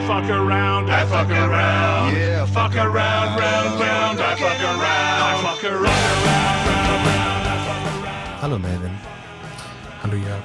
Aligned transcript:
around, 0.00 0.26
fuck 0.26 0.30
around, 0.30 0.90
I 0.90 1.04
fuck 1.06 1.30
around. 1.30 2.14
Yeah, 2.16 2.46
fuck 2.46 2.74
around, 2.76 3.38
round, 3.38 3.80
round, 3.80 4.20
I 4.20 4.34
fuck 4.36 4.60
around. 4.60 4.80
I 4.80 5.42
fuck 5.42 5.64
around, 5.64 5.84
round, 5.84 6.66
round, 6.66 7.06
round, 7.06 7.46
I 7.46 7.56
fuck 7.66 7.84
around. 7.92 8.42
Hallo 8.42 8.58
Melvin. 8.58 8.98
Hallo 10.02 10.14
Jörg. 10.16 10.42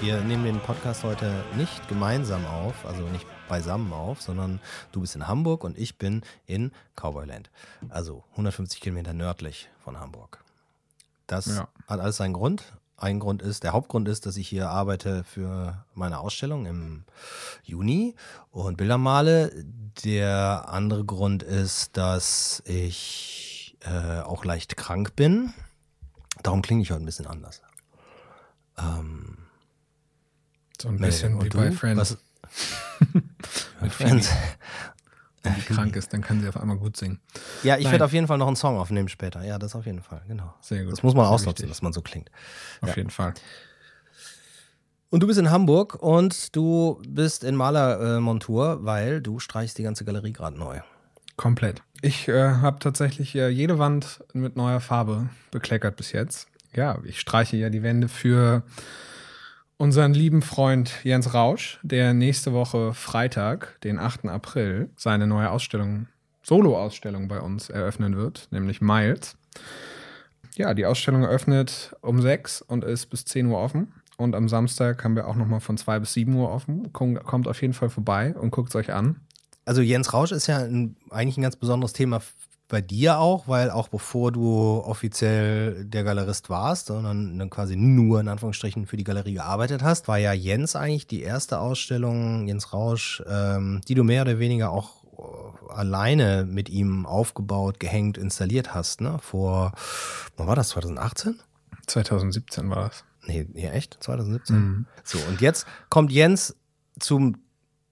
Wir 0.00 0.20
nehmen 0.20 0.44
den 0.44 0.60
Podcast 0.60 1.04
heute 1.04 1.32
nicht 1.56 1.88
gemeinsam 1.88 2.44
auf, 2.46 2.84
also 2.84 3.02
nicht 3.04 3.26
beisammen 3.48 3.92
auf, 3.92 4.20
sondern 4.20 4.60
du 4.90 5.00
bist 5.00 5.14
in 5.16 5.26
Hamburg 5.28 5.64
und 5.64 5.78
ich 5.78 5.96
bin 5.96 6.22
in 6.46 6.72
Cowboyland. 6.96 7.50
Also 7.88 8.24
150 8.32 8.80
Kilometer 8.80 9.12
nördlich 9.14 9.68
von 9.84 9.98
Hamburg. 10.00 10.42
Das 11.28 11.46
Ja. 11.46 11.68
hat 11.88 12.00
alles 12.00 12.16
seinen 12.16 12.32
Grund. 12.34 12.64
Ein 13.02 13.18
Grund 13.18 13.42
ist, 13.42 13.64
der 13.64 13.72
Hauptgrund 13.72 14.06
ist, 14.08 14.26
dass 14.26 14.36
ich 14.36 14.48
hier 14.48 14.70
arbeite 14.70 15.24
für 15.24 15.84
meine 15.92 16.20
Ausstellung 16.20 16.66
im 16.66 17.04
Juni 17.64 18.14
und 18.52 18.76
Bilder 18.76 18.96
male. 18.96 19.52
Der 20.04 20.68
andere 20.68 21.04
Grund 21.04 21.42
ist, 21.42 21.96
dass 21.96 22.62
ich 22.64 23.76
äh, 23.80 24.20
auch 24.20 24.44
leicht 24.44 24.76
krank 24.76 25.16
bin. 25.16 25.52
Darum 26.44 26.62
klinge 26.62 26.82
ich 26.82 26.92
heute 26.92 27.02
ein 27.02 27.06
bisschen 27.06 27.26
anders. 27.26 27.60
Ähm, 28.78 29.38
So 30.80 30.88
ein 30.88 30.98
bisschen 30.98 31.42
wie 31.42 31.48
du? 31.48 31.58
bei 31.58 31.72
Friends. 31.72 32.16
Was, 33.80 33.90
Friends. 33.94 34.30
Wenn 35.42 35.54
die 35.54 35.60
krank 35.62 35.96
ist, 35.96 36.12
dann 36.12 36.22
kann 36.22 36.40
sie 36.40 36.48
auf 36.48 36.56
einmal 36.56 36.76
gut 36.76 36.96
singen. 36.96 37.20
Ja, 37.62 37.76
ich 37.76 37.84
Nein. 37.84 37.92
werde 37.92 38.04
auf 38.04 38.12
jeden 38.12 38.26
Fall 38.26 38.38
noch 38.38 38.46
einen 38.46 38.56
Song 38.56 38.78
aufnehmen 38.78 39.08
später. 39.08 39.44
Ja, 39.44 39.58
das 39.58 39.74
auf 39.74 39.86
jeden 39.86 40.02
Fall, 40.02 40.22
genau. 40.28 40.54
Sehr 40.60 40.84
gut. 40.84 40.92
Das 40.92 41.02
muss 41.02 41.14
man 41.14 41.24
Sehr 41.24 41.32
ausnutzen, 41.32 41.68
dass 41.68 41.82
man 41.82 41.92
so 41.92 42.00
klingt. 42.02 42.30
Auf 42.80 42.90
Ja. 42.90 42.96
jeden 42.96 43.10
Fall. 43.10 43.34
Und 45.10 45.22
du 45.22 45.26
bist 45.26 45.38
in 45.38 45.50
Hamburg 45.50 45.96
und 46.02 46.56
du 46.56 47.02
bist 47.06 47.44
in 47.44 47.54
Malermontur, 47.54 48.78
weil 48.82 49.20
du 49.20 49.40
streichst 49.40 49.76
die 49.76 49.82
ganze 49.82 50.04
Galerie 50.06 50.32
gerade 50.32 50.56
neu. 50.58 50.80
Komplett. 51.36 51.82
Ich 52.00 52.28
äh, 52.28 52.50
habe 52.52 52.78
tatsächlich 52.78 53.34
äh, 53.34 53.48
jede 53.48 53.78
Wand 53.78 54.22
mit 54.32 54.56
neuer 54.56 54.80
Farbe 54.80 55.28
bekleckert 55.50 55.96
bis 55.96 56.12
jetzt. 56.12 56.48
Ja, 56.74 56.98
ich 57.04 57.20
streiche 57.20 57.56
ja 57.58 57.68
die 57.68 57.82
Wände 57.82 58.08
für 58.08 58.62
unseren 59.82 60.14
lieben 60.14 60.42
Freund 60.42 60.92
Jens 61.02 61.34
Rausch, 61.34 61.80
der 61.82 62.14
nächste 62.14 62.52
Woche 62.52 62.94
Freitag, 62.94 63.80
den 63.82 63.98
8. 63.98 64.26
April, 64.26 64.90
seine 64.94 65.26
neue 65.26 65.50
Ausstellung, 65.50 66.06
Solo-Ausstellung 66.44 67.26
bei 67.26 67.40
uns 67.40 67.68
eröffnen 67.68 68.16
wird, 68.16 68.46
nämlich 68.52 68.80
Miles. 68.80 69.36
Ja, 70.54 70.72
die 70.74 70.86
Ausstellung 70.86 71.24
eröffnet 71.24 71.96
um 72.00 72.22
6 72.22 72.62
und 72.62 72.84
ist 72.84 73.06
bis 73.06 73.24
10 73.24 73.46
Uhr 73.46 73.58
offen. 73.58 73.92
Und 74.18 74.36
am 74.36 74.48
Samstag 74.48 75.02
haben 75.02 75.16
wir 75.16 75.26
auch 75.26 75.34
nochmal 75.34 75.58
von 75.58 75.76
2 75.76 75.98
bis 75.98 76.12
7 76.12 76.32
Uhr 76.36 76.48
offen. 76.52 76.92
Kom- 76.92 77.18
Kommt 77.18 77.48
auf 77.48 77.60
jeden 77.60 77.74
Fall 77.74 77.90
vorbei 77.90 78.36
und 78.38 78.52
guckt 78.52 78.68
es 78.68 78.76
euch 78.76 78.92
an. 78.92 79.16
Also 79.64 79.82
Jens 79.82 80.12
Rausch 80.12 80.30
ist 80.30 80.46
ja 80.46 80.58
ein, 80.58 80.94
eigentlich 81.10 81.38
ein 81.38 81.42
ganz 81.42 81.56
besonderes 81.56 81.92
Thema 81.92 82.20
bei 82.72 82.80
dir 82.80 83.18
auch, 83.18 83.48
weil 83.48 83.70
auch 83.70 83.88
bevor 83.88 84.32
du 84.32 84.82
offiziell 84.82 85.84
der 85.84 86.04
Galerist 86.04 86.48
warst, 86.48 86.86
sondern 86.86 87.38
dann 87.38 87.50
quasi 87.50 87.76
nur 87.76 88.18
in 88.18 88.28
Anführungsstrichen 88.28 88.86
für 88.86 88.96
die 88.96 89.04
Galerie 89.04 89.34
gearbeitet 89.34 89.82
hast, 89.82 90.08
war 90.08 90.16
ja 90.16 90.32
Jens 90.32 90.74
eigentlich 90.74 91.06
die 91.06 91.20
erste 91.20 91.58
Ausstellung, 91.58 92.48
Jens 92.48 92.72
Rausch, 92.72 93.22
ähm, 93.28 93.82
die 93.86 93.94
du 93.94 94.04
mehr 94.04 94.22
oder 94.22 94.38
weniger 94.38 94.70
auch 94.70 95.04
äh, 95.18 95.72
alleine 95.74 96.46
mit 96.48 96.70
ihm 96.70 97.04
aufgebaut, 97.04 97.78
gehängt, 97.78 98.16
installiert 98.16 98.74
hast, 98.74 99.02
ne? 99.02 99.18
Vor, 99.20 99.72
wann 100.38 100.46
war 100.46 100.56
das, 100.56 100.70
2018? 100.70 101.38
2017 101.88 102.70
war 102.70 102.88
das. 102.88 103.04
Nee, 103.26 103.46
nee 103.52 103.68
echt? 103.68 103.98
2017? 104.00 104.56
Mhm. 104.56 104.86
So, 105.04 105.18
und 105.28 105.42
jetzt 105.42 105.66
kommt 105.90 106.10
Jens 106.10 106.56
zum 106.98 107.36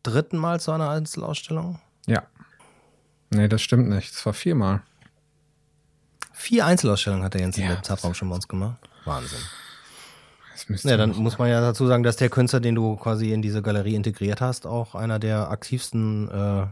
dritten 0.02 0.38
Mal 0.38 0.58
zu 0.58 0.72
einer 0.72 0.88
Einzelausstellung. 0.88 1.80
Ja. 2.06 2.22
Nee, 3.30 3.48
das 3.48 3.62
stimmt 3.62 3.88
nicht. 3.88 4.12
Das 4.14 4.26
war 4.26 4.32
viermal. 4.32 4.82
Vier 6.32 6.66
Einzelausstellungen 6.66 7.24
hat 7.24 7.34
der 7.34 7.42
Jens 7.42 7.58
in 7.58 7.64
Ja, 7.64 7.74
dem 7.76 7.82
Zeitraum 7.82 8.14
schon 8.14 8.28
bei 8.28 8.34
uns 8.34 8.48
gemacht. 8.48 8.76
Wahnsinn. 9.04 9.38
Das 10.52 10.68
müsste 10.68 10.88
Ja, 10.90 10.96
dann 10.96 11.14
muss 11.16 11.38
man 11.38 11.48
ja 11.48 11.60
dazu 11.60 11.86
sagen, 11.86 12.02
dass 12.02 12.16
der 12.16 12.28
Künstler, 12.28 12.60
den 12.60 12.74
du 12.74 12.96
quasi 12.96 13.32
in 13.32 13.42
diese 13.42 13.62
Galerie 13.62 13.94
integriert 13.94 14.40
hast, 14.40 14.66
auch 14.66 14.94
einer 14.94 15.18
der 15.18 15.50
aktivsten 15.50 16.28
äh, 16.28 16.66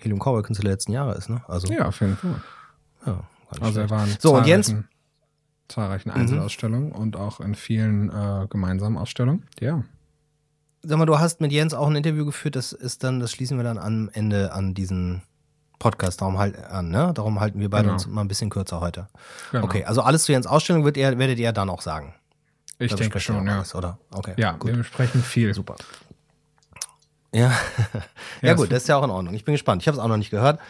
Helium 0.00 0.18
Cowboy 0.18 0.42
Künstler 0.42 0.64
der 0.64 0.72
letzten 0.72 0.92
Jahre 0.92 1.14
ist, 1.14 1.28
ne? 1.28 1.42
Also, 1.46 1.72
Ja, 1.72 1.86
auf 1.86 2.00
jeden 2.00 2.16
Fall. 2.16 2.42
ja, 3.06 3.22
Also 3.60 3.80
er 3.80 3.90
war 3.90 4.04
in 4.06 4.16
So, 4.18 4.34
und 4.36 4.46
Jens- 4.46 4.68
zahlreichen- 4.68 4.88
zahlreichen 5.68 6.10
Einzelausstellungen 6.10 6.92
und 6.92 7.16
auch 7.16 7.40
in 7.40 7.54
vielen 7.54 8.10
äh, 8.10 8.46
gemeinsamen 8.50 8.98
Ausstellungen. 8.98 9.46
Ja. 9.60 9.84
Sag 10.82 10.98
mal, 10.98 11.06
du 11.06 11.18
hast 11.18 11.40
mit 11.40 11.52
Jens 11.52 11.74
auch 11.74 11.86
ein 11.86 11.96
Interview 11.96 12.24
geführt, 12.26 12.56
das 12.56 12.72
ist 12.72 13.04
dann, 13.04 13.20
das 13.20 13.30
schließen 13.30 13.56
wir 13.56 13.64
dann 13.64 13.78
am 13.78 14.10
Ende 14.12 14.52
an 14.52 14.74
diesen 14.74 15.22
Podcast 15.82 16.20
darum 16.20 16.38
halt 16.38 16.56
an, 16.64 16.90
ne? 16.90 17.12
Darum 17.14 17.40
halten 17.40 17.58
wir 17.60 17.68
beide 17.68 17.84
Genau. 17.84 17.94
uns 17.94 18.06
mal 18.06 18.20
ein 18.20 18.28
bisschen 18.28 18.50
kürzer 18.50 18.80
heute. 18.80 19.08
Genau. 19.50 19.64
Okay, 19.64 19.84
also 19.84 20.00
alles 20.02 20.24
zu 20.24 20.32
Jens 20.32 20.46
Ausstellung 20.46 20.84
wird 20.84 20.96
ihr, 20.96 21.18
werdet 21.18 21.38
ihr 21.38 21.52
dann 21.52 21.68
auch 21.70 21.80
sagen. 21.82 22.14
Ich 22.78 22.90
Da 22.90 22.96
denke 22.96 23.20
schon, 23.20 23.46
ja. 23.46 23.56
alles, 23.56 23.74
oder? 23.74 23.98
Okay. 24.12 24.34
Ja, 24.36 24.52
gut. 24.52 24.70
wir 24.70 24.76
besprechen 24.78 25.22
viel. 25.22 25.52
Super. 25.54 25.76
Ja, 27.34 27.50
ja, 28.42 28.48
Ja, 28.48 28.54
gut, 28.54 28.70
das 28.70 28.82
ist 28.82 28.88
ja 28.88 28.96
auch 28.96 29.04
in 29.04 29.10
Ordnung. 29.10 29.34
Ich 29.34 29.44
bin 29.44 29.54
gespannt. 29.54 29.82
Ich 29.82 29.88
habe 29.88 29.96
es 29.96 30.02
auch 30.02 30.08
noch 30.08 30.16
nicht 30.16 30.30
gehört. 30.30 30.60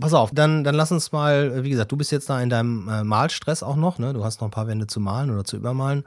Pass 0.00 0.14
auf, 0.14 0.30
dann, 0.32 0.62
dann 0.62 0.76
lass 0.76 0.92
uns 0.92 1.10
mal, 1.10 1.64
wie 1.64 1.70
gesagt, 1.70 1.90
du 1.90 1.96
bist 1.96 2.12
jetzt 2.12 2.30
da 2.30 2.40
in 2.40 2.48
deinem 2.50 2.88
äh, 2.88 3.02
Malstress 3.02 3.64
auch 3.64 3.74
noch, 3.74 3.98
ne? 3.98 4.12
Du 4.12 4.24
hast 4.24 4.40
noch 4.40 4.46
ein 4.48 4.52
paar 4.52 4.68
Wände 4.68 4.86
zu 4.86 5.00
malen 5.00 5.30
oder 5.30 5.44
zu 5.44 5.56
übermalen. 5.56 6.04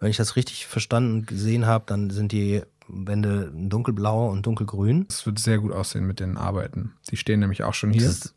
Wenn 0.00 0.08
ich 0.10 0.16
das 0.16 0.34
richtig 0.36 0.66
verstanden 0.66 1.12
und 1.12 1.26
gesehen 1.26 1.66
habe, 1.66 1.84
dann 1.86 2.08
sind 2.08 2.32
die 2.32 2.62
Wände 2.88 3.52
dunkelblau 3.54 4.28
und 4.30 4.46
dunkelgrün. 4.46 5.06
Es 5.08 5.26
wird 5.26 5.38
sehr 5.38 5.58
gut 5.58 5.72
aussehen 5.72 6.06
mit 6.06 6.20
den 6.20 6.36
Arbeiten. 6.36 6.94
Die 7.10 7.16
stehen 7.16 7.40
nämlich 7.40 7.62
auch 7.62 7.74
schon 7.74 7.92
hier. 7.92 8.06
Das 8.06 8.34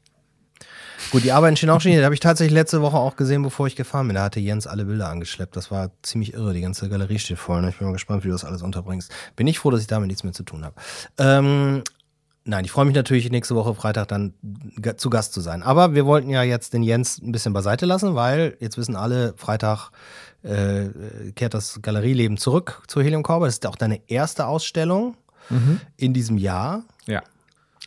Gut, 1.09 1.23
die 1.23 1.31
Arbeiten 1.31 1.57
stehen 1.57 1.69
auch 1.69 1.81
schon 1.81 1.91
hier. 1.91 2.01
Da 2.01 2.05
habe 2.05 2.13
ich 2.13 2.19
tatsächlich 2.19 2.53
letzte 2.53 2.81
Woche 2.81 2.97
auch 2.97 3.15
gesehen, 3.15 3.41
bevor 3.41 3.67
ich 3.67 3.75
gefahren 3.75 4.07
bin. 4.07 4.15
Da 4.15 4.23
hatte 4.23 4.39
Jens 4.39 4.67
alle 4.67 4.85
Bilder 4.85 5.09
angeschleppt. 5.09 5.55
Das 5.55 5.71
war 5.71 5.91
ziemlich 6.03 6.33
irre. 6.33 6.53
Die 6.53 6.61
ganze 6.61 6.87
Galerie 6.89 7.19
steht 7.19 7.39
voll. 7.39 7.61
Ne? 7.61 7.69
Ich 7.69 7.77
bin 7.77 7.87
mal 7.87 7.93
gespannt, 7.93 8.23
wie 8.23 8.27
du 8.27 8.33
das 8.33 8.45
alles 8.45 8.61
unterbringst. 8.61 9.11
Bin 9.35 9.47
ich 9.47 9.59
froh, 9.59 9.71
dass 9.71 9.81
ich 9.81 9.87
damit 9.87 10.07
nichts 10.07 10.23
mehr 10.23 10.33
zu 10.33 10.43
tun 10.43 10.63
habe. 10.63 10.75
Ähm, 11.17 11.83
nein, 12.45 12.65
ich 12.65 12.71
freue 12.71 12.85
mich 12.85 12.95
natürlich, 12.95 13.29
nächste 13.31 13.55
Woche 13.55 13.73
Freitag 13.75 14.07
dann 14.07 14.33
zu 14.97 15.09
Gast 15.09 15.33
zu 15.33 15.41
sein. 15.41 15.63
Aber 15.63 15.93
wir 15.93 16.05
wollten 16.05 16.29
ja 16.29 16.43
jetzt 16.43 16.73
den 16.73 16.83
Jens 16.83 17.21
ein 17.21 17.31
bisschen 17.31 17.53
beiseite 17.53 17.85
lassen, 17.85 18.15
weil 18.15 18.57
jetzt 18.59 18.77
wissen 18.77 18.95
alle, 18.95 19.33
Freitag 19.37 19.91
äh, 20.43 20.89
kehrt 21.35 21.53
das 21.53 21.81
Galerieleben 21.81 22.37
zurück 22.37 22.83
zu 22.87 23.01
Helium 23.01 23.23
Cowboy. 23.23 23.47
Das 23.47 23.55
ist 23.55 23.67
auch 23.67 23.75
deine 23.75 24.09
erste 24.09 24.47
Ausstellung 24.47 25.15
in 25.97 26.13
diesem 26.13 26.37
Jahr. 26.37 26.83
ja. 27.07 27.21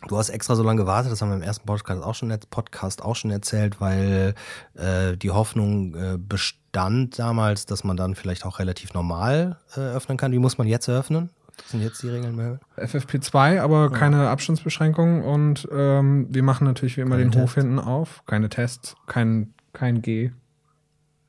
Du 0.07 0.17
hast 0.17 0.29
extra 0.29 0.55
so 0.55 0.61
lange 0.61 0.81
gewartet, 0.81 1.11
das 1.11 1.21
haben 1.21 1.29
wir 1.29 1.37
im 1.37 1.41
ersten 1.41 1.65
Podcast 1.65 2.03
auch 2.03 2.13
schon, 2.13 2.37
Podcast 2.49 3.01
auch 3.01 3.15
schon 3.15 3.31
erzählt, 3.31 3.79
weil 3.81 4.35
äh, 4.75 5.17
die 5.17 5.31
Hoffnung 5.31 5.95
äh, 5.95 6.17
bestand 6.17 7.17
damals, 7.17 7.65
dass 7.65 7.83
man 7.83 7.97
dann 7.97 8.13
vielleicht 8.13 8.45
auch 8.45 8.59
relativ 8.59 8.93
normal 8.93 9.57
äh, 9.75 9.79
öffnen 9.79 10.17
kann. 10.17 10.31
Wie 10.31 10.37
muss 10.37 10.57
man 10.57 10.67
jetzt 10.67 10.87
eröffnen? 10.87 11.29
Was 11.57 11.71
sind 11.71 11.81
jetzt 11.81 12.01
die 12.03 12.09
Regeln, 12.09 12.35
Mel? 12.35 12.59
FFP2, 12.77 13.59
aber 13.61 13.91
keine 13.91 14.29
Abstandsbeschränkungen 14.29 15.21
und 15.23 15.67
ähm, 15.71 16.27
wir 16.29 16.43
machen 16.43 16.65
natürlich 16.65 16.97
wie 16.97 17.01
immer 17.01 17.17
Keine 17.17 17.29
den 17.31 17.41
Hof 17.41 17.53
Tests. 17.53 17.65
hinten 17.67 17.79
auf. 17.79 18.23
Keine 18.25 18.49
Tests, 18.49 18.95
kein, 19.07 19.53
kein 19.73 20.01
G. 20.01 20.31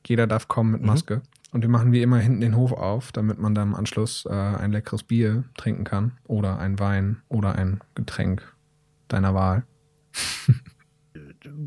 Jeder 0.05 0.27
darf 0.27 0.47
kommen 0.47 0.71
Mhm. 0.71 0.77
mit 0.77 0.85
Maske. 0.85 1.21
Und 1.51 1.61
wir 1.61 1.69
machen 1.69 1.91
wie 1.93 2.01
immer 2.01 2.17
hinten 2.17 2.41
den 2.41 2.55
Hof 2.57 2.73
auf, 2.73 3.11
damit 3.13 3.39
man 3.39 3.55
dann 3.55 3.69
im 3.69 3.75
Anschluss 3.75 4.25
äh, 4.29 4.33
ein 4.33 4.71
leckeres 4.73 5.03
Bier 5.03 5.45
trinken 5.57 5.85
kann 5.85 6.11
oder 6.25 6.59
ein 6.59 6.77
Wein 6.79 7.21
oder 7.29 7.55
ein 7.55 7.79
Getränk 7.95 8.43
deiner 9.07 9.33
Wahl. 9.33 9.63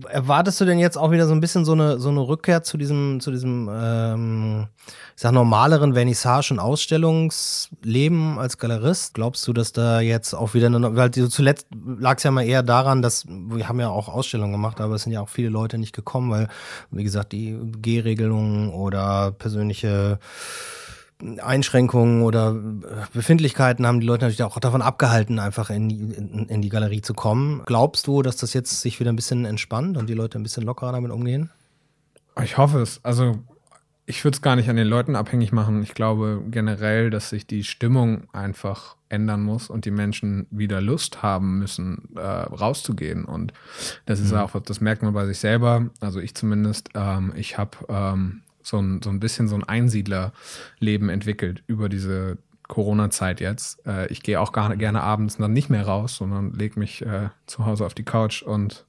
Erwartest 0.09 0.61
du 0.61 0.65
denn 0.65 0.79
jetzt 0.79 0.97
auch 0.97 1.11
wieder 1.11 1.27
so 1.27 1.33
ein 1.33 1.41
bisschen 1.41 1.65
so 1.65 1.73
eine, 1.73 1.99
so 1.99 2.09
eine 2.09 2.21
Rückkehr 2.21 2.63
zu 2.63 2.77
diesem, 2.77 3.21
zu 3.21 3.31
diesem, 3.31 3.69
ähm, 3.73 4.69
ich 5.15 5.23
sag 5.23 5.33
normaleren 5.33 5.95
Vernissage- 5.95 6.53
und 6.53 6.59
Ausstellungsleben 6.59 8.39
als 8.39 8.59
Galerist? 8.59 9.15
Glaubst 9.15 9.47
du, 9.47 9.53
dass 9.53 9.73
da 9.73 10.01
jetzt 10.01 10.35
auch 10.35 10.55
wieder 10.55 10.67
eine, 10.67 10.97
weil 10.97 11.10
zuletzt 11.10 11.66
lag 11.99 12.16
es 12.19 12.22
ja 12.22 12.31
mal 12.31 12.47
eher 12.47 12.63
daran, 12.63 13.03
dass 13.03 13.27
wir 13.27 13.69
haben 13.69 13.81
ja 13.81 13.89
auch 13.89 14.09
Ausstellungen 14.09 14.53
gemacht, 14.53 14.81
aber 14.81 14.95
es 14.95 15.03
sind 15.03 15.13
ja 15.13 15.21
auch 15.21 15.28
viele 15.28 15.49
Leute 15.49 15.78
nicht 15.78 15.95
gekommen, 15.95 16.31
weil, 16.31 16.49
wie 16.91 17.04
gesagt, 17.04 17.33
die 17.33 17.59
G-Regelungen 17.81 18.71
oder 18.71 19.33
persönliche 19.33 20.19
Einschränkungen 21.43 22.22
oder 22.22 22.51
äh, 22.55 23.05
Befindlichkeiten 23.13 23.87
haben 23.87 24.01
die 24.01 24.07
Leute 24.07 24.25
natürlich 24.25 24.43
auch 24.43 24.59
davon 24.59 24.83
abgehalten, 24.83 25.39
einfach 25.39 25.71
in, 25.71 25.89
die- 25.89 25.97
in, 26.15 26.47
in 26.49 26.63
die 26.63 26.69
Galerie 26.69 27.03
zu 27.03 27.15
kommen. 27.15 27.63
Glaubst 27.67 28.07
du, 28.07 28.22
dass 28.22 28.37
das 28.37 28.53
jetzt 28.55 28.81
sich 28.81 29.01
wieder 29.01 29.13
ein 29.13 29.17
bisschen 29.17 29.45
entspannt 29.45 29.97
und 29.97 30.09
die 30.09 30.15
Leute 30.15 30.39
ein 30.39 30.43
bisschen 30.43 30.65
lockerer 30.65 30.93
damit 30.93 31.11
umgehen? 31.11 31.51
Ich 32.43 32.57
hoffe 32.59 32.81
es. 32.81 33.01
Also 33.05 33.39
ich 34.07 34.25
würde 34.25 34.34
es 34.37 34.43
gar 34.43 34.57
nicht 34.57 34.69
an 34.69 34.77
den 34.77 34.89
Leuten 34.89 35.15
abhängig 35.15 35.53
machen. 35.53 35.83
Ich 35.83 35.95
glaube 35.95 36.43
generell, 36.51 37.11
dass 37.11 37.28
sich 37.31 37.47
die 37.47 37.63
Stimmung 37.65 38.23
einfach 38.33 38.97
ändern 39.09 39.43
muss 39.43 39.71
und 39.71 39.84
die 39.84 39.91
Menschen 39.91 40.47
wieder 40.51 40.81
Lust 40.81 41.23
haben 41.23 41.59
müssen, 41.59 42.09
äh, 42.16 42.21
rauszugehen. 42.21 43.25
Und 43.25 43.53
das 44.07 44.21
ist 44.21 44.33
auch, 44.33 44.53
das 44.63 44.81
merkt 44.81 45.03
man 45.03 45.13
bei 45.13 45.27
sich 45.27 45.39
selber. 45.39 45.91
Also 46.01 46.19
ich 46.21 46.34
zumindest, 46.34 46.91
ähm, 46.95 47.33
ich 47.37 47.59
habe 47.59 47.77
ähm, 47.89 48.43
so, 48.62 48.78
ein, 48.78 49.03
so 49.03 49.10
ein 49.10 49.21
bisschen 49.21 49.48
so 49.48 49.57
ein 49.57 49.65
Einsiedlerleben 49.65 51.09
entwickelt 51.09 51.62
über 51.66 51.89
diese 51.89 52.39
Corona-Zeit 52.68 53.41
jetzt. 53.41 53.84
Äh, 53.86 54.07
ich 54.09 54.22
gehe 54.22 54.41
auch 54.41 54.53
gar, 54.53 54.74
gerne 54.77 55.03
abends 55.03 55.36
dann 55.36 55.53
nicht 55.53 55.71
mehr 55.71 55.86
raus, 55.86 56.16
sondern 56.16 56.53
lege 56.53 56.78
mich 56.78 57.04
äh, 57.04 57.28
zu 57.47 57.66
Hause 57.66 57.84
auf 57.84 57.95
die 57.95 58.04
Couch 58.04 58.42
und 58.42 58.86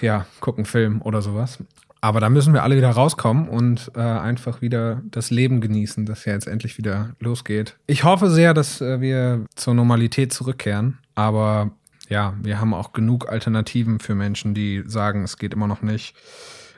ja, 0.00 0.26
gucke 0.40 0.58
einen 0.58 0.66
Film 0.66 1.02
oder 1.02 1.22
sowas. 1.22 1.58
Aber 2.00 2.20
da 2.20 2.30
müssen 2.30 2.52
wir 2.52 2.62
alle 2.62 2.76
wieder 2.76 2.90
rauskommen 2.90 3.48
und 3.48 3.90
äh, 3.96 4.00
einfach 4.00 4.60
wieder 4.60 5.02
das 5.10 5.30
Leben 5.30 5.60
genießen, 5.60 6.06
das 6.06 6.24
ja 6.24 6.34
jetzt 6.34 6.46
endlich 6.46 6.78
wieder 6.78 7.16
losgeht. 7.18 7.76
Ich 7.86 8.04
hoffe 8.04 8.30
sehr, 8.30 8.54
dass 8.54 8.80
äh, 8.80 9.00
wir 9.00 9.44
zur 9.56 9.74
Normalität 9.74 10.32
zurückkehren. 10.32 10.98
Aber 11.14 11.72
ja, 12.08 12.34
wir 12.42 12.60
haben 12.60 12.74
auch 12.74 12.92
genug 12.92 13.28
Alternativen 13.28 13.98
für 13.98 14.14
Menschen, 14.14 14.54
die 14.54 14.84
sagen, 14.86 15.24
es 15.24 15.38
geht 15.38 15.54
immer 15.54 15.66
noch 15.66 15.82
nicht. 15.82 16.14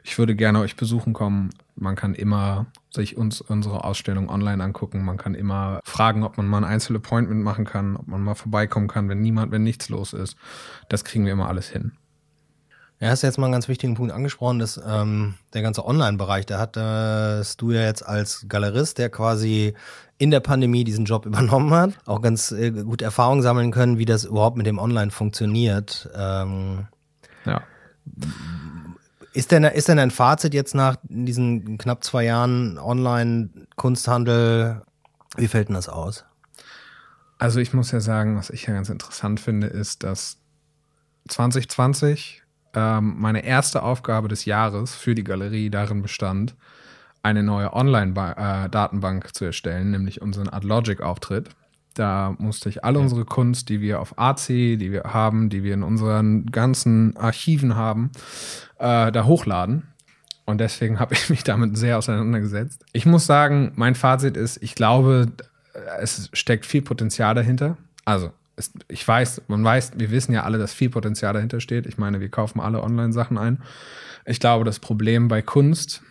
Ich 0.02 0.18
würde 0.18 0.34
gerne 0.34 0.60
euch 0.60 0.76
besuchen 0.76 1.12
kommen. 1.12 1.50
Man 1.80 1.96
kann 1.96 2.14
immer 2.14 2.66
sich 2.90 3.16
uns 3.16 3.40
unsere 3.40 3.84
Ausstellung 3.84 4.28
online 4.28 4.62
angucken. 4.62 5.04
Man 5.04 5.16
kann 5.16 5.34
immer 5.34 5.80
fragen, 5.84 6.24
ob 6.24 6.36
man 6.36 6.46
mal 6.46 6.58
ein 6.58 6.64
Einzelappointment 6.64 7.42
machen 7.42 7.64
kann, 7.64 7.96
ob 7.96 8.08
man 8.08 8.22
mal 8.22 8.34
vorbeikommen 8.34 8.88
kann, 8.88 9.08
wenn 9.08 9.20
niemand, 9.20 9.52
wenn 9.52 9.62
nichts 9.62 9.88
los 9.88 10.12
ist. 10.12 10.36
Das 10.88 11.04
kriegen 11.04 11.24
wir 11.24 11.32
immer 11.32 11.48
alles 11.48 11.68
hin. 11.68 11.92
Ja, 13.00 13.10
hast 13.10 13.22
jetzt 13.22 13.38
mal 13.38 13.46
einen 13.46 13.52
ganz 13.52 13.68
wichtigen 13.68 13.94
Punkt 13.94 14.12
angesprochen, 14.12 14.58
dass 14.58 14.80
ähm, 14.84 15.34
der 15.54 15.62
ganze 15.62 15.84
Online-Bereich, 15.86 16.46
da 16.46 16.58
hattest 16.58 17.60
du 17.60 17.70
ja 17.70 17.82
jetzt 17.82 18.02
als 18.02 18.46
Galerist, 18.48 18.98
der 18.98 19.08
quasi 19.08 19.74
in 20.18 20.32
der 20.32 20.40
Pandemie 20.40 20.82
diesen 20.82 21.04
Job 21.04 21.24
übernommen 21.26 21.70
hat, 21.72 21.92
auch 22.06 22.20
ganz 22.20 22.50
äh, 22.50 22.72
gut 22.72 23.00
Erfahrung 23.00 23.40
sammeln 23.42 23.70
können, 23.70 23.98
wie 23.98 24.04
das 24.04 24.24
überhaupt 24.24 24.56
mit 24.56 24.66
dem 24.66 24.78
Online 24.78 25.12
funktioniert. 25.12 26.10
Ähm, 26.14 26.88
Ja. 27.44 27.62
Ist 29.38 29.52
denn, 29.52 29.62
ist 29.62 29.86
denn 29.86 30.00
ein 30.00 30.10
Fazit 30.10 30.52
jetzt 30.52 30.74
nach 30.74 30.96
diesen 31.04 31.78
knapp 31.78 32.02
zwei 32.02 32.24
Jahren 32.24 32.76
Online-Kunsthandel, 32.76 34.82
wie 35.36 35.46
fällt 35.46 35.68
denn 35.68 35.76
das 35.76 35.88
aus? 35.88 36.24
Also 37.38 37.60
ich 37.60 37.72
muss 37.72 37.92
ja 37.92 38.00
sagen, 38.00 38.36
was 38.36 38.50
ich 38.50 38.66
ja 38.66 38.74
ganz 38.74 38.88
interessant 38.88 39.38
finde, 39.38 39.68
ist, 39.68 40.02
dass 40.02 40.38
2020 41.28 42.42
ähm, 42.74 43.14
meine 43.16 43.44
erste 43.44 43.84
Aufgabe 43.84 44.26
des 44.26 44.44
Jahres 44.44 44.96
für 44.96 45.14
die 45.14 45.22
Galerie 45.22 45.70
darin 45.70 46.02
bestand, 46.02 46.56
eine 47.22 47.44
neue 47.44 47.72
Online-Datenbank 47.72 49.36
zu 49.36 49.44
erstellen, 49.44 49.92
nämlich 49.92 50.20
unseren 50.20 50.48
AdLogic-Auftritt. 50.48 51.50
Da 51.94 52.34
musste 52.38 52.68
ich 52.68 52.84
alle 52.84 52.98
unsere 52.98 53.24
Kunst, 53.24 53.68
die 53.68 53.80
wir 53.80 54.00
auf 54.00 54.18
AC, 54.18 54.46
die 54.46 54.92
wir 54.92 55.04
haben, 55.04 55.48
die 55.50 55.64
wir 55.64 55.74
in 55.74 55.82
unseren 55.82 56.46
ganzen 56.46 57.16
Archiven 57.16 57.74
haben, 57.74 58.10
äh, 58.78 59.10
da 59.10 59.24
hochladen. 59.24 59.84
Und 60.44 60.58
deswegen 60.58 61.00
habe 61.00 61.14
ich 61.14 61.28
mich 61.30 61.44
damit 61.44 61.76
sehr 61.76 61.98
auseinandergesetzt. 61.98 62.84
Ich 62.92 63.04
muss 63.04 63.26
sagen, 63.26 63.72
mein 63.76 63.94
Fazit 63.94 64.36
ist, 64.36 64.62
ich 64.62 64.74
glaube, 64.74 65.26
es 66.00 66.30
steckt 66.32 66.66
viel 66.66 66.82
Potenzial 66.82 67.34
dahinter. 67.34 67.76
Also, 68.04 68.32
es, 68.56 68.72
ich 68.88 69.06
weiß, 69.06 69.42
man 69.48 69.62
weiß, 69.62 69.92
wir 69.96 70.10
wissen 70.10 70.32
ja 70.32 70.44
alle, 70.44 70.58
dass 70.58 70.72
viel 70.72 70.90
Potenzial 70.90 71.32
dahinter 71.32 71.60
steht. 71.60 71.86
Ich 71.86 71.98
meine, 71.98 72.20
wir 72.20 72.28
kaufen 72.28 72.60
alle 72.60 72.82
Online-Sachen 72.82 73.38
ein. 73.38 73.62
Ich 74.24 74.40
glaube, 74.40 74.64
das 74.64 74.78
Problem 74.78 75.28
bei 75.28 75.42
Kunst 75.42 76.02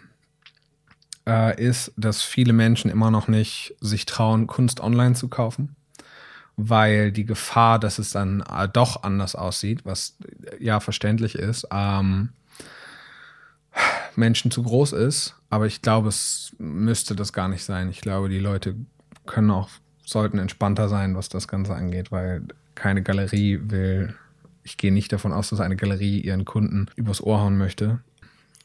äh, 1.28 1.62
ist, 1.62 1.92
dass 1.98 2.22
viele 2.22 2.54
Menschen 2.54 2.90
immer 2.90 3.12
noch 3.12 3.28
nicht 3.28 3.76
sich 3.82 4.06
trauen, 4.06 4.48
Kunst 4.48 4.80
online 4.80 5.14
zu 5.14 5.28
kaufen, 5.28 5.76
weil 6.56 7.12
die 7.12 7.26
Gefahr, 7.26 7.80
dass 7.80 8.00
es 8.00 8.12
dann 8.12 8.42
äh, 8.42 8.70
doch 8.70 9.04
anders 9.04 9.36
aussieht, 9.36 9.82
was 9.84 10.16
äh, 10.24 10.64
ja 10.64 10.80
verständlich 10.80 11.36
ist, 11.36 11.68
ähm, 11.72 12.30
Menschen 14.16 14.50
zu 14.50 14.64
groß 14.64 14.94
ist. 14.94 15.36
Aber 15.50 15.68
ich 15.68 15.82
glaube, 15.82 16.10
es 16.10 16.56
müsste 16.58 17.16
das 17.16 17.34
gar 17.34 17.50
nicht 17.50 17.64
sein. 17.64 17.90
Ich 17.90 18.02
glaube, 18.02 18.30
die 18.30 18.40
Leute 18.40 18.76
können 19.26 19.52
auch, 19.52 19.70
sollten 20.06 20.40
entspannter 20.40 20.88
sein, 20.88 21.16
was 21.16 21.30
das 21.30 21.48
Ganze 21.48 21.76
angeht, 21.76 22.12
weil 22.12 22.44
keine 22.74 23.04
Galerie 23.04 23.60
will, 23.64 24.16
ich 24.64 24.78
gehe 24.78 24.94
nicht 24.94 25.12
davon 25.12 25.34
aus, 25.34 25.50
dass 25.50 25.60
eine 25.60 25.76
Galerie 25.76 26.20
ihren 26.22 26.46
Kunden 26.46 26.88
übers 26.96 27.22
Ohr 27.22 27.42
hauen 27.42 27.58
möchte. 27.58 28.00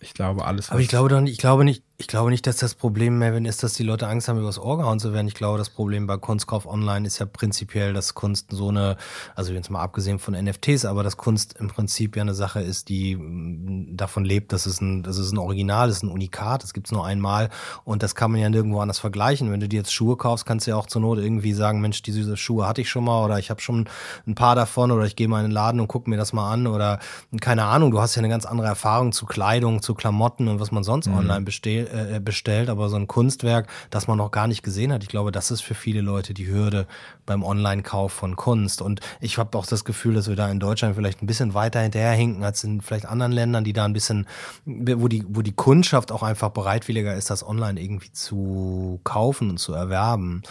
Ich 0.00 0.14
glaube, 0.14 0.44
alles. 0.44 0.70
Aber 0.70 0.80
ich 0.80 0.88
glaube 0.88 1.20
nicht, 1.20 1.32
ich 1.32 1.38
glaube 1.38 1.64
nicht, 1.64 1.84
ich 2.02 2.08
glaube 2.08 2.30
nicht, 2.30 2.48
dass 2.48 2.56
das 2.56 2.74
Problem, 2.74 3.18
Melvin, 3.18 3.44
ist, 3.44 3.62
dass 3.62 3.74
die 3.74 3.84
Leute 3.84 4.08
Angst 4.08 4.26
haben, 4.26 4.36
übers 4.36 4.58
Ohr 4.58 4.76
gehauen 4.76 4.98
zu 4.98 5.12
werden. 5.12 5.28
Ich 5.28 5.34
glaube, 5.34 5.56
das 5.56 5.70
Problem 5.70 6.08
bei 6.08 6.16
Kunstkauf 6.16 6.66
online 6.66 7.06
ist 7.06 7.20
ja 7.20 7.26
prinzipiell, 7.26 7.92
dass 7.92 8.14
Kunst 8.14 8.48
so 8.50 8.70
eine, 8.70 8.96
also 9.36 9.52
jetzt 9.52 9.70
mal 9.70 9.80
abgesehen 9.80 10.18
von 10.18 10.34
NFTs, 10.34 10.84
aber 10.84 11.04
dass 11.04 11.16
Kunst 11.16 11.54
im 11.60 11.68
Prinzip 11.68 12.16
ja 12.16 12.22
eine 12.22 12.34
Sache 12.34 12.60
ist, 12.60 12.88
die 12.88 13.14
mm, 13.14 13.96
davon 13.96 14.24
lebt, 14.24 14.52
dass 14.52 14.66
es 14.66 14.80
ein, 14.80 15.04
dass 15.04 15.16
es 15.16 15.30
ein 15.30 15.38
Original 15.38 15.88
ist, 15.90 16.02
ein 16.02 16.08
Unikat, 16.08 16.64
das 16.64 16.74
gibt's 16.74 16.90
nur 16.90 17.06
einmal 17.06 17.50
und 17.84 18.02
das 18.02 18.16
kann 18.16 18.32
man 18.32 18.40
ja 18.40 18.50
nirgendwo 18.50 18.80
anders 18.80 18.98
vergleichen. 18.98 19.52
Wenn 19.52 19.60
du 19.60 19.68
dir 19.68 19.76
jetzt 19.76 19.94
Schuhe 19.94 20.16
kaufst, 20.16 20.44
kannst 20.44 20.66
du 20.66 20.72
ja 20.72 20.76
auch 20.76 20.88
zur 20.88 21.02
Not 21.02 21.18
irgendwie 21.18 21.52
sagen, 21.52 21.80
Mensch, 21.80 22.02
diese 22.02 22.36
Schuhe 22.36 22.66
hatte 22.66 22.80
ich 22.80 22.90
schon 22.90 23.04
mal 23.04 23.24
oder 23.24 23.38
ich 23.38 23.48
habe 23.48 23.60
schon 23.60 23.88
ein 24.26 24.34
paar 24.34 24.56
davon 24.56 24.90
oder 24.90 25.04
ich 25.04 25.14
gehe 25.14 25.28
mal 25.28 25.38
in 25.38 25.50
den 25.50 25.52
Laden 25.52 25.78
und 25.78 25.86
gucke 25.86 26.10
mir 26.10 26.16
das 26.16 26.32
mal 26.32 26.50
an 26.50 26.66
oder 26.66 26.98
keine 27.40 27.62
Ahnung, 27.66 27.92
du 27.92 28.00
hast 28.00 28.16
ja 28.16 28.20
eine 28.22 28.28
ganz 28.28 28.44
andere 28.44 28.66
Erfahrung 28.66 29.12
zu 29.12 29.24
Kleidung, 29.24 29.82
zu 29.82 29.94
Klamotten 29.94 30.48
und 30.48 30.58
was 30.58 30.72
man 30.72 30.82
sonst 30.82 31.06
online 31.06 31.44
bestell, 31.44 31.91
äh, 31.92 32.20
bestellt, 32.20 32.68
aber 32.68 32.88
so 32.88 32.96
ein 32.96 33.06
Kunstwerk, 33.06 33.68
das 33.90 34.06
man 34.08 34.18
noch 34.18 34.30
gar 34.30 34.46
nicht 34.46 34.62
gesehen 34.62 34.92
hat, 34.92 35.02
ich 35.02 35.08
glaube, 35.08 35.32
das 35.32 35.50
ist 35.50 35.60
für 35.60 35.74
viele 35.74 36.00
Leute 36.00 36.34
die 36.34 36.48
Hürde 36.48 36.86
beim 37.26 37.42
Online-Kauf 37.42 38.12
von 38.12 38.36
Kunst. 38.36 38.82
Und 38.82 39.00
ich 39.20 39.38
habe 39.38 39.56
auch 39.58 39.66
das 39.66 39.84
Gefühl, 39.84 40.14
dass 40.14 40.28
wir 40.28 40.36
da 40.36 40.50
in 40.50 40.60
Deutschland 40.60 40.96
vielleicht 40.96 41.22
ein 41.22 41.26
bisschen 41.26 41.54
weiter 41.54 41.80
hinterherhinken 41.80 42.42
als 42.44 42.64
in 42.64 42.80
vielleicht 42.80 43.06
anderen 43.06 43.32
Ländern, 43.32 43.64
die 43.64 43.72
da 43.72 43.84
ein 43.84 43.92
bisschen, 43.92 44.26
wo 44.64 45.08
die, 45.08 45.24
wo 45.28 45.42
die 45.42 45.52
Kundschaft 45.52 46.12
auch 46.12 46.22
einfach 46.22 46.50
bereitwilliger 46.50 47.14
ist, 47.14 47.30
das 47.30 47.46
online 47.46 47.80
irgendwie 47.80 48.12
zu 48.12 49.00
kaufen 49.04 49.50
und 49.50 49.58
zu 49.58 49.72
erwerben. 49.72 50.42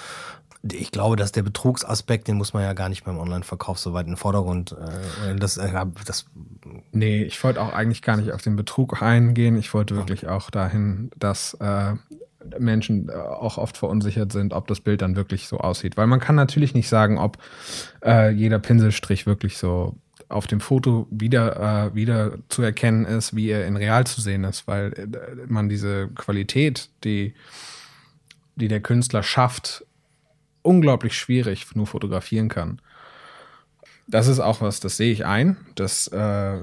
Ich 0.63 0.91
glaube, 0.91 1.15
dass 1.15 1.31
der 1.31 1.41
Betrugsaspekt, 1.41 2.27
den 2.27 2.37
muss 2.37 2.53
man 2.53 2.63
ja 2.63 2.73
gar 2.73 2.89
nicht 2.89 3.03
beim 3.03 3.17
Online-Verkauf 3.17 3.79
so 3.79 3.93
weit 3.93 4.05
in 4.05 4.11
den 4.11 4.17
Vordergrund. 4.17 4.73
Äh, 4.73 5.35
das, 5.35 5.57
äh, 5.57 5.71
das 6.05 6.25
Nee, 6.91 7.23
ich 7.23 7.43
wollte 7.43 7.61
auch 7.61 7.73
eigentlich 7.73 8.01
gar 8.01 8.17
nicht 8.17 8.31
auf 8.31 8.41
den 8.41 8.55
Betrug 8.55 9.01
eingehen. 9.01 9.57
Ich 9.57 9.73
wollte 9.73 9.95
wirklich 9.95 10.27
auch 10.27 10.51
dahin, 10.51 11.09
dass 11.17 11.55
äh, 11.55 11.93
Menschen 12.59 13.09
äh, 13.09 13.13
auch 13.13 13.57
oft 13.57 13.77
verunsichert 13.77 14.31
sind, 14.31 14.53
ob 14.53 14.67
das 14.67 14.81
Bild 14.81 15.01
dann 15.01 15.15
wirklich 15.15 15.47
so 15.47 15.57
aussieht. 15.57 15.97
Weil 15.97 16.07
man 16.07 16.19
kann 16.19 16.35
natürlich 16.35 16.73
nicht 16.73 16.89
sagen, 16.89 17.17
ob 17.17 17.37
äh, 18.03 18.31
jeder 18.31 18.59
Pinselstrich 18.59 19.25
wirklich 19.25 19.57
so 19.57 19.95
auf 20.29 20.47
dem 20.47 20.59
Foto 20.59 21.07
wieder, 21.09 21.89
äh, 21.89 21.95
wieder 21.95 22.37
zu 22.49 22.61
erkennen 22.61 23.05
ist, 23.05 23.35
wie 23.35 23.49
er 23.49 23.67
in 23.67 23.75
real 23.75 24.05
zu 24.05 24.21
sehen 24.21 24.43
ist, 24.43 24.67
weil 24.67 24.93
äh, 24.93 25.07
man 25.47 25.69
diese 25.69 26.07
Qualität, 26.09 26.89
die, 27.03 27.33
die 28.55 28.67
der 28.67 28.81
Künstler 28.81 29.23
schafft, 29.23 29.85
unglaublich 30.61 31.17
schwierig 31.17 31.67
nur 31.75 31.87
fotografieren 31.87 32.49
kann. 32.49 32.81
Das 34.07 34.27
ist 34.27 34.39
auch 34.39 34.61
was, 34.61 34.79
das 34.79 34.97
sehe 34.97 35.11
ich 35.13 35.25
ein. 35.25 35.57
Das, 35.75 36.07
äh, 36.07 36.57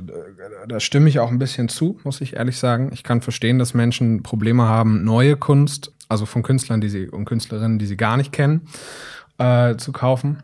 da 0.68 0.80
stimme 0.80 1.08
ich 1.08 1.18
auch 1.18 1.30
ein 1.30 1.38
bisschen 1.38 1.68
zu, 1.68 1.98
muss 2.04 2.20
ich 2.20 2.36
ehrlich 2.36 2.58
sagen. 2.58 2.90
Ich 2.92 3.02
kann 3.02 3.22
verstehen, 3.22 3.58
dass 3.58 3.74
Menschen 3.74 4.22
Probleme 4.22 4.64
haben, 4.64 5.04
neue 5.04 5.36
Kunst, 5.36 5.92
also 6.08 6.26
von 6.26 6.42
Künstlern 6.42 6.80
die 6.80 6.90
sie, 6.90 7.08
und 7.08 7.24
Künstlerinnen, 7.24 7.78
die 7.78 7.86
sie 7.86 7.96
gar 7.96 8.16
nicht 8.16 8.32
kennen, 8.32 8.68
äh, 9.38 9.76
zu 9.76 9.92
kaufen. 9.92 10.42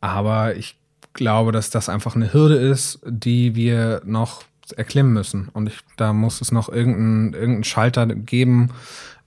Aber 0.00 0.56
ich 0.56 0.78
glaube, 1.12 1.52
dass 1.52 1.70
das 1.70 1.88
einfach 1.88 2.16
eine 2.16 2.32
Hürde 2.32 2.56
ist, 2.56 3.00
die 3.06 3.54
wir 3.54 4.02
noch 4.04 4.44
erklimmen 4.76 5.12
müssen. 5.12 5.48
Und 5.52 5.68
ich, 5.68 5.78
da 5.96 6.12
muss 6.12 6.40
es 6.40 6.52
noch 6.52 6.68
irgendeinen 6.68 7.34
irgendein 7.34 7.64
Schalter 7.64 8.06
geben, 8.06 8.70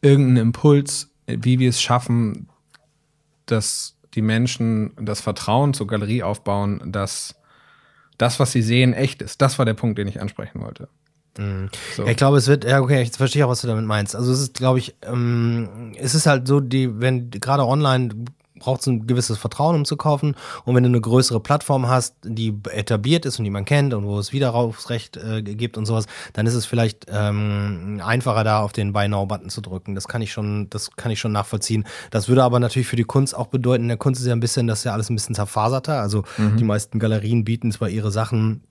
irgendeinen 0.02 0.48
Impuls, 0.48 1.10
wie 1.28 1.60
wir 1.60 1.70
es 1.70 1.82
schaffen, 1.82 2.48
dass 3.46 3.98
die 4.14 4.22
Menschen 4.22 4.94
das 5.00 5.22
Vertrauen 5.22 5.74
zur 5.74 5.88
Galerie 5.88 6.24
aufbauen, 6.24 6.82
dass 6.92 7.36
das, 8.18 8.40
was 8.40 8.52
sie 8.52 8.62
sehen, 8.62 8.94
echt 8.94 9.22
ist. 9.22 9.42
Das 9.42 9.58
war 9.58 9.66
der 9.66 9.74
Punkt, 9.74 9.98
den 9.98 10.08
ich 10.08 10.22
ansprechen 10.22 10.62
wollte. 10.62 10.90
So. 11.96 12.04
Ja, 12.04 12.12
ich 12.12 12.18
glaube, 12.18 12.38
es 12.38 12.48
wird, 12.48 12.66
ja, 12.66 12.82
okay, 12.82 13.02
ich 13.02 13.12
verstehe 13.14 13.46
auch, 13.46 13.50
was 13.50 13.62
du 13.62 13.68
damit 13.68 13.86
meinst. 13.86 14.16
Also 14.16 14.32
es 14.34 14.42
ist, 14.42 14.54
glaube 14.54 14.80
ich, 14.80 14.96
ähm, 15.04 15.94
es 15.98 16.14
ist 16.14 16.26
halt 16.26 16.48
so, 16.48 16.60
die, 16.60 17.00
wenn 17.00 17.32
gerade 17.32 17.66
online 17.66 18.26
braucht 18.62 18.82
es 18.82 18.88
ein 18.88 19.08
gewisses 19.08 19.38
Vertrauen, 19.38 19.76
um 19.76 19.86
zu 19.86 19.98
kaufen. 19.98 20.36
Und 20.66 20.76
wenn 20.76 20.84
du 20.84 20.90
eine 20.90 21.02
größere 21.02 21.40
Plattform 21.40 21.88
hast, 21.88 22.16
die 22.24 22.54
etabliert 22.70 23.26
ist 23.26 23.40
und 23.40 23.46
die 23.46 23.52
man 23.52 23.66
kennt 23.66 23.94
und 23.94 24.06
wo 24.06 24.18
es 24.20 24.32
Widerrufsrecht 24.32 25.18
äh, 25.18 25.42
gibt 25.42 25.78
und 25.78 25.86
sowas, 25.86 26.06
dann 26.34 26.48
ist 26.48 26.54
es 26.54 26.66
vielleicht 26.66 27.08
ähm, 27.10 28.02
einfacher, 28.04 28.44
da 28.44 28.62
auf 28.62 28.72
den 28.72 28.94
Buy 28.94 29.08
Now-Button 29.08 29.50
zu 29.50 29.62
drücken. 29.62 29.96
Das 29.96 30.08
kann 30.08 30.22
ich 30.22 30.32
schon, 30.32 30.70
das 30.70 30.92
kann 30.96 31.12
ich 31.12 31.20
schon 31.20 31.32
nachvollziehen. 31.32 31.86
Das 32.12 32.30
würde 32.30 32.44
aber 32.44 32.60
natürlich 32.60 32.88
für 32.88 32.96
die 32.96 33.04
Kunst 33.04 33.36
auch 33.36 33.48
bedeuten, 33.48 33.84
in 33.84 33.90
der 33.90 33.98
Kunst 33.98 34.22
ist 34.22 34.28
ja 34.28 34.34
ein 34.34 34.40
bisschen, 34.40 34.68
das 34.68 34.80
ist 34.80 34.86
ja 34.86 34.94
alles 34.94 35.10
ein 35.10 35.16
bisschen 35.16 35.36
zerfaserter. 35.36 36.00
Also 36.00 36.24
die 36.38 36.64
meisten 36.64 37.00
Galerien 37.00 37.44
bieten 37.44 37.72
zwar 37.72 37.90
ihre 37.90 38.12
Sachen 38.12 38.62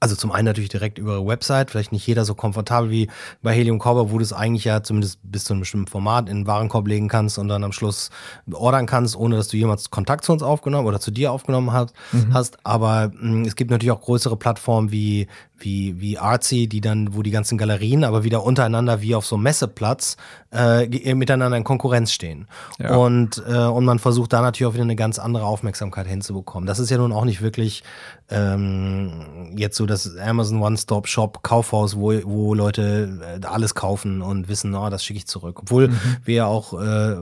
Also 0.00 0.16
zum 0.16 0.32
einen 0.32 0.44
natürlich 0.44 0.68
direkt 0.68 0.98
über 0.98 1.12
ihre 1.12 1.26
Website, 1.26 1.70
vielleicht 1.70 1.92
nicht 1.92 2.06
jeder 2.06 2.26
so 2.26 2.34
komfortabel 2.34 2.90
wie 2.90 3.08
bei 3.42 3.54
Helium 3.54 3.78
Cobra, 3.78 4.10
wo 4.10 4.18
du 4.18 4.22
es 4.22 4.34
eigentlich 4.34 4.64
ja 4.64 4.82
zumindest 4.82 5.18
bis 5.22 5.44
zu 5.44 5.54
einem 5.54 5.60
bestimmten 5.60 5.86
Format 5.86 6.28
in 6.28 6.40
den 6.40 6.46
Warenkorb 6.46 6.86
legen 6.86 7.08
kannst 7.08 7.38
und 7.38 7.48
dann 7.48 7.64
am 7.64 7.72
Schluss 7.72 8.10
ordern 8.52 8.84
kannst, 8.86 9.16
ohne 9.16 9.36
dass 9.36 9.48
du 9.48 9.56
jemals 9.56 9.90
Kontakt 9.90 10.24
zu 10.24 10.32
uns 10.32 10.42
aufgenommen 10.42 10.86
oder 10.86 11.00
zu 11.00 11.10
dir 11.10 11.32
aufgenommen 11.32 11.72
hast. 11.72 11.94
Mhm. 12.12 12.34
hast. 12.34 12.58
Aber 12.64 13.12
mh, 13.18 13.46
es 13.46 13.56
gibt 13.56 13.70
natürlich 13.70 13.92
auch 13.92 14.02
größere 14.02 14.36
Plattformen 14.36 14.92
wie 14.92 15.26
wie, 15.56 16.00
wie 16.00 16.18
Artsy, 16.18 16.66
die 16.66 16.80
dann, 16.80 17.14
wo 17.14 17.22
die 17.22 17.30
ganzen 17.30 17.56
Galerien 17.56 18.02
aber 18.04 18.24
wieder 18.24 18.42
untereinander 18.42 19.00
wie 19.00 19.14
auf 19.14 19.24
so 19.24 19.36
einem 19.36 19.44
Messeplatz 19.44 20.16
äh, 20.50 20.88
ge- 20.88 21.14
miteinander 21.14 21.56
in 21.56 21.64
Konkurrenz 21.64 22.12
stehen. 22.12 22.48
Ja. 22.78 22.96
Und, 22.96 23.42
äh, 23.48 23.58
und 23.60 23.84
man 23.84 24.00
versucht 24.00 24.32
da 24.32 24.42
natürlich 24.42 24.68
auch 24.68 24.74
wieder 24.74 24.82
eine 24.82 24.96
ganz 24.96 25.18
andere 25.18 25.46
Aufmerksamkeit 25.46 26.08
hinzubekommen. 26.08 26.66
Das 26.66 26.80
ist 26.80 26.90
ja 26.90 26.98
nun 26.98 27.12
auch 27.12 27.24
nicht 27.24 27.40
wirklich 27.40 27.84
ähm, 28.30 29.52
jetzt 29.56 29.76
so 29.76 29.84
das 29.86 30.16
Amazon 30.16 30.62
One-Stop-Shop 30.62 31.42
Kaufhaus, 31.42 31.96
wo, 31.96 32.12
wo 32.24 32.54
Leute 32.54 33.40
äh, 33.42 33.46
alles 33.46 33.74
kaufen 33.74 34.22
und 34.22 34.48
wissen, 34.48 34.74
oh, 34.74 34.88
das 34.88 35.04
schicke 35.04 35.18
ich 35.18 35.26
zurück. 35.26 35.60
Obwohl 35.60 35.90
wir 36.24 36.34
ja 36.34 36.46
auch 36.46 36.72
äh, 36.72 37.16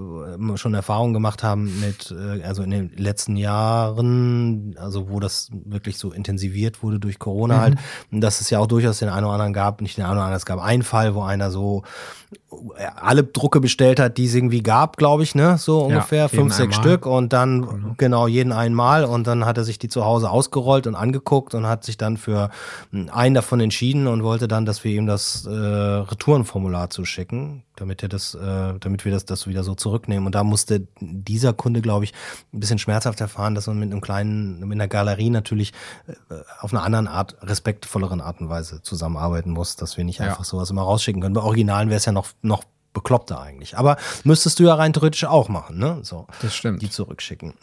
schon 0.56 0.74
Erfahrungen 0.74 1.12
gemacht 1.12 1.42
haben 1.42 1.80
mit, 1.80 2.12
äh, 2.12 2.42
also 2.42 2.62
in 2.62 2.70
den 2.70 2.92
letzten 2.96 3.36
Jahren, 3.36 4.76
also 4.78 5.10
wo 5.10 5.18
das 5.18 5.50
wirklich 5.64 5.98
so 5.98 6.12
intensiviert 6.12 6.82
wurde 6.82 7.00
durch 7.00 7.18
Corona 7.18 7.60
halt, 7.60 7.78
dass 8.10 8.40
es 8.40 8.50
ja 8.50 8.60
auch 8.60 8.66
durchaus 8.66 9.00
den 9.00 9.08
einen 9.08 9.24
oder 9.24 9.34
anderen 9.34 9.52
gab, 9.52 9.80
nicht 9.80 9.96
den 9.96 10.04
einen 10.04 10.12
oder 10.12 10.22
anderen, 10.22 10.36
es 10.36 10.46
gab 10.46 10.60
einen 10.60 10.82
Fall, 10.84 11.14
wo 11.14 11.22
einer 11.22 11.50
so 11.50 11.82
äh, 12.76 12.86
alle 12.96 13.24
Drucke 13.24 13.60
bestellt 13.60 13.98
hat, 13.98 14.18
die 14.18 14.26
es 14.26 14.34
irgendwie 14.34 14.62
gab, 14.62 14.96
glaube 14.96 15.22
ich, 15.22 15.34
ne, 15.34 15.58
so 15.58 15.80
ungefähr, 15.80 16.26
jeden 16.26 16.36
fünf, 16.36 16.54
sechs 16.54 16.76
einmal. 16.76 16.90
Stück 16.90 17.06
und 17.06 17.32
dann 17.32 17.94
genau. 17.98 18.26
jeden 18.26 18.52
einmal 18.52 19.04
und 19.04 19.26
dann 19.26 19.44
hat 19.44 19.58
er 19.58 19.64
sich 19.64 19.78
die 19.78 19.88
zu 19.88 20.04
Hause 20.04 20.30
ausgerollt 20.30 20.86
und 20.94 21.00
angeguckt 21.00 21.54
und 21.54 21.66
hat 21.66 21.84
sich 21.84 21.96
dann 21.96 22.16
für 22.16 22.50
einen 23.10 23.34
davon 23.34 23.60
entschieden 23.60 24.06
und 24.06 24.22
wollte 24.22 24.48
dann, 24.48 24.64
dass 24.64 24.84
wir 24.84 24.92
ihm 24.92 25.06
das 25.06 25.46
äh, 25.46 25.50
Retourenformular 25.50 26.90
zuschicken, 26.90 27.62
damit 27.76 28.02
er 28.02 28.08
das, 28.08 28.34
äh, 28.34 28.74
damit 28.78 29.04
wir 29.04 29.12
das, 29.12 29.24
das 29.24 29.46
wieder 29.46 29.64
so 29.64 29.74
zurücknehmen. 29.74 30.26
Und 30.26 30.34
da 30.34 30.44
musste 30.44 30.86
dieser 31.00 31.52
Kunde, 31.52 31.80
glaube 31.80 32.04
ich, 32.04 32.12
ein 32.52 32.60
bisschen 32.60 32.78
schmerzhaft 32.78 33.20
erfahren, 33.20 33.54
dass 33.54 33.66
man 33.66 33.78
mit 33.78 33.90
einem 33.90 34.00
kleinen, 34.00 34.60
mit 34.60 34.72
einer 34.76 34.88
Galerie 34.88 35.30
natürlich 35.30 35.72
äh, 36.06 36.34
auf 36.60 36.72
einer 36.72 36.82
anderen 36.82 37.08
Art, 37.08 37.36
respektvolleren 37.42 38.20
Art 38.20 38.40
und 38.40 38.48
Weise 38.48 38.82
zusammenarbeiten 38.82 39.50
muss, 39.50 39.76
dass 39.76 39.96
wir 39.96 40.04
nicht 40.04 40.20
Ja. 40.20 40.26
einfach 40.26 40.44
sowas 40.44 40.70
immer 40.70 40.82
rausschicken 40.82 41.22
können. 41.22 41.34
Bei 41.34 41.42
Originalen 41.42 41.88
wäre 41.88 41.98
es 41.98 42.04
ja 42.04 42.12
noch, 42.12 42.28
noch 42.42 42.64
bekloppter 42.92 43.40
eigentlich. 43.40 43.78
Aber 43.78 43.96
müsstest 44.24 44.58
du 44.58 44.64
ja 44.64 44.74
rein 44.74 44.92
theoretisch 44.92 45.24
auch 45.24 45.48
machen, 45.48 45.78
ne? 45.78 46.00
So. 46.02 46.26
Das 46.42 46.54
stimmt. 46.54 46.82
Die 46.82 46.90
zurückschicken. 46.90 47.54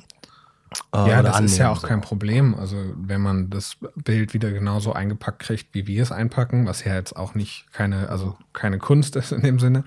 Ja, 0.94 1.08
Äh, 1.08 1.20
oder 1.20 1.24
das 1.24 1.40
ist 1.42 1.58
ja 1.58 1.70
auch 1.70 1.82
kein 1.84 2.02
Problem. 2.02 2.56
Also 2.56 2.78
wenn 2.96 3.22
man 3.22 3.50
das 3.50 3.78
Bild 3.96 4.34
wieder 4.34 4.52
genauso 4.52 4.94
eingepackt 4.94 5.40
kriegt, 5.40 5.74
wie 5.74 5.88
wir 5.88 6.04
es 6.04 6.12
einpacken, 6.12 6.68
was 6.68 6.84
ja 6.84 6.96
jetzt 6.96 7.16
auch 7.16 7.36
nicht 7.36 7.66
keine, 7.72 8.10
also 8.10 8.38
keine 8.54 8.78
Kunst 8.78 9.16
ist 9.16 9.32
in 9.32 9.42
dem 9.42 9.60
Sinne, 9.60 9.84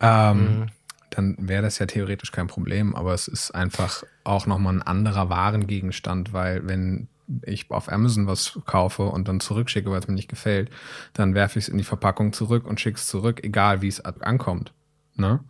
ähm, 0.00 0.66
dann 1.10 1.36
wäre 1.38 1.62
das 1.62 1.78
ja 1.78 1.86
theoretisch 1.86 2.32
kein 2.32 2.46
Problem. 2.46 2.94
Aber 2.94 3.14
es 3.14 3.28
ist 3.28 3.50
einfach 3.52 4.02
auch 4.24 4.46
nochmal 4.46 4.74
ein 4.74 4.82
anderer 4.82 5.30
Warengegenstand, 5.30 6.32
weil 6.32 6.66
wenn 6.68 7.08
ich 7.42 7.70
auf 7.70 7.90
Amazon 7.90 8.26
was 8.26 8.58
kaufe 8.66 9.02
und 9.04 9.28
dann 9.28 9.40
zurückschicke, 9.40 9.90
weil 9.90 10.00
es 10.00 10.08
mir 10.08 10.14
nicht 10.14 10.30
gefällt, 10.30 10.70
dann 11.12 11.34
werfe 11.34 11.58
ich 11.58 11.66
es 11.66 11.68
in 11.68 11.78
die 11.78 11.84
Verpackung 11.84 12.32
zurück 12.32 12.66
und 12.66 12.80
schicke 12.80 12.96
es 12.96 13.06
zurück, 13.06 13.44
egal 13.44 13.82
wie 13.82 13.88
es 13.88 14.00
ankommt. 14.00 14.72
Ne? 15.16 15.40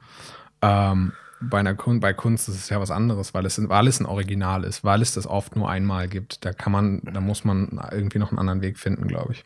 Ähm, 0.62 1.12
bei, 1.40 1.58
einer 1.58 1.74
Kun 1.74 2.00
bei 2.00 2.12
Kunst 2.12 2.48
ist 2.48 2.56
es 2.56 2.68
ja 2.68 2.80
was 2.80 2.90
anderes, 2.90 3.34
weil 3.34 3.46
es, 3.46 3.68
weil 3.68 3.86
es 3.86 4.00
ein 4.00 4.06
Original 4.06 4.64
ist, 4.64 4.84
weil 4.84 5.02
es 5.02 5.14
das 5.14 5.26
oft 5.26 5.56
nur 5.56 5.68
einmal 5.68 6.08
gibt. 6.08 6.44
Da 6.44 6.52
kann 6.52 6.72
man, 6.72 7.00
da 7.02 7.20
muss 7.20 7.44
man 7.44 7.80
irgendwie 7.92 8.18
noch 8.18 8.30
einen 8.30 8.38
anderen 8.38 8.62
Weg 8.62 8.78
finden, 8.78 9.06
glaube 9.06 9.32
ich. 9.32 9.44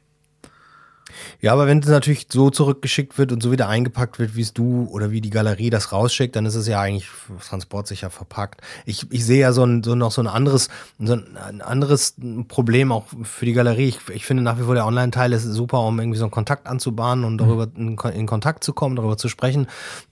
Ja, 1.40 1.52
aber 1.52 1.66
wenn 1.66 1.78
es 1.80 1.88
natürlich 1.88 2.26
so 2.30 2.50
zurückgeschickt 2.50 3.18
wird 3.18 3.32
und 3.32 3.42
so 3.42 3.52
wieder 3.52 3.68
eingepackt 3.68 4.18
wird, 4.18 4.36
wie 4.36 4.42
es 4.42 4.52
du 4.52 4.88
oder 4.90 5.10
wie 5.10 5.20
die 5.20 5.30
Galerie 5.30 5.70
das 5.70 5.92
rausschickt, 5.92 6.36
dann 6.36 6.46
ist 6.46 6.54
es 6.54 6.66
ja 6.66 6.80
eigentlich 6.80 7.08
transportsicher 7.48 8.10
verpackt. 8.10 8.60
Ich, 8.86 9.06
ich 9.10 9.24
sehe 9.24 9.40
ja 9.40 9.52
so, 9.52 9.64
ein, 9.64 9.82
so 9.82 9.94
noch 9.94 10.12
so 10.12 10.22
ein 10.22 10.26
anderes, 10.26 10.68
so 10.98 11.14
ein, 11.14 11.60
anderes 11.60 12.14
Problem 12.48 12.92
auch 12.92 13.06
für 13.22 13.46
die 13.46 13.52
Galerie. 13.52 13.88
Ich, 13.88 13.98
ich 14.14 14.26
finde 14.26 14.42
nach 14.42 14.58
wie 14.58 14.62
vor 14.62 14.74
der 14.74 14.86
Online-Teil 14.86 15.32
ist 15.32 15.44
super, 15.44 15.80
um 15.80 15.98
irgendwie 15.98 16.18
so 16.18 16.24
einen 16.24 16.30
Kontakt 16.30 16.66
anzubahnen 16.66 17.24
und 17.24 17.38
darüber 17.38 17.68
in, 17.76 17.96
in 17.98 18.26
Kontakt 18.26 18.64
zu 18.64 18.72
kommen, 18.72 18.96
darüber 18.96 19.16
zu 19.16 19.28
sprechen. 19.28 19.66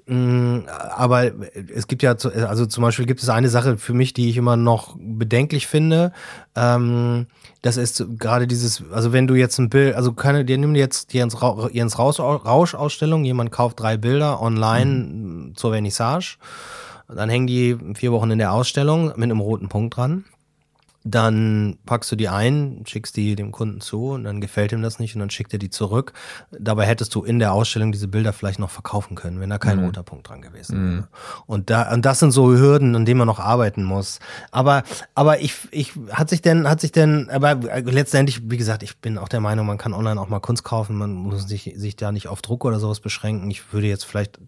Mm, 0.07 0.61
Aber 0.97 1.31
es 1.75 1.87
gibt 1.87 2.03
ja, 2.03 2.13
also 2.13 2.67
zum 2.67 2.83
Beispiel 2.83 3.07
gibt 3.07 3.23
es 3.23 3.29
eine 3.29 3.49
Sache 3.49 3.79
für 3.79 3.95
mich, 3.95 4.13
die 4.13 4.29
ich 4.29 4.37
immer 4.37 4.57
noch 4.57 4.97
bedenklich 4.99 5.67
finde. 5.67 6.13
Ähm, 6.57 7.27
das 7.63 7.77
ist 7.77 8.05
gerade 8.19 8.47
dieses, 8.47 8.83
also 8.91 9.13
wenn 9.13 9.27
du 9.27 9.35
jetzt 9.35 9.59
ein 9.59 9.69
Bild, 9.69 9.95
also 9.95 10.13
keine, 10.13 10.45
dir 10.45 10.57
nimm 10.57 10.75
jetzt 10.75 11.13
Jens, 11.13 11.43
Ra 11.43 11.69
Jens 11.73 11.99
Rausch, 11.99 12.19
Rausch-Ausstellung, 12.19 13.25
jemand 13.25 13.53
kauft 13.53 13.81
drei 13.81 13.97
Bilder 13.97 14.41
online 14.41 15.53
zur 15.55 15.73
Vernissage, 15.73 16.39
dann 17.09 17.29
hängen 17.29 17.47
die 17.47 17.77
vier 17.95 18.13
Wochen 18.13 18.31
in 18.31 18.39
der 18.39 18.53
Ausstellung 18.53 19.09
mit 19.09 19.25
einem 19.25 19.41
roten 19.41 19.69
Punkt 19.69 19.97
dran. 19.97 20.25
Dann 21.03 21.79
packst 21.87 22.13
du 22.13 22.17
die 22.17 22.29
ein, 22.29 22.85
schickst 22.87 23.17
die 23.17 23.35
dem 23.35 23.53
Kunden 23.53 23.81
zu 23.81 24.11
und 24.11 24.25
dann 24.25 24.41
gefällt 24.41 24.73
ihm 24.73 24.83
das 24.83 24.99
nicht 24.99 25.15
und 25.15 25.21
dann 25.21 25.31
schickt 25.31 25.53
er 25.55 25.59
die 25.59 25.71
zurück. 25.71 26.13
Dabei 26.51 26.85
hättest 26.85 27.15
du 27.15 27.25
in 27.25 27.39
der 27.39 27.55
Ausstellung 27.55 27.91
diese 27.91 28.07
Bilder 28.07 28.35
vielleicht 28.35 28.59
noch 28.59 28.69
verkaufen 28.71 29.15
können, 29.15 29.41
wenn 29.41 29.49
da 29.49 29.57
kein 29.59 29.79
roter 29.85 30.03
Punkt 30.03 30.29
dran 30.29 30.43
gewesen 30.43 30.77
wäre. 30.97 31.09
Und 31.47 31.71
da, 31.71 31.91
und 31.93 32.05
das 32.05 32.19
sind 32.19 32.33
so 32.33 32.51
Hürden, 32.51 32.95
an 32.95 33.07
denen 33.07 33.17
man 33.19 33.27
noch 33.27 33.39
arbeiten 33.41 33.83
muss. 33.83 34.21
Aber, 34.51 34.83
aber 35.15 35.41
ich, 35.41 35.55
ich, 35.71 35.95
hat 36.13 36.29
sich 36.29 36.43
denn, 36.43 36.69
hat 36.69 36.83
sich 36.83 36.93
denn, 36.93 37.31
aber 37.31 37.55
letztendlich, 37.55 38.51
wie 38.51 38.59
gesagt, 38.59 38.83
ich 38.83 38.99
bin 38.99 39.17
auch 39.17 39.29
der 39.29 39.41
Meinung, 39.41 39.67
man 39.67 39.79
kann 39.79 39.95
online 39.95 40.21
auch 40.21 40.29
mal 40.29 40.41
Kunst 40.41 40.65
kaufen, 40.65 40.97
man 40.99 41.13
muss 41.13 41.49
sich, 41.49 41.73
sich 41.77 41.97
da 41.97 42.13
nicht 42.13 42.29
auf 42.29 42.43
Druck 42.43 42.67
oder 42.67 42.79
sowas 42.79 43.01
beschränken. 43.01 43.51
Ich 43.51 43.73
würde 43.73 43.87
jetzt 43.87 44.05
vielleicht 44.05 44.39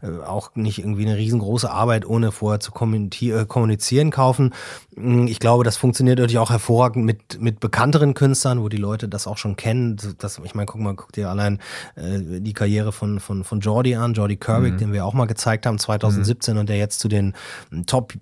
äh, 0.00 0.24
auch 0.24 0.54
nicht 0.54 0.78
irgendwie 0.78 1.06
eine 1.06 1.18
riesengroße 1.18 1.70
Arbeit, 1.70 2.06
ohne 2.06 2.32
vorher 2.32 2.60
zu 2.60 2.72
äh, 2.72 3.44
kommunizieren 3.44 4.10
kaufen. 4.10 4.54
Mm, 4.96 5.26
Ich 5.26 5.38
glaube, 5.38 5.64
das 5.64 5.76
funktioniert 5.76 5.97
natürlich 6.04 6.38
auch 6.38 6.50
hervorragend 6.50 7.04
mit, 7.04 7.40
mit 7.40 7.60
bekannteren 7.60 8.14
Künstlern, 8.14 8.60
wo 8.62 8.68
die 8.68 8.76
Leute 8.76 9.08
das 9.08 9.26
auch 9.26 9.38
schon 9.38 9.56
kennen. 9.56 9.96
Das, 10.18 10.40
ich 10.42 10.54
meine, 10.54 10.66
guck 10.66 10.80
mal, 10.80 10.94
guck 10.94 11.12
dir 11.12 11.30
allein 11.30 11.58
äh, 11.96 12.40
die 12.40 12.52
Karriere 12.52 12.92
von, 12.92 13.20
von, 13.20 13.44
von 13.44 13.60
Jordi 13.60 13.94
an, 13.94 14.14
Jordi 14.14 14.36
Kerwick, 14.36 14.78
den 14.78 14.92
wir 14.92 15.04
auch 15.04 15.14
mal 15.14 15.26
gezeigt 15.26 15.66
haben 15.66 15.78
2017 15.78 16.56
und 16.58 16.68
der 16.68 16.76
jetzt 16.76 17.00
zu 17.00 17.08
den 17.08 17.34
Top 17.86 18.14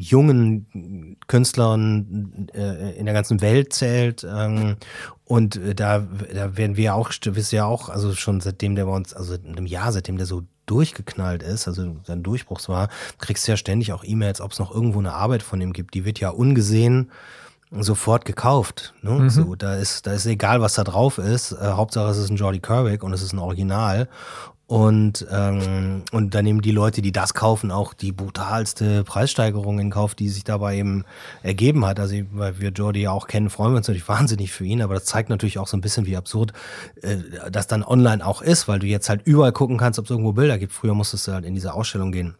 jungen 0.00 1.16
Künstlern 1.26 2.48
äh, 2.54 2.96
in 2.96 3.04
der 3.04 3.14
ganzen 3.14 3.40
Welt 3.40 3.72
zählt. 3.72 4.24
Ähm, 4.28 4.76
und 5.24 5.56
äh, 5.56 5.74
da, 5.74 6.00
da 6.32 6.56
werden 6.56 6.76
wir 6.76 6.94
auch, 6.94 7.10
wisst 7.24 7.52
ihr 7.52 7.58
ja 7.58 7.66
auch, 7.66 7.88
also 7.88 8.14
schon 8.14 8.40
seitdem 8.40 8.74
der 8.74 8.86
bei 8.86 8.92
uns, 8.92 9.14
also 9.14 9.34
in 9.34 9.56
einem 9.56 9.66
Jahr, 9.66 9.92
seitdem 9.92 10.16
der 10.16 10.26
so 10.26 10.42
durchgeknallt 10.70 11.42
ist, 11.42 11.68
also 11.68 11.96
sein 12.04 12.22
Durchbruch 12.22 12.60
war, 12.68 12.88
kriegst 13.18 13.46
du 13.46 13.52
ja 13.52 13.56
ständig 13.56 13.92
auch 13.92 14.04
E-Mails, 14.04 14.40
ob 14.40 14.52
es 14.52 14.58
noch 14.58 14.74
irgendwo 14.74 14.98
eine 14.98 15.12
Arbeit 15.12 15.42
von 15.42 15.60
ihm 15.60 15.72
gibt. 15.72 15.94
Die 15.94 16.04
wird 16.04 16.20
ja 16.20 16.30
ungesehen 16.30 17.10
sofort 17.70 18.24
gekauft. 18.24 18.94
Ne? 19.02 19.28
So, 19.30 19.54
da 19.54 19.74
ist, 19.74 20.06
da 20.06 20.12
ist 20.12 20.26
egal, 20.26 20.60
was 20.60 20.74
da 20.74 20.84
drauf 20.84 21.18
ist. 21.18 21.52
Äh, 21.52 21.72
Hauptsache 21.72 22.10
es 22.10 22.16
ist 22.16 22.30
ein 22.30 22.36
Jordi 22.36 22.60
Kerwick 22.60 23.02
und 23.02 23.12
es 23.12 23.22
ist 23.22 23.32
ein 23.32 23.38
Original. 23.38 24.08
Und, 24.68 25.26
ähm, 25.30 26.02
und 26.12 26.34
dann 26.34 26.44
nehmen 26.44 26.60
die 26.60 26.72
Leute, 26.72 27.00
die 27.00 27.10
das 27.10 27.32
kaufen, 27.32 27.70
auch 27.70 27.94
die 27.94 28.12
brutalste 28.12 29.02
Preissteigerung 29.02 29.78
in 29.78 29.88
Kauf, 29.88 30.14
die 30.14 30.28
sich 30.28 30.44
dabei 30.44 30.76
eben 30.76 31.06
ergeben 31.42 31.86
hat. 31.86 31.98
Also, 31.98 32.16
weil 32.32 32.60
wir 32.60 32.68
Jordi 32.68 33.00
ja 33.00 33.10
auch 33.10 33.28
kennen, 33.28 33.48
freuen 33.48 33.72
wir 33.72 33.78
uns 33.78 33.88
natürlich 33.88 34.06
wahnsinnig 34.06 34.52
für 34.52 34.66
ihn, 34.66 34.82
aber 34.82 34.92
das 34.92 35.06
zeigt 35.06 35.30
natürlich 35.30 35.58
auch 35.58 35.68
so 35.68 35.78
ein 35.78 35.80
bisschen, 35.80 36.04
wie 36.04 36.18
absurd 36.18 36.52
äh, 37.00 37.16
das 37.50 37.66
dann 37.66 37.82
online 37.82 38.24
auch 38.24 38.42
ist, 38.42 38.68
weil 38.68 38.78
du 38.78 38.86
jetzt 38.86 39.08
halt 39.08 39.22
überall 39.24 39.52
gucken 39.52 39.78
kannst, 39.78 39.98
ob 39.98 40.04
es 40.04 40.10
irgendwo 40.10 40.34
Bilder 40.34 40.58
gibt. 40.58 40.74
Früher 40.74 40.92
musstest 40.92 41.26
du 41.28 41.32
halt 41.32 41.46
in 41.46 41.54
diese 41.54 41.72
Ausstellung 41.72 42.12
gehen 42.12 42.34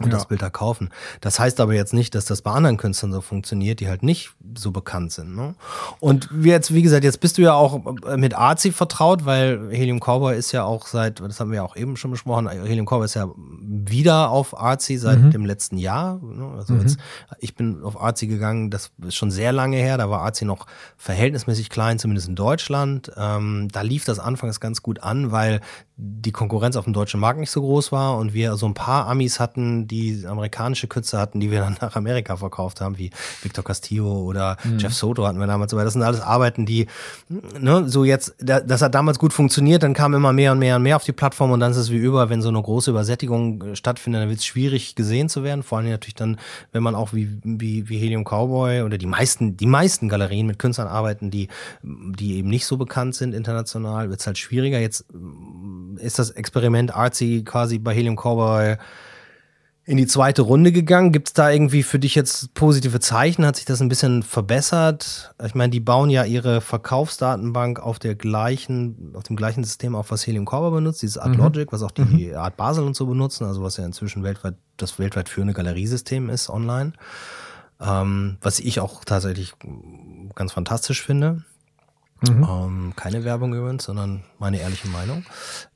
und 0.00 0.06
Ja. 0.06 0.12
das 0.14 0.26
Bild 0.26 0.40
da 0.40 0.48
kaufen. 0.48 0.88
Das 1.20 1.38
heißt 1.38 1.60
aber 1.60 1.74
jetzt 1.74 1.92
nicht, 1.92 2.14
dass 2.14 2.24
das 2.24 2.40
bei 2.40 2.50
anderen 2.50 2.78
Künstlern 2.78 3.12
so 3.12 3.20
funktioniert, 3.20 3.78
die 3.80 3.88
halt 3.88 4.02
nicht 4.02 4.32
so 4.56 4.70
bekannt 4.70 5.12
sind. 5.12 5.36
Ne? 5.36 5.54
Und 6.00 6.28
wie 6.32 6.48
jetzt, 6.48 6.72
wie 6.72 6.80
gesagt, 6.82 7.04
jetzt 7.04 7.20
bist 7.20 7.36
du 7.36 7.42
ja 7.42 7.52
auch 7.52 7.80
äh, 8.06 8.16
mit 8.16 8.34
Arzi 8.34 8.72
vertraut, 8.72 9.26
weil 9.26 9.68
Helium 9.70 10.00
Cowboy 10.00 10.34
ist 10.36 10.50
ja 10.52 10.64
auch 10.64 10.86
seit, 10.86 11.20
das 11.20 11.38
haben 11.40 11.50
wir 11.50 11.56
ja 11.56 11.62
auch 11.62 11.76
eben 11.76 11.96
schon 11.98 12.10
besprochen, 12.10 12.48
Helium 12.48 12.86
Cowboy 12.86 13.04
ist 13.04 13.14
ja 13.14 13.28
wieder 13.36 14.30
auf 14.30 14.58
Arzi 14.58 14.96
seit 14.96 15.32
dem 15.34 15.44
letzten 15.44 15.76
Jahr. 15.76 16.18
Ne? 16.22 16.52
Also 16.56 16.74
jetzt, 16.76 16.96
ich 17.38 17.54
bin 17.54 17.82
auf 17.84 18.00
Arzi 18.00 18.26
gegangen, 18.26 18.70
das 18.70 18.90
ist 19.06 19.14
schon 19.14 19.30
sehr 19.30 19.52
lange 19.52 19.76
her, 19.76 19.98
da 19.98 20.08
war 20.08 20.20
Arzi 20.22 20.46
noch 20.46 20.66
verhältnismäßig 20.96 21.68
klein, 21.68 21.98
zumindest 21.98 22.28
in 22.28 22.34
Deutschland. 22.36 23.12
Ähm, 23.16 23.68
da 23.70 23.82
lief 23.82 24.04
das 24.06 24.18
anfangs 24.18 24.58
ganz 24.58 24.82
gut 24.82 25.02
an, 25.02 25.32
weil 25.32 25.60
die 25.96 26.32
Konkurrenz 26.32 26.76
auf 26.76 26.84
dem 26.84 26.94
deutschen 26.94 27.20
Markt 27.20 27.38
nicht 27.38 27.50
so 27.50 27.60
groß 27.60 27.92
war 27.92 28.16
und 28.16 28.32
wir 28.32 28.56
so 28.56 28.66
ein 28.66 28.74
paar 28.74 29.06
Amis 29.06 29.38
hatten, 29.38 29.81
die 29.86 30.24
amerikanische 30.26 30.86
Künstler 30.86 31.20
hatten, 31.20 31.40
die 31.40 31.50
wir 31.50 31.60
dann 31.60 31.76
nach 31.80 31.96
Amerika 31.96 32.36
verkauft 32.36 32.80
haben, 32.80 32.98
wie 32.98 33.10
Victor 33.42 33.64
Castillo 33.64 34.22
oder 34.22 34.56
mhm. 34.64 34.78
Jeff 34.78 34.94
Soto 34.94 35.26
hatten 35.26 35.38
wir 35.38 35.46
damals. 35.46 35.72
Aber 35.72 35.84
das 35.84 35.92
sind 35.92 36.02
alles 36.02 36.20
Arbeiten, 36.20 36.66
die, 36.66 36.86
ne, 37.28 37.88
so 37.88 38.04
jetzt, 38.04 38.34
das 38.38 38.82
hat 38.82 38.94
damals 38.94 39.18
gut 39.18 39.32
funktioniert, 39.32 39.82
dann 39.82 39.94
kam 39.94 40.14
immer 40.14 40.32
mehr 40.32 40.52
und 40.52 40.58
mehr 40.58 40.76
und 40.76 40.82
mehr 40.82 40.96
auf 40.96 41.04
die 41.04 41.12
Plattform 41.12 41.50
und 41.50 41.60
dann 41.60 41.72
ist 41.72 41.76
es 41.76 41.90
wie 41.90 41.96
über, 41.96 42.30
wenn 42.30 42.42
so 42.42 42.48
eine 42.48 42.62
große 42.62 42.90
Übersättigung 42.90 43.62
äh, 43.62 43.76
stattfindet, 43.76 44.22
dann 44.22 44.28
wird 44.28 44.38
es 44.38 44.46
schwierig 44.46 44.94
gesehen 44.94 45.28
zu 45.28 45.42
werden. 45.42 45.62
Vor 45.62 45.78
allem 45.78 45.90
natürlich 45.90 46.14
dann, 46.14 46.38
wenn 46.72 46.82
man 46.82 46.94
auch 46.94 47.12
wie, 47.12 47.28
wie, 47.44 47.88
wie 47.88 47.98
Helium 47.98 48.24
Cowboy 48.24 48.82
oder 48.82 48.98
die 48.98 49.06
meisten, 49.06 49.56
die 49.56 49.66
meisten 49.66 50.08
Galerien 50.08 50.46
mit 50.46 50.58
Künstlern 50.58 50.88
arbeiten, 50.88 51.30
die, 51.30 51.48
die 51.82 52.36
eben 52.36 52.48
nicht 52.48 52.66
so 52.66 52.76
bekannt 52.76 53.14
sind 53.14 53.34
international, 53.34 54.10
wird 54.10 54.20
es 54.20 54.26
halt 54.26 54.38
schwieriger. 54.38 54.78
Jetzt 54.78 55.04
ist 55.96 56.18
das 56.18 56.30
Experiment 56.30 56.94
Artsy 56.94 57.42
quasi 57.44 57.78
bei 57.78 57.94
Helium 57.94 58.16
Cowboy 58.16 58.76
in 59.92 59.98
die 59.98 60.06
zweite 60.06 60.40
Runde 60.40 60.72
gegangen. 60.72 61.12
Gibt 61.12 61.28
es 61.28 61.34
da 61.34 61.50
irgendwie 61.50 61.82
für 61.82 61.98
dich 61.98 62.14
jetzt 62.14 62.54
positive 62.54 62.98
Zeichen? 62.98 63.44
Hat 63.44 63.56
sich 63.56 63.66
das 63.66 63.82
ein 63.82 63.90
bisschen 63.90 64.22
verbessert? 64.22 65.34
Ich 65.44 65.54
meine, 65.54 65.68
die 65.68 65.80
bauen 65.80 66.08
ja 66.08 66.24
ihre 66.24 66.62
Verkaufsdatenbank 66.62 67.78
auf 67.78 67.98
der 67.98 68.14
gleichen, 68.14 69.12
auf 69.12 69.24
dem 69.24 69.36
gleichen 69.36 69.62
System 69.64 69.94
auf, 69.94 70.10
was 70.10 70.26
Helium 70.26 70.46
Cowboy 70.46 70.70
benutzt, 70.70 71.02
dieses 71.02 71.18
Art 71.18 71.36
mhm. 71.36 71.66
Was 71.70 71.82
auch 71.82 71.90
die 71.90 72.28
mhm. 72.30 72.36
Art 72.36 72.56
Basel 72.56 72.84
und 72.84 72.96
so 72.96 73.04
benutzen, 73.04 73.44
also 73.44 73.62
was 73.62 73.76
ja 73.76 73.84
inzwischen 73.84 74.22
weltweit 74.22 74.54
das 74.78 74.98
weltweit 74.98 75.28
führende 75.28 75.52
Galeriesystem 75.52 76.30
ist 76.30 76.48
online. 76.48 76.94
Ähm, 77.78 78.38
was 78.40 78.60
ich 78.60 78.80
auch 78.80 79.04
tatsächlich 79.04 79.52
ganz 80.34 80.52
fantastisch 80.52 81.02
finde. 81.02 81.44
Mhm. 82.26 82.48
Ähm, 82.48 82.92
keine 82.96 83.24
Werbung 83.24 83.52
übrigens, 83.52 83.84
sondern 83.84 84.24
meine 84.38 84.58
ehrliche 84.58 84.88
Meinung. 84.88 85.26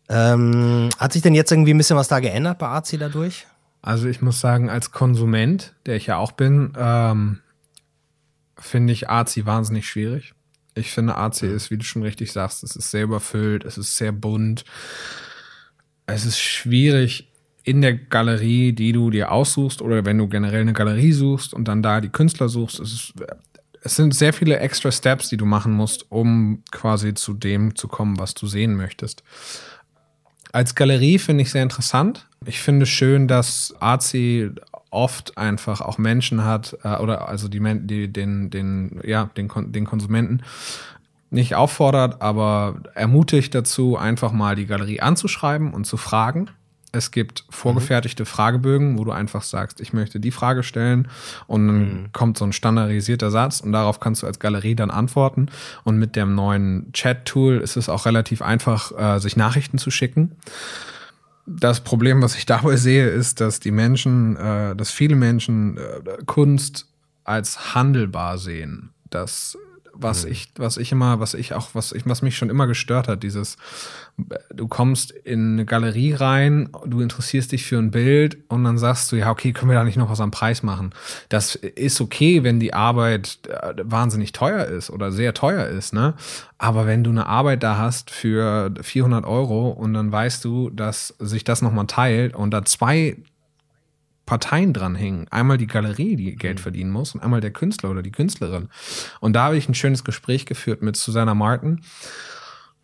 Ähm, 0.08 0.88
hat 0.98 1.12
sich 1.12 1.20
denn 1.20 1.34
jetzt 1.34 1.52
irgendwie 1.52 1.74
ein 1.74 1.78
bisschen 1.78 1.98
was 1.98 2.08
da 2.08 2.20
geändert 2.20 2.56
bei 2.56 2.68
Arzi 2.68 2.96
dadurch? 2.96 3.46
Also 3.82 4.08
ich 4.08 4.22
muss 4.22 4.40
sagen, 4.40 4.68
als 4.68 4.90
Konsument, 4.90 5.74
der 5.86 5.96
ich 5.96 6.06
ja 6.06 6.16
auch 6.16 6.32
bin, 6.32 6.72
ähm, 6.76 7.40
finde 8.58 8.92
ich 8.92 9.08
Arzi 9.08 9.46
wahnsinnig 9.46 9.86
schwierig. 9.86 10.34
Ich 10.74 10.90
finde, 10.90 11.14
Arzi 11.14 11.46
ist, 11.46 11.70
wie 11.70 11.78
du 11.78 11.84
schon 11.84 12.02
richtig 12.02 12.32
sagst, 12.32 12.64
es 12.64 12.76
ist 12.76 12.90
sehr 12.90 13.04
überfüllt, 13.04 13.64
es 13.64 13.78
ist 13.78 13.96
sehr 13.96 14.12
bunt. 14.12 14.64
Es 16.06 16.26
ist 16.26 16.38
schwierig 16.38 17.32
in 17.62 17.80
der 17.80 17.94
Galerie, 17.94 18.72
die 18.72 18.92
du 18.92 19.10
dir 19.10 19.32
aussuchst, 19.32 19.82
oder 19.82 20.04
wenn 20.04 20.18
du 20.18 20.28
generell 20.28 20.60
eine 20.60 20.72
Galerie 20.72 21.12
suchst 21.12 21.54
und 21.54 21.66
dann 21.66 21.82
da 21.82 22.00
die 22.00 22.10
Künstler 22.10 22.48
suchst, 22.48 22.78
es 22.80 22.92
ist 22.92 23.14
es 23.86 23.94
sind 23.94 24.16
sehr 24.16 24.32
viele 24.32 24.58
extra 24.58 24.90
Steps, 24.90 25.28
die 25.28 25.36
du 25.36 25.46
machen 25.46 25.72
musst, 25.72 26.10
um 26.10 26.64
quasi 26.72 27.14
zu 27.14 27.34
dem 27.34 27.76
zu 27.76 27.86
kommen, 27.86 28.18
was 28.18 28.34
du 28.34 28.48
sehen 28.48 28.74
möchtest. 28.74 29.22
Als 30.50 30.74
Galerie 30.74 31.18
finde 31.18 31.42
ich 31.42 31.50
sehr 31.52 31.62
interessant. 31.62 32.26
Ich 32.46 32.60
finde 32.60 32.86
schön, 32.86 33.28
dass 33.28 33.74
Arzi 33.80 34.50
oft 34.90 35.36
einfach 35.36 35.80
auch 35.80 35.98
Menschen 35.98 36.44
hat, 36.44 36.76
äh, 36.82 36.96
oder 36.96 37.28
also 37.28 37.48
die, 37.48 37.60
die, 37.86 38.12
den, 38.12 38.50
den, 38.50 39.00
ja, 39.04 39.30
den, 39.36 39.50
den 39.72 39.84
Konsumenten 39.84 40.42
nicht 41.30 41.54
auffordert, 41.54 42.22
aber 42.22 42.76
ermutigt 42.94 43.54
dazu, 43.54 43.96
einfach 43.96 44.32
mal 44.32 44.54
die 44.54 44.66
Galerie 44.66 45.00
anzuschreiben 45.00 45.74
und 45.74 45.84
zu 45.84 45.96
fragen 45.96 46.50
es 46.96 47.10
gibt 47.10 47.44
vorgefertigte 47.50 48.22
mhm. 48.22 48.26
Fragebögen, 48.26 48.98
wo 48.98 49.04
du 49.04 49.12
einfach 49.12 49.42
sagst, 49.42 49.80
ich 49.80 49.92
möchte 49.92 50.18
die 50.18 50.30
Frage 50.30 50.62
stellen 50.62 51.08
und 51.46 51.66
dann 51.66 51.78
mhm. 51.78 52.12
kommt 52.12 52.38
so 52.38 52.44
ein 52.44 52.52
standardisierter 52.52 53.30
Satz 53.30 53.60
und 53.60 53.72
darauf 53.72 54.00
kannst 54.00 54.22
du 54.22 54.26
als 54.26 54.38
Galerie 54.38 54.74
dann 54.74 54.90
antworten. 54.90 55.48
Und 55.84 55.98
mit 55.98 56.16
dem 56.16 56.34
neuen 56.34 56.90
Chat-Tool 56.92 57.58
ist 57.58 57.76
es 57.76 57.88
auch 57.88 58.06
relativ 58.06 58.42
einfach, 58.42 58.92
äh, 58.98 59.20
sich 59.20 59.36
Nachrichten 59.36 59.78
zu 59.78 59.90
schicken. 59.90 60.32
Das 61.46 61.80
Problem, 61.80 62.22
was 62.22 62.36
ich 62.36 62.44
dabei 62.46 62.76
sehe, 62.76 63.08
ist, 63.08 63.40
dass 63.40 63.60
die 63.60 63.70
Menschen, 63.70 64.36
äh, 64.36 64.74
dass 64.74 64.90
viele 64.90 65.16
Menschen 65.16 65.76
äh, 65.78 66.24
Kunst 66.26 66.88
als 67.24 67.74
handelbar 67.74 68.38
sehen. 68.38 68.90
Dass 69.10 69.56
was 69.98 70.24
mhm. 70.24 70.32
ich, 70.32 70.48
was 70.56 70.76
ich 70.76 70.92
immer, 70.92 71.20
was 71.20 71.34
ich 71.34 71.54
auch, 71.54 71.70
was 71.74 71.92
ich, 71.92 72.06
was 72.06 72.22
mich 72.22 72.36
schon 72.36 72.50
immer 72.50 72.66
gestört 72.66 73.08
hat, 73.08 73.22
dieses, 73.22 73.56
du 74.54 74.68
kommst 74.68 75.10
in 75.10 75.54
eine 75.54 75.64
Galerie 75.64 76.12
rein, 76.12 76.70
du 76.84 77.00
interessierst 77.00 77.52
dich 77.52 77.64
für 77.64 77.78
ein 77.78 77.90
Bild 77.90 78.38
und 78.48 78.64
dann 78.64 78.78
sagst 78.78 79.10
du, 79.12 79.16
ja, 79.16 79.30
okay, 79.30 79.52
können 79.52 79.70
wir 79.70 79.78
da 79.78 79.84
nicht 79.84 79.96
noch 79.96 80.10
was 80.10 80.20
am 80.20 80.30
Preis 80.30 80.62
machen? 80.62 80.94
Das 81.28 81.54
ist 81.54 82.00
okay, 82.00 82.42
wenn 82.42 82.60
die 82.60 82.74
Arbeit 82.74 83.38
äh, 83.48 83.74
wahnsinnig 83.82 84.32
teuer 84.32 84.64
ist 84.64 84.90
oder 84.90 85.12
sehr 85.12 85.34
teuer 85.34 85.66
ist, 85.66 85.92
ne? 85.92 86.14
Aber 86.58 86.86
wenn 86.86 87.04
du 87.04 87.10
eine 87.10 87.26
Arbeit 87.26 87.62
da 87.62 87.76
hast 87.76 88.10
für 88.10 88.72
400 88.80 89.26
Euro 89.26 89.68
und 89.68 89.92
dann 89.92 90.10
weißt 90.10 90.44
du, 90.44 90.70
dass 90.70 91.08
sich 91.18 91.44
das 91.44 91.60
nochmal 91.60 91.86
teilt 91.86 92.34
und 92.34 92.50
da 92.50 92.64
zwei 92.64 93.16
Parteien 94.26 94.72
dranhängen. 94.72 95.28
Einmal 95.30 95.56
die 95.56 95.68
Galerie, 95.68 96.16
die 96.16 96.36
Geld 96.36 96.58
mhm. 96.58 96.62
verdienen 96.62 96.90
muss, 96.90 97.14
und 97.14 97.22
einmal 97.22 97.40
der 97.40 97.52
Künstler 97.52 97.90
oder 97.90 98.02
die 98.02 98.12
Künstlerin. 98.12 98.68
Und 99.20 99.32
da 99.32 99.44
habe 99.44 99.56
ich 99.56 99.68
ein 99.68 99.74
schönes 99.74 100.04
Gespräch 100.04 100.44
geführt 100.44 100.82
mit 100.82 100.96
Susanna 100.96 101.34
Martin, 101.34 101.80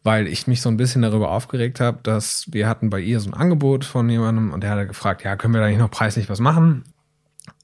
weil 0.04 0.26
ich 0.26 0.46
mich 0.46 0.62
so 0.62 0.68
ein 0.68 0.76
bisschen 0.76 1.02
darüber 1.02 1.30
aufgeregt 1.30 1.80
habe, 1.80 1.98
dass 2.02 2.46
wir 2.50 2.68
hatten 2.68 2.90
bei 2.90 3.00
ihr 3.00 3.20
so 3.20 3.30
ein 3.30 3.34
Angebot 3.34 3.84
von 3.84 4.08
jemandem 4.08 4.52
und 4.52 4.62
der 4.62 4.70
hat 4.70 4.88
gefragt, 4.88 5.24
ja, 5.24 5.36
können 5.36 5.54
wir 5.54 5.60
da 5.60 5.68
nicht 5.68 5.78
noch 5.78 5.90
preislich 5.90 6.28
was 6.28 6.40
machen? 6.40 6.84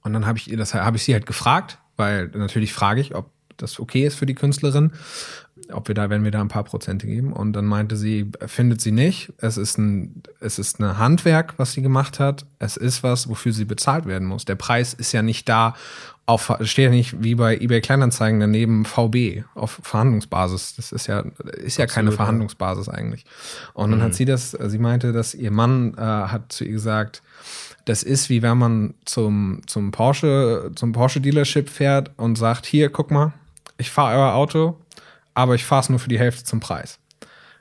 Und 0.03 0.13
dann 0.13 0.27
habe 0.27 0.39
ich 0.39 0.51
ihr 0.51 0.57
das 0.57 0.75
habe 0.75 0.97
ich 0.97 1.05
sie 1.05 1.13
halt 1.13 1.27
gefragt, 1.27 1.79
weil 1.97 2.29
natürlich 2.29 2.73
frage 2.73 3.01
ich, 3.01 3.15
ob 3.15 3.31
das 3.57 3.81
okay 3.81 4.07
ist 4.07 4.15
für 4.15 4.27
die 4.27 4.35
Künstlerin 4.35 4.93
ob 5.73 5.89
wir 5.89 5.95
da, 5.95 6.11
wenn 6.11 6.25
wir 6.25 6.31
da 6.31 6.41
ein 6.41 6.49
paar 6.49 6.65
Prozente 6.65 7.07
geben. 7.07 7.33
Und 7.33 7.53
dann 7.53 7.67
meinte 7.67 7.97
sie, 7.97 8.31
findet 8.47 8.81
sie 8.81 8.93
nicht. 8.93 9.33
Es 9.39 9.57
ist 9.57 9.79
ein, 9.79 10.23
es 10.41 10.59
ist 10.59 10.81
ein 10.81 10.99
Handwerk, 10.99 11.55
was 11.59 11.73
sie 11.73 11.83
gemacht 11.83 12.21
hat. 12.21 12.47
Es 12.59 12.77
ist 12.77 13.03
was, 13.03 13.29
wofür 13.29 13.53
sie 13.53 13.65
bezahlt 13.65 14.07
werden 14.07 14.27
muss. 14.27 14.45
Der 14.45 14.55
Preis 14.55 14.95
ist 14.95 15.13
ja 15.13 15.23
nicht 15.23 15.49
da 15.49 15.75
auf, 16.27 16.53
steht 16.61 16.85
ja 16.85 16.91
nicht 16.91 17.23
wie 17.23 17.35
bei 17.35 17.57
eBay 17.57 17.81
Kleinanzeigen 17.81 18.39
daneben 18.39 18.85
VB 18.85 19.45
auf 19.55 19.81
Verhandlungsbasis. 19.83 20.77
Das 20.77 20.93
ist 20.93 21.07
ja, 21.07 21.21
ist 21.21 21.79
ja 21.79 21.85
Absolut, 21.85 21.89
keine 21.89 22.13
Verhandlungsbasis 22.13 22.89
eigentlich. 22.89 23.25
Und 23.73 23.91
dann 23.91 24.01
mhm. 24.01 24.05
hat 24.05 24.15
sie 24.15 24.27
das, 24.27 24.51
sie 24.51 24.79
meinte, 24.79 25.13
dass 25.13 25.35
ihr 25.35 25.51
Mann 25.51 25.95
äh, 25.95 26.01
hat 26.01 26.53
zu 26.53 26.65
ihr 26.65 26.73
gesagt, 26.73 27.23
das 27.87 28.03
ist 28.03 28.29
wie 28.29 28.43
wenn 28.43 28.59
man 28.59 28.95
zum, 29.07 29.63
zum 29.67 29.91
Porsche, 29.91 30.71
zum 30.75 30.93
Porsche 30.93 31.23
Dealership 31.23 31.71
fährt 31.71 32.11
und 32.19 32.37
sagt, 32.37 32.67
hier, 32.67 32.91
guck 32.91 33.11
mal, 33.11 33.33
ich 33.79 33.91
fahre 33.91 34.19
euer 34.19 34.35
Auto, 34.35 34.77
aber 35.39 35.55
ich 35.55 35.65
fahre 35.65 35.83
es 35.83 35.89
nur 35.89 36.01
für 36.01 36.09
die 36.09 36.19
Hälfte 36.19 36.43
zum 36.43 36.59
Preis. 36.59 36.99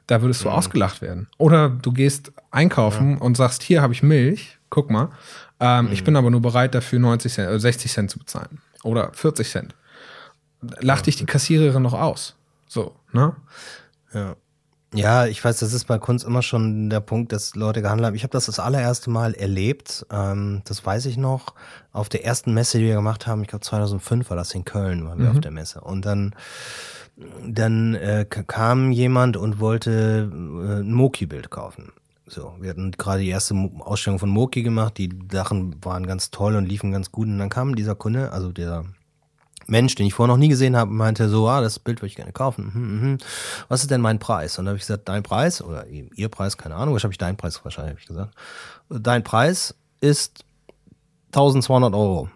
Da 0.08 0.24
würdest 0.24 0.44
du 0.44 0.48
mhm. 0.48 0.56
ausgelacht 0.56 1.04
werden. 1.04 1.28
Oder 1.38 1.70
du 1.70 1.92
gehst 1.92 2.32
einkaufen 2.50 3.12
ja. 3.12 3.18
und 3.20 3.38
sagst, 3.38 3.62
hier 3.62 3.84
habe 3.84 3.94
ich 3.94 4.02
Milch, 4.02 4.58
guck 4.72 4.90
mal. 4.90 5.10
Ähm, 5.60 5.86
mhm. 5.86 5.92
Ich 5.92 6.04
bin 6.04 6.16
aber 6.16 6.32
nur 6.32 6.42
bereit 6.42 6.74
dafür 6.74 6.98
90 6.98 7.32
Cent, 7.32 7.52
äh, 7.52 7.60
60 7.60 7.92
Cent 7.92 8.10
zu 8.10 8.18
bezahlen. 8.18 8.62
Oder 8.82 9.12
40 9.14 9.48
Cent. 9.48 9.76
Lacht 10.80 11.02
ja. 11.02 11.06
dich 11.06 11.18
die 11.18 11.28
Kassiererin 11.28 11.84
noch 11.84 11.94
aus. 11.94 12.36
So, 12.68 12.96
ne? 13.12 13.36
Ja. 14.12 14.36
Ja, 14.96 15.28
ich 15.28 15.44
weiß, 15.44 15.60
das 15.60 15.74
ist 15.74 15.86
bei 15.86 16.00
Kunst 16.00 16.26
immer 16.26 16.42
schon 16.42 16.90
der 16.90 17.02
Punkt, 17.02 17.32
dass 17.32 17.54
Leute 17.56 17.84
gehandelt 17.84 18.08
haben. 18.08 18.16
Ich 18.16 18.24
habe 18.24 18.32
das 18.32 18.48
das 18.48 18.58
allererste 18.58 19.12
Mal 19.12 19.36
erlebt, 19.36 20.04
ähm, 20.10 20.64
das 20.66 20.84
weiß 20.84 21.06
ich 21.06 21.18
noch, 21.18 21.54
auf 21.92 22.10
der 22.10 22.26
ersten 22.26 22.54
Messe, 22.54 22.80
die 22.80 22.86
wir 22.86 22.96
gemacht 22.96 23.28
haben, 23.28 23.42
ich 23.42 23.50
glaube 23.50 23.66
2005 23.66 24.30
war 24.30 24.38
das 24.38 24.56
in 24.56 24.66
Köln, 24.66 25.06
waren 25.06 25.20
wir 25.20 25.30
mhm. 25.30 25.36
auf 25.36 25.42
der 25.42 25.52
Messe. 25.52 25.82
Und 25.82 26.06
dann 26.06 26.34
dann 27.46 27.96
äh, 27.96 28.26
kam 28.26 28.92
jemand 28.92 29.38
und 29.38 29.60
wollte 29.60 30.30
äh, 30.32 30.82
ein 30.82 30.94
Moki-Bild 30.94 31.50
kaufen. 31.50 31.92
So, 32.28 32.54
wir 32.60 32.70
hatten 32.70 32.92
gerade 32.92 33.22
die 33.22 33.30
erste 33.30 33.56
Ausstellung 33.80 34.20
von 34.20 34.30
Moki 34.30 34.62
gemacht, 34.62 34.98
die 34.98 35.10
Sachen 35.32 35.84
waren 35.84 36.06
ganz 36.06 36.30
toll 36.30 36.56
und 36.56 36.66
liefen 36.66 36.92
ganz 36.92 37.12
gut. 37.12 37.28
Und 37.28 37.40
dann 37.40 37.50
kam 37.50 37.76
dieser 37.76 37.96
Kunde, 37.96 38.34
also 38.34 38.52
der 38.52 38.86
Mensch, 39.66 39.96
den 39.96 40.06
ich 40.06 40.14
vorher 40.14 40.34
noch 40.34 40.40
nie 40.40 40.50
gesehen 40.50 40.76
habe, 40.76 40.92
meinte 40.92 41.30
so, 41.30 41.48
ah, 41.48 41.62
das 41.62 41.80
Bild 41.80 42.00
würde 42.00 42.08
ich 42.08 42.16
gerne 42.16 42.34
kaufen. 42.34 42.72
Mhm, 42.74 43.10
mhm. 43.10 43.18
Was 43.70 43.82
ist 43.82 43.92
denn 43.92 44.02
mein 44.02 44.20
Preis? 44.20 44.60
Und 44.60 44.66
dann 44.66 44.72
habe 44.72 44.78
ich 44.78 44.84
gesagt, 44.84 45.08
dein 45.10 45.24
Preis 45.24 45.62
oder 45.62 45.88
ihr 45.88 46.30
Preis, 46.30 46.58
keine 46.58 46.76
Ahnung, 46.76 46.96
was 46.96 47.04
habe 47.04 47.14
ich 47.14 47.18
dein 47.18 47.38
Preis 47.38 47.64
wahrscheinlich 47.64 47.92
habe 47.92 48.02
ich 48.02 48.08
gesagt. 48.08 48.36
Dein 48.90 49.24
Preis 49.24 49.76
ist 50.02 50.46
1200 51.28 51.94
Euro. 51.94 52.30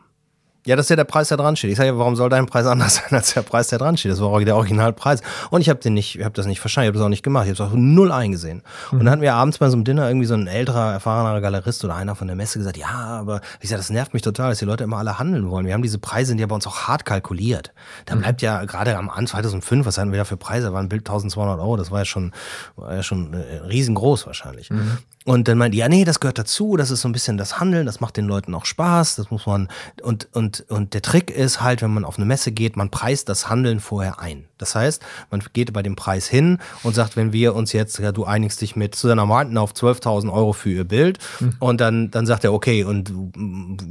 Ja, 0.65 0.75
das 0.75 0.85
ist 0.85 0.89
ja 0.91 0.95
der 0.95 1.05
Preis, 1.05 1.29
der 1.29 1.37
dran 1.37 1.55
steht. 1.55 1.71
Ich 1.71 1.77
sage 1.77 1.89
ja, 1.89 1.97
warum 1.97 2.15
soll 2.15 2.29
dein 2.29 2.45
Preis 2.45 2.67
anders 2.67 2.95
sein 3.09 3.11
als 3.11 3.33
der 3.33 3.41
Preis, 3.41 3.69
der 3.69 3.79
dran 3.79 3.97
steht? 3.97 4.11
Das 4.11 4.21
war 4.21 4.27
auch 4.27 4.39
der 4.39 4.55
Originalpreis. 4.55 5.21
Und 5.49 5.61
ich 5.61 5.69
habe 5.69 5.79
den 5.79 5.95
nicht, 5.95 6.19
ich 6.19 6.23
habe 6.23 6.35
das 6.35 6.45
nicht 6.45 6.59
verstanden, 6.59 6.85
ich 6.85 6.89
habe 6.89 6.97
das 6.99 7.05
auch 7.05 7.09
nicht 7.09 7.23
gemacht, 7.23 7.45
ich 7.47 7.59
habe 7.59 7.63
es 7.63 7.71
auch 7.71 7.75
null 7.75 8.11
eingesehen. 8.11 8.61
Mhm. 8.91 8.99
Und 8.99 9.05
dann 9.05 9.11
hatten 9.13 9.21
wir 9.21 9.33
abends 9.33 9.57
bei 9.57 9.69
so 9.69 9.75
einem 9.75 9.85
Dinner 9.85 10.07
irgendwie 10.07 10.27
so 10.27 10.35
ein 10.35 10.45
älterer, 10.45 10.93
erfahrener 10.93 11.41
Galerist 11.41 11.83
oder 11.83 11.95
einer 11.95 12.15
von 12.15 12.27
der 12.27 12.35
Messe 12.35 12.59
gesagt, 12.59 12.77
ja, 12.77 12.89
aber 12.89 13.41
ich 13.59 13.69
sage, 13.69 13.79
das 13.79 13.89
nervt 13.89 14.13
mich 14.13 14.21
total, 14.21 14.49
dass 14.49 14.59
die 14.59 14.65
Leute 14.65 14.83
immer 14.83 14.97
alle 14.97 15.17
handeln 15.17 15.49
wollen. 15.49 15.65
Wir 15.65 15.73
haben 15.73 15.81
diese 15.81 15.97
Preise, 15.97 16.35
die 16.35 16.41
ja 16.41 16.47
bei 16.47 16.55
uns 16.55 16.67
auch 16.67 16.87
hart 16.87 17.05
kalkuliert. 17.05 17.73
Da 18.05 18.15
mhm. 18.15 18.19
bleibt 18.19 18.41
ja 18.43 18.63
gerade 18.65 18.97
am 18.97 19.09
Anfang 19.09 19.31
2005, 19.31 19.85
was 19.85 19.97
hatten 19.97 20.11
wir 20.11 20.19
da 20.19 20.25
für 20.25 20.37
Preise? 20.37 20.67
Da 20.67 20.73
war 20.73 20.81
ein 20.81 20.89
Bild 20.89 21.01
1200 21.01 21.59
Euro, 21.59 21.77
das 21.77 21.91
war 21.91 21.99
ja 21.99 22.05
schon, 22.05 22.33
war 22.75 22.95
ja 22.95 23.03
schon 23.03 23.33
äh, 23.33 23.57
riesengroß 23.67 24.27
wahrscheinlich. 24.27 24.69
Mhm. 24.69 24.97
Und 25.23 25.47
dann 25.47 25.59
meinte, 25.59 25.77
ja, 25.77 25.87
nee, 25.87 26.03
das 26.03 26.19
gehört 26.19 26.39
dazu, 26.39 26.77
das 26.77 26.89
ist 26.89 27.01
so 27.01 27.07
ein 27.07 27.11
bisschen 27.11 27.37
das 27.37 27.59
Handeln, 27.59 27.85
das 27.85 27.99
macht 27.99 28.17
den 28.17 28.25
Leuten 28.25 28.55
auch 28.55 28.65
Spaß, 28.65 29.17
das 29.17 29.29
muss 29.29 29.45
man, 29.45 29.67
und, 30.01 30.27
und 30.33 30.50
Und, 30.51 30.69
und 30.69 30.93
der 30.93 31.01
Trick 31.01 31.31
ist 31.31 31.61
halt, 31.61 31.81
wenn 31.81 31.93
man 31.93 32.03
auf 32.03 32.17
eine 32.17 32.25
Messe 32.25 32.51
geht, 32.51 32.75
man 32.75 32.89
preist 32.89 33.29
das 33.29 33.49
Handeln 33.49 33.79
vorher 33.79 34.19
ein. 34.19 34.45
Das 34.57 34.75
heißt, 34.75 35.01
man 35.29 35.41
geht 35.53 35.71
bei 35.73 35.81
dem 35.81 35.95
Preis 35.95 36.27
hin 36.27 36.59
und 36.83 36.93
sagt, 36.93 37.15
wenn 37.15 37.33
wir 37.33 37.55
uns 37.55 37.71
jetzt, 37.71 37.99
ja, 37.99 38.11
du 38.11 38.25
einigst 38.25 38.61
dich 38.61 38.75
mit 38.75 38.95
Susanna 38.95 39.25
Martin 39.25 39.57
auf 39.57 39.71
12.000 39.73 40.31
Euro 40.31 40.53
für 40.53 40.69
ihr 40.69 40.83
Bild 40.83 41.19
mhm. 41.39 41.55
und 41.59 41.81
dann, 41.81 42.11
dann 42.11 42.25
sagt 42.25 42.43
er, 42.43 42.53
okay, 42.53 42.83
und 42.83 43.13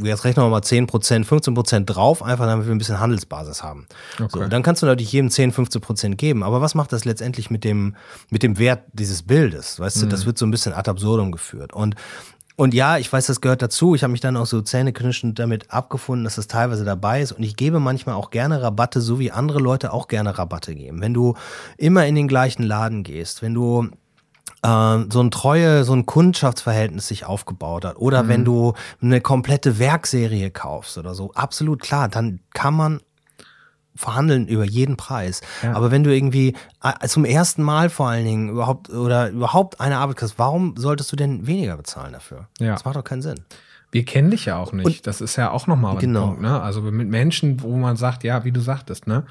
jetzt 0.02 0.24
rechnen 0.24 0.44
wir 0.44 0.50
mal 0.50 0.62
10 0.62 0.86
Prozent, 0.86 1.26
15 1.26 1.54
Prozent 1.54 1.90
drauf, 1.90 2.22
einfach 2.22 2.46
damit 2.46 2.66
wir 2.66 2.74
ein 2.74 2.78
bisschen 2.78 3.00
Handelsbasis 3.00 3.62
haben. 3.62 3.86
Okay. 4.18 4.28
So, 4.30 4.46
dann 4.46 4.62
kannst 4.62 4.82
du 4.82 4.86
natürlich 4.86 5.12
jedem 5.12 5.30
10, 5.30 5.52
15 5.52 5.80
Prozent 5.80 6.18
geben. 6.18 6.42
Aber 6.42 6.60
was 6.60 6.74
macht 6.74 6.92
das 6.92 7.04
letztendlich 7.04 7.50
mit 7.50 7.64
dem, 7.64 7.96
mit 8.28 8.42
dem 8.42 8.58
Wert 8.58 8.84
dieses 8.92 9.22
Bildes? 9.22 9.80
Weißt 9.80 9.96
mhm. 9.96 10.00
du, 10.02 10.06
das 10.08 10.26
wird 10.26 10.38
so 10.38 10.46
ein 10.46 10.50
bisschen 10.50 10.72
ad 10.72 10.90
absurdum 10.90 11.32
geführt. 11.32 11.72
Und 11.72 11.96
und 12.60 12.74
ja, 12.74 12.98
ich 12.98 13.10
weiß, 13.10 13.24
das 13.24 13.40
gehört 13.40 13.62
dazu. 13.62 13.94
Ich 13.94 14.02
habe 14.02 14.10
mich 14.10 14.20
dann 14.20 14.36
auch 14.36 14.44
so 14.44 14.60
zähneknirschend 14.60 15.38
damit 15.38 15.70
abgefunden, 15.70 16.24
dass 16.24 16.36
das 16.36 16.46
teilweise 16.46 16.84
dabei 16.84 17.22
ist. 17.22 17.32
Und 17.32 17.42
ich 17.42 17.56
gebe 17.56 17.80
manchmal 17.80 18.16
auch 18.16 18.28
gerne 18.28 18.60
Rabatte, 18.60 19.00
so 19.00 19.18
wie 19.18 19.30
andere 19.32 19.60
Leute 19.60 19.94
auch 19.94 20.08
gerne 20.08 20.36
Rabatte 20.36 20.74
geben. 20.74 21.00
Wenn 21.00 21.14
du 21.14 21.36
immer 21.78 22.04
in 22.04 22.16
den 22.16 22.28
gleichen 22.28 22.62
Laden 22.62 23.02
gehst, 23.02 23.40
wenn 23.40 23.54
du 23.54 23.88
äh, 24.60 24.98
so 25.10 25.22
ein 25.22 25.30
treue, 25.30 25.84
so 25.84 25.94
ein 25.94 26.04
Kundschaftsverhältnis 26.04 27.08
sich 27.08 27.24
aufgebaut 27.24 27.86
hat. 27.86 27.96
Oder 27.96 28.24
mhm. 28.24 28.28
wenn 28.28 28.44
du 28.44 28.74
eine 29.00 29.22
komplette 29.22 29.78
Werkserie 29.78 30.50
kaufst 30.50 30.98
oder 30.98 31.14
so, 31.14 31.32
absolut 31.32 31.80
klar, 31.80 32.10
dann 32.10 32.40
kann 32.52 32.74
man 32.74 33.00
verhandeln 33.94 34.46
über 34.46 34.64
jeden 34.64 34.96
Preis. 34.96 35.40
Ja. 35.62 35.74
Aber 35.74 35.90
wenn 35.90 36.04
du 36.04 36.14
irgendwie 36.14 36.54
äh, 36.82 37.06
zum 37.06 37.24
ersten 37.24 37.62
Mal 37.62 37.90
vor 37.90 38.08
allen 38.08 38.24
Dingen 38.24 38.48
überhaupt 38.50 38.90
oder 38.90 39.30
überhaupt 39.30 39.80
eine 39.80 39.98
Arbeit 39.98 40.16
kriegst, 40.16 40.38
warum 40.38 40.74
solltest 40.76 41.10
du 41.12 41.16
denn 41.16 41.46
weniger 41.46 41.76
bezahlen 41.76 42.12
dafür? 42.12 42.48
Ja. 42.58 42.72
Das 42.72 42.84
macht 42.84 42.96
doch 42.96 43.04
keinen 43.04 43.22
Sinn. 43.22 43.40
Wir 43.92 44.04
kennen 44.04 44.30
dich 44.30 44.44
ja 44.44 44.56
auch 44.56 44.72
nicht. 44.72 44.86
Und, 44.86 45.06
das 45.06 45.20
ist 45.20 45.36
ja 45.36 45.50
auch 45.50 45.66
nochmal 45.66 45.94
ein 45.94 45.98
genau. 45.98 46.26
Punkt. 46.28 46.42
Ne? 46.42 46.60
Also 46.62 46.80
mit 46.80 47.08
Menschen, 47.08 47.60
wo 47.62 47.76
man 47.76 47.96
sagt, 47.96 48.22
ja, 48.22 48.44
wie 48.44 48.52
du 48.52 48.60
sagtest, 48.60 49.08
ne? 49.08 49.24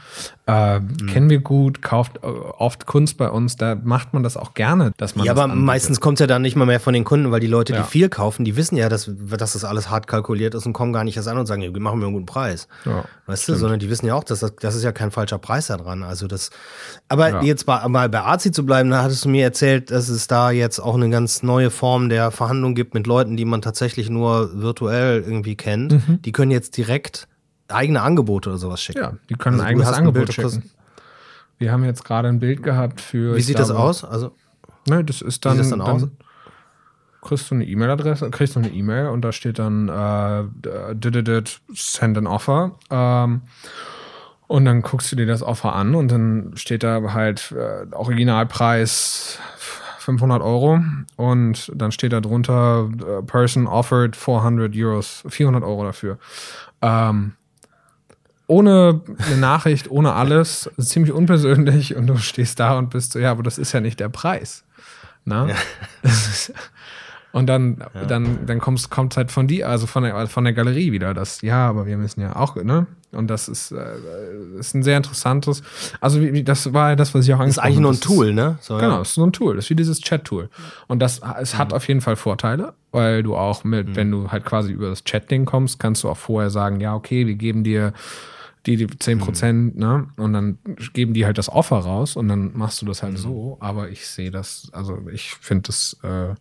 Äh, 0.49 0.79
mhm. 0.79 1.05
kennen 1.05 1.29
wir 1.29 1.39
gut, 1.39 1.83
kauft 1.83 2.17
äh, 2.23 2.27
oft 2.27 2.87
Kunst 2.87 3.17
bei 3.17 3.29
uns, 3.29 3.55
da 3.55 3.75
macht 3.75 4.13
man 4.13 4.23
das 4.23 4.35
auch 4.35 4.55
gerne, 4.55 4.93
dass 4.97 5.15
man. 5.15 5.25
Ja, 5.25 5.33
aber 5.33 5.43
anbietet. 5.43 5.63
meistens 5.63 6.01
kommt 6.01 6.17
es 6.17 6.21
ja 6.21 6.27
dann 6.27 6.41
nicht 6.41 6.55
mal 6.55 6.65
mehr 6.65 6.79
von 6.79 6.93
den 6.95 7.03
Kunden, 7.03 7.29
weil 7.29 7.39
die 7.39 7.47
Leute, 7.47 7.73
die 7.73 7.79
ja. 7.79 7.85
viel 7.85 8.09
kaufen, 8.09 8.45
die 8.45 8.55
wissen 8.55 8.75
ja, 8.75 8.89
dass, 8.89 9.11
dass 9.29 9.53
das 9.53 9.63
alles 9.63 9.91
hart 9.91 10.07
kalkuliert 10.07 10.55
ist 10.55 10.65
und 10.65 10.73
kommen 10.73 10.91
gar 10.91 11.03
nicht 11.03 11.17
erst 11.17 11.27
an 11.27 11.37
und 11.37 11.45
sagen, 11.45 11.61
wir 11.61 11.79
machen 11.79 11.99
wir 11.99 12.07
einen 12.07 12.13
guten 12.13 12.25
Preis. 12.25 12.67
Ja, 12.85 13.03
weißt 13.27 13.43
stimmt. 13.43 13.57
du, 13.57 13.59
sondern 13.59 13.79
die 13.79 13.91
wissen 13.91 14.07
ja 14.07 14.15
auch, 14.15 14.23
dass 14.23 14.39
das, 14.39 14.55
das 14.55 14.73
ist 14.73 14.83
ja 14.83 14.91
kein 14.91 15.11
falscher 15.11 15.37
Preis 15.37 15.67
da 15.67 15.77
dran. 15.77 16.01
Also 16.01 16.25
das. 16.25 16.49
Aber 17.09 17.29
ja. 17.29 17.41
jetzt 17.43 17.67
mal, 17.67 17.87
mal 17.87 18.09
bei 18.09 18.21
Arzi 18.21 18.51
zu 18.51 18.65
bleiben, 18.65 18.89
da 18.89 19.03
hattest 19.03 19.25
du 19.25 19.29
mir 19.29 19.43
erzählt, 19.43 19.91
dass 19.91 20.09
es 20.09 20.25
da 20.25 20.49
jetzt 20.49 20.79
auch 20.79 20.95
eine 20.95 21.11
ganz 21.11 21.43
neue 21.43 21.69
Form 21.69 22.09
der 22.09 22.31
Verhandlung 22.31 22.73
gibt 22.73 22.95
mit 22.95 23.05
Leuten, 23.05 23.37
die 23.37 23.45
man 23.45 23.61
tatsächlich 23.61 24.09
nur 24.09 24.49
virtuell 24.59 25.21
irgendwie 25.21 25.55
kennt, 25.55 25.91
mhm. 25.91 26.21
die 26.23 26.31
können 26.31 26.51
jetzt 26.51 26.75
direkt 26.75 27.27
eigene 27.69 28.01
Angebote 28.01 28.49
oder 28.49 28.57
sowas 28.57 28.81
schicken. 28.81 28.99
Ja, 28.99 29.13
die 29.29 29.35
können 29.35 29.55
also 29.55 29.65
ein 29.65 29.69
eigenes 29.69 29.87
Angebot 29.89 30.33
schicken. 30.33 30.69
Wir 31.57 31.71
haben 31.71 31.83
jetzt 31.83 32.05
gerade 32.05 32.27
ein 32.29 32.39
Bild 32.39 32.63
gehabt 32.63 33.01
für. 33.01 33.35
Wie 33.35 33.41
sieht 33.41 33.57
glaube, 33.57 33.73
das 33.73 33.77
aus? 33.77 34.03
Also, 34.03 34.31
ne, 34.87 35.03
das 35.03 35.21
ist 35.21 35.45
dann. 35.45 35.57
Wie 35.57 35.63
sieht 35.63 35.71
das 35.71 35.77
dann, 35.77 35.79
dann 35.79 36.03
aus? 36.03 36.09
kriegst 37.21 37.51
du 37.51 37.55
eine 37.55 37.65
E-Mail-Adresse, 37.65 38.29
kriegst 38.29 38.55
du 38.55 38.59
eine 38.59 38.69
E-Mail 38.69 39.07
und 39.07 39.21
da 39.21 39.31
steht 39.31 39.59
dann 39.59 39.89
äh, 39.89 40.95
did 40.95 41.15
it, 41.15 41.27
did, 41.27 41.61
send 41.73 42.17
an 42.17 42.27
offer. 42.27 42.71
Ähm, 42.89 43.41
und 44.47 44.65
dann 44.65 44.81
guckst 44.81 45.11
du 45.11 45.15
dir 45.15 45.27
das 45.27 45.43
Offer 45.43 45.75
an 45.75 45.93
und 45.93 46.11
dann 46.11 46.53
steht 46.55 46.83
da 46.83 47.13
halt 47.13 47.51
äh, 47.51 47.85
Originalpreis 47.93 49.37
500 49.99 50.41
Euro 50.41 50.81
und 51.17 51.71
dann 51.75 51.91
steht 51.91 52.13
da 52.13 52.19
drunter, 52.19 52.85
uh, 52.85 53.21
Person 53.21 53.67
offered 53.67 54.15
400 54.15 54.75
Euros, 54.75 55.23
400 55.27 55.63
Euro 55.63 55.83
dafür. 55.83 56.17
Ähm, 56.81 57.33
ohne 58.49 59.01
eine 59.27 59.37
Nachricht, 59.37 59.91
ohne 59.91 60.13
alles, 60.13 60.69
ziemlich 60.79 61.13
unpersönlich 61.13 61.95
und 61.95 62.07
du 62.07 62.17
stehst 62.17 62.59
da 62.59 62.77
und 62.77 62.89
bist 62.89 63.13
so, 63.13 63.19
ja, 63.19 63.31
aber 63.31 63.43
das 63.43 63.57
ist 63.57 63.71
ja 63.73 63.79
nicht 63.79 63.99
der 63.99 64.09
Preis. 64.09 64.63
Na? 65.23 65.47
Ja. 65.47 65.55
Und 67.31 67.45
dann, 67.45 67.77
ja. 67.93 68.05
dann, 68.05 68.47
dann 68.47 68.59
kommst, 68.59 68.89
kommt 68.89 69.15
halt 69.15 69.31
von 69.31 69.47
dir, 69.47 69.69
also 69.69 69.85
von 69.85 70.01
der, 70.01 70.25
von 70.25 70.45
der 70.45 70.53
Galerie 70.53 70.91
wieder, 70.91 71.13
das, 71.13 71.41
ja, 71.41 71.69
aber 71.69 71.85
wir 71.85 71.95
müssen 71.95 72.21
ja 72.21 72.35
auch, 72.35 72.55
ne? 72.55 72.87
Und 73.11 73.27
das 73.27 73.47
ist, 73.47 73.71
äh, 73.71 74.57
ist 74.57 74.73
ein 74.73 74.81
sehr 74.81 74.97
interessantes, 74.97 75.61
also 76.01 76.21
wie, 76.21 76.43
das 76.43 76.73
war 76.73 76.89
ja 76.89 76.95
das, 76.95 77.13
was 77.13 77.27
ich 77.27 77.33
auch 77.35 77.39
angesprochen 77.39 77.67
habe. 77.67 77.83
Das 77.85 77.97
ist 77.97 78.03
eigentlich 78.03 78.07
nur 78.07 78.15
ein 78.15 78.17
Tool, 78.17 78.33
ne? 78.33 78.57
So, 78.61 78.77
genau, 78.77 78.95
ja. 78.95 79.01
es 79.01 79.11
ist 79.11 79.17
nur 79.17 79.27
ein 79.27 79.33
Tool, 79.33 79.57
das 79.57 79.65
ist 79.65 79.69
wie 79.69 79.75
dieses 79.75 80.01
Chat-Tool. 80.01 80.49
Und 80.87 80.99
das, 80.99 81.21
es 81.39 81.55
hat 81.55 81.69
mhm. 81.69 81.75
auf 81.75 81.87
jeden 81.87 82.01
Fall 82.01 82.15
Vorteile, 82.15 82.73
weil 82.91 83.21
du 83.21 83.35
auch 83.35 83.63
mit, 83.63 83.89
mhm. 83.89 83.95
wenn 83.95 84.09
du 84.09 84.31
halt 84.31 84.43
quasi 84.43 84.71
über 84.71 84.89
das 84.89 85.03
Chat-Ding 85.03 85.45
kommst, 85.45 85.77
kannst 85.77 86.03
du 86.03 86.09
auch 86.09 86.17
vorher 86.17 86.49
sagen, 86.49 86.79
ja, 86.79 86.95
okay, 86.95 87.27
wir 87.27 87.35
geben 87.35 87.63
dir 87.63 87.93
die, 88.65 88.75
die 88.75 88.87
10 88.87 89.19
Prozent, 89.19 89.75
mhm. 89.75 89.81
ne? 89.81 90.07
Und 90.17 90.33
dann 90.33 90.57
geben 90.93 91.13
die 91.13 91.25
halt 91.25 91.37
das 91.37 91.49
Offer 91.49 91.77
raus 91.77 92.15
und 92.15 92.27
dann 92.27 92.57
machst 92.57 92.81
du 92.81 92.85
das 92.85 93.03
halt 93.03 93.13
mhm. 93.13 93.17
so. 93.17 93.57
Aber 93.59 93.89
ich 93.89 94.07
sehe 94.07 94.31
das, 94.31 94.69
also 94.73 94.99
ich 95.11 95.31
finde 95.35 95.63
das, 95.67 95.97
äh, 96.03 96.35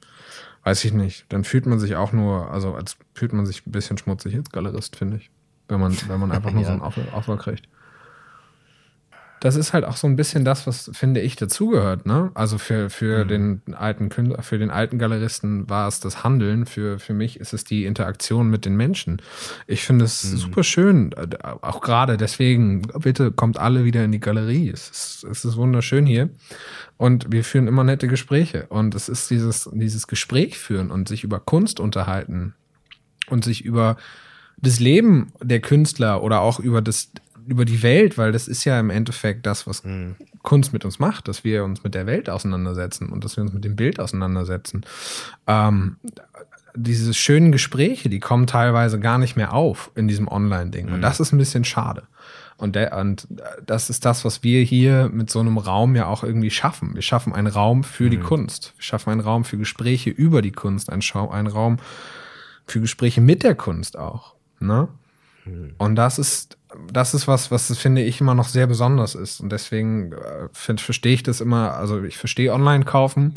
weiß 0.65 0.85
ich 0.85 0.93
nicht. 0.93 1.27
Dann 1.29 1.45
fühlt 1.45 1.67
man 1.67 1.79
sich 1.79 1.97
auch 1.97 2.13
nur, 2.13 2.51
also 2.51 2.75
als 2.75 2.97
fühlt 3.15 3.33
man 3.33 3.47
sich 3.47 3.67
ein 3.67 3.73
bisschen 3.73 3.99
schmutzig 3.99 4.35
als 4.37 4.51
Galerist, 4.51 4.97
finde 4.97 5.19
ich. 5.19 5.31
Wenn 5.69 5.81
man, 5.81 5.97
wenn 6.09 6.21
man 6.21 6.33
einfach 6.33 6.53
nur 6.53 6.63
ja. 6.63 6.69
so 6.69 6.73
ein 6.75 6.81
Offer, 6.81 7.03
Offer 7.15 7.37
kriegt 7.37 7.69
das 9.41 9.57
ist 9.57 9.73
halt 9.73 9.85
auch 9.85 9.97
so 9.97 10.07
ein 10.07 10.17
bisschen 10.17 10.45
das, 10.45 10.67
was, 10.67 10.91
finde 10.93 11.21
ich, 11.21 11.37
dazugehört, 11.37 12.07
ne? 12.07 12.31
Also 12.35 12.59
für, 12.59 12.91
für 12.91 13.25
mhm. 13.25 13.29
den 13.29 13.75
alten 13.75 14.09
Künstler, 14.09 14.43
für 14.43 14.59
den 14.59 14.71
alten 14.71 14.99
Galeristen 14.99 15.69
war 15.69 15.89
es 15.89 16.01
das 16.01 16.25
Handeln, 16.25 16.67
für, 16.67 16.99
für 16.99 17.15
mich 17.15 17.39
ist 17.39 17.53
es 17.53 17.65
die 17.65 17.85
Interaktion 17.85 18.51
mit 18.51 18.65
den 18.65 18.77
Menschen. 18.77 19.23
Ich 19.67 19.85
finde 19.85 20.05
es 20.05 20.25
mhm. 20.25 20.37
super 20.37 20.65
schön, 20.65 21.15
auch 21.63 21.81
gerade 21.81 22.17
deswegen, 22.17 22.83
bitte 22.83 23.31
kommt 23.31 23.59
alle 23.59 23.85
wieder 23.85 24.05
in 24.05 24.13
die 24.13 24.21
Galerie. 24.21 24.71
Es 24.71 24.91
ist, 24.91 25.25
es 25.25 25.45
ist 25.45 25.57
wunderschön 25.57 26.07
hier. 26.07 26.31
Und 26.97 27.31
wir 27.31 27.45
führen 27.45 27.69
immer 27.69 27.85
nette 27.85 28.09
Gespräche. 28.09 28.67
Und 28.69 28.95
es 28.95 29.09
ist 29.09 29.31
dieses, 29.31 29.71
dieses 29.73 30.07
Gespräch 30.07 30.59
führen 30.59 30.91
und 30.91 31.09
sich 31.09 31.23
über 31.23 31.39
Kunst 31.39 31.81
unterhalten 31.81 32.55
und 33.29 33.45
sich 33.45 33.65
über 33.65 33.97
das 34.61 34.81
Leben 34.81 35.33
der 35.41 35.61
Künstler 35.61 36.23
oder 36.23 36.41
auch 36.41 36.59
über 36.59 36.83
das 36.83 37.11
über 37.49 37.65
die 37.65 37.83
Welt, 37.83 38.19
weil 38.19 38.31
das 38.31 38.47
ist 38.47 38.65
ja 38.65 38.79
im 38.79 38.91
Endeffekt 38.91 39.47
das, 39.47 39.67
was 39.67 39.83
mhm. 39.83 40.17
Kunst 40.43 40.73
mit 40.73 40.85
uns 40.85 40.99
macht, 40.99 41.29
dass 41.29 41.45
wir 41.45 41.65
uns 41.65 41.83
mit 41.83 41.95
der 41.95 42.07
Welt 42.07 42.29
auseinandersetzen 42.29 43.09
und 43.09 43.25
dass 43.25 43.37
wir 43.37 43.43
uns 43.43 43.53
mit 43.53 43.65
dem 43.65 43.75
Bild 43.75 43.99
auseinandersetzen. 44.01 44.85
Ähm, 45.47 45.97
diese 46.75 47.15
schönen 47.15 47.51
Gespräche, 47.51 48.11
die 48.11 48.21
kommen 48.21 48.47
teilweise 48.47 49.01
gar 49.01 49.19
nicht 49.19 49.37
mehr 49.37 49.55
auf 49.55 49.91
in 49.95 50.09
diesem 50.09 50.29
Online-Ding. 50.29 50.87
Mhm. 50.87 50.95
Und 50.95 51.03
das 51.03 51.21
ist 51.21 51.33
ein 51.33 51.39
bisschen 51.39 51.65
schade. 51.65 52.03
Und, 52.59 52.75
der, 52.77 52.97
und 52.99 53.27
das 53.65 53.89
ist 53.89 54.05
das, 54.05 54.25
was 54.25 54.43
wir 54.43 54.63
hier 54.63 55.09
mit 55.09 55.31
so 55.31 55.41
einem 55.41 55.59
Raum 55.59 55.97
ja 55.97 56.07
auch 56.07 56.25
irgendwie 56.25 56.51
schaffen. 56.51 56.95
Wir 56.95 57.03
schaffen 57.03 57.33
einen 57.33 57.47
Raum 57.47 57.83
für 57.83 58.05
mhm. 58.05 58.11
die 58.11 58.19
Kunst. 58.19 58.75
Wir 58.77 58.83
schaffen 58.83 59.11
einen 59.11 59.21
Raum 59.21 59.45
für 59.45 59.57
Gespräche 59.57 60.11
über 60.11 60.43
die 60.43 60.53
Kunst, 60.53 60.91
einen, 60.91 61.03
Schau 61.03 61.31
einen 61.31 61.49
Raum 61.49 61.79
für 62.67 62.81
Gespräche 62.81 63.23
mit 63.23 63.43
der 63.43 63.55
Kunst 63.55 63.97
auch. 63.99 64.35
Ne? 64.61 64.89
Mhm. 65.47 65.75
Und 65.79 65.95
das 65.95 66.19
ist 66.19 66.58
das 66.93 67.15
ist 67.15 67.29
was, 67.29 67.51
was 67.51 67.77
finde 67.79 68.03
ich 68.03 68.21
immer 68.21 68.35
noch 68.35 68.49
sehr 68.49 68.67
besonders 68.67 69.15
ist. 69.15 69.41
Und 69.41 69.51
deswegen 69.51 70.13
äh, 70.13 70.49
verstehe 70.53 71.15
ich 71.15 71.23
das 71.23 71.41
immer, 71.41 71.75
also 71.75 72.03
ich 72.03 72.19
verstehe 72.19 72.53
online 72.53 72.85
kaufen, 72.85 73.35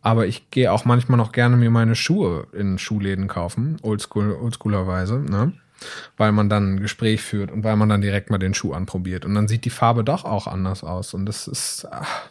aber 0.00 0.26
ich 0.26 0.50
gehe 0.50 0.72
auch 0.72 0.84
manchmal 0.84 1.18
noch 1.18 1.32
gerne 1.32 1.56
mir 1.56 1.70
meine 1.70 1.94
Schuhe 1.94 2.46
in 2.52 2.78
Schuhläden 2.78 3.28
kaufen, 3.28 3.76
oldschool, 3.82 4.32
oldschoolerweise, 4.32 5.18
ne? 5.18 5.52
Weil 6.16 6.30
man 6.30 6.48
dann 6.48 6.74
ein 6.74 6.80
Gespräch 6.80 7.22
führt 7.22 7.50
und 7.50 7.64
weil 7.64 7.74
man 7.74 7.88
dann 7.88 8.02
direkt 8.02 8.30
mal 8.30 8.38
den 8.38 8.54
Schuh 8.54 8.72
anprobiert. 8.72 9.24
Und 9.24 9.34
dann 9.34 9.48
sieht 9.48 9.64
die 9.64 9.70
Farbe 9.70 10.04
doch 10.04 10.24
auch 10.24 10.46
anders 10.46 10.84
aus. 10.84 11.12
Und 11.12 11.26
das 11.26 11.48
ist, 11.48 11.88
ach, 11.90 12.22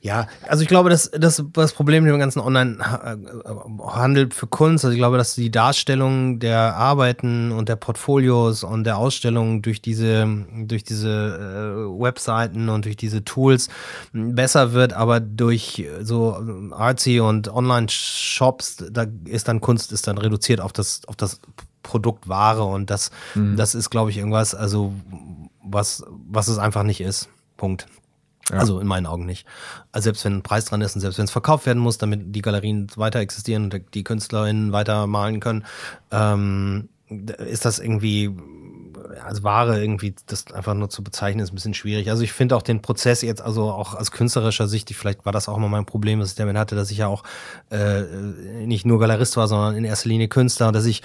ja, 0.00 0.26
also 0.48 0.62
ich 0.62 0.68
glaube, 0.68 0.90
dass 0.90 1.10
das, 1.10 1.42
das 1.52 1.72
Problem 1.72 2.04
mit 2.04 2.12
dem 2.12 2.18
ganzen 2.18 2.40
Online-Handel 2.40 4.30
für 4.32 4.46
Kunst, 4.46 4.84
also 4.84 4.92
ich 4.92 4.98
glaube, 4.98 5.16
dass 5.16 5.34
die 5.34 5.50
Darstellung 5.50 6.38
der 6.38 6.76
Arbeiten 6.76 7.52
und 7.52 7.68
der 7.68 7.76
Portfolios 7.76 8.64
und 8.64 8.84
der 8.84 8.98
Ausstellungen 8.98 9.62
durch 9.62 9.80
diese, 9.82 10.44
durch 10.64 10.84
diese 10.84 11.08
äh, 11.08 12.00
Webseiten 12.00 12.68
und 12.68 12.84
durch 12.84 12.96
diese 12.96 13.24
Tools 13.24 13.68
besser 14.12 14.72
wird, 14.72 14.92
aber 14.92 15.20
durch 15.20 15.86
so 16.02 16.36
Artsy 16.72 17.20
und 17.20 17.48
Online-Shops, 17.48 18.84
da 18.90 19.06
ist 19.24 19.48
dann 19.48 19.60
Kunst 19.60 19.92
ist 19.92 20.06
dann 20.06 20.18
reduziert 20.18 20.60
auf 20.60 20.72
das, 20.72 21.02
auf 21.06 21.16
das 21.16 21.40
Produkt 21.82 22.28
Ware 22.28 22.64
und 22.64 22.90
das, 22.90 23.10
mhm. 23.34 23.56
das 23.56 23.74
ist, 23.74 23.90
glaube 23.90 24.10
ich, 24.10 24.18
irgendwas, 24.18 24.54
also 24.54 24.92
was, 25.62 26.04
was 26.08 26.48
es 26.48 26.58
einfach 26.58 26.82
nicht 26.82 27.00
ist. 27.00 27.28
Punkt. 27.56 27.86
Ja. 28.50 28.58
Also 28.58 28.78
in 28.78 28.86
meinen 28.86 29.06
Augen 29.06 29.26
nicht. 29.26 29.46
Also 29.92 30.04
selbst 30.04 30.24
wenn 30.24 30.36
ein 30.36 30.42
Preis 30.42 30.66
dran 30.66 30.80
ist 30.80 30.94
und 30.94 31.00
selbst 31.00 31.18
wenn 31.18 31.24
es 31.24 31.30
verkauft 31.30 31.66
werden 31.66 31.82
muss, 31.82 31.98
damit 31.98 32.34
die 32.34 32.42
Galerien 32.42 32.86
weiter 32.96 33.18
existieren 33.18 33.64
und 33.64 33.94
die 33.94 34.04
KünstlerInnen 34.04 34.72
weiter 34.72 35.06
malen 35.06 35.40
können, 35.40 35.64
ähm, 36.12 36.88
ist 37.08 37.64
das 37.64 37.78
irgendwie 37.78 38.32
als 39.24 39.42
Ware 39.42 39.80
irgendwie 39.80 40.14
das 40.26 40.52
einfach 40.52 40.74
nur 40.74 40.90
zu 40.90 41.02
bezeichnen, 41.02 41.42
ist 41.42 41.52
ein 41.52 41.54
bisschen 41.54 41.74
schwierig. 41.74 42.10
Also 42.10 42.22
ich 42.22 42.32
finde 42.32 42.56
auch 42.56 42.62
den 42.62 42.82
Prozess 42.82 43.22
jetzt, 43.22 43.40
also 43.40 43.70
auch 43.70 43.94
aus 43.94 44.10
künstlerischer 44.10 44.68
Sicht, 44.68 44.92
vielleicht 44.94 45.24
war 45.24 45.32
das 45.32 45.48
auch 45.48 45.56
immer 45.56 45.68
mein 45.68 45.86
Problem, 45.86 46.20
was 46.20 46.30
ich 46.30 46.36
damit 46.36 46.56
hatte, 46.56 46.74
dass 46.74 46.90
ich 46.90 46.98
ja 46.98 47.06
auch 47.06 47.22
äh, 47.70 48.02
nicht 48.64 48.86
nur 48.86 48.98
Galerist 48.98 49.36
war, 49.36 49.48
sondern 49.48 49.76
in 49.76 49.84
erster 49.84 50.08
Linie 50.08 50.28
Künstler, 50.28 50.72
dass 50.72 50.86
ich 50.86 51.02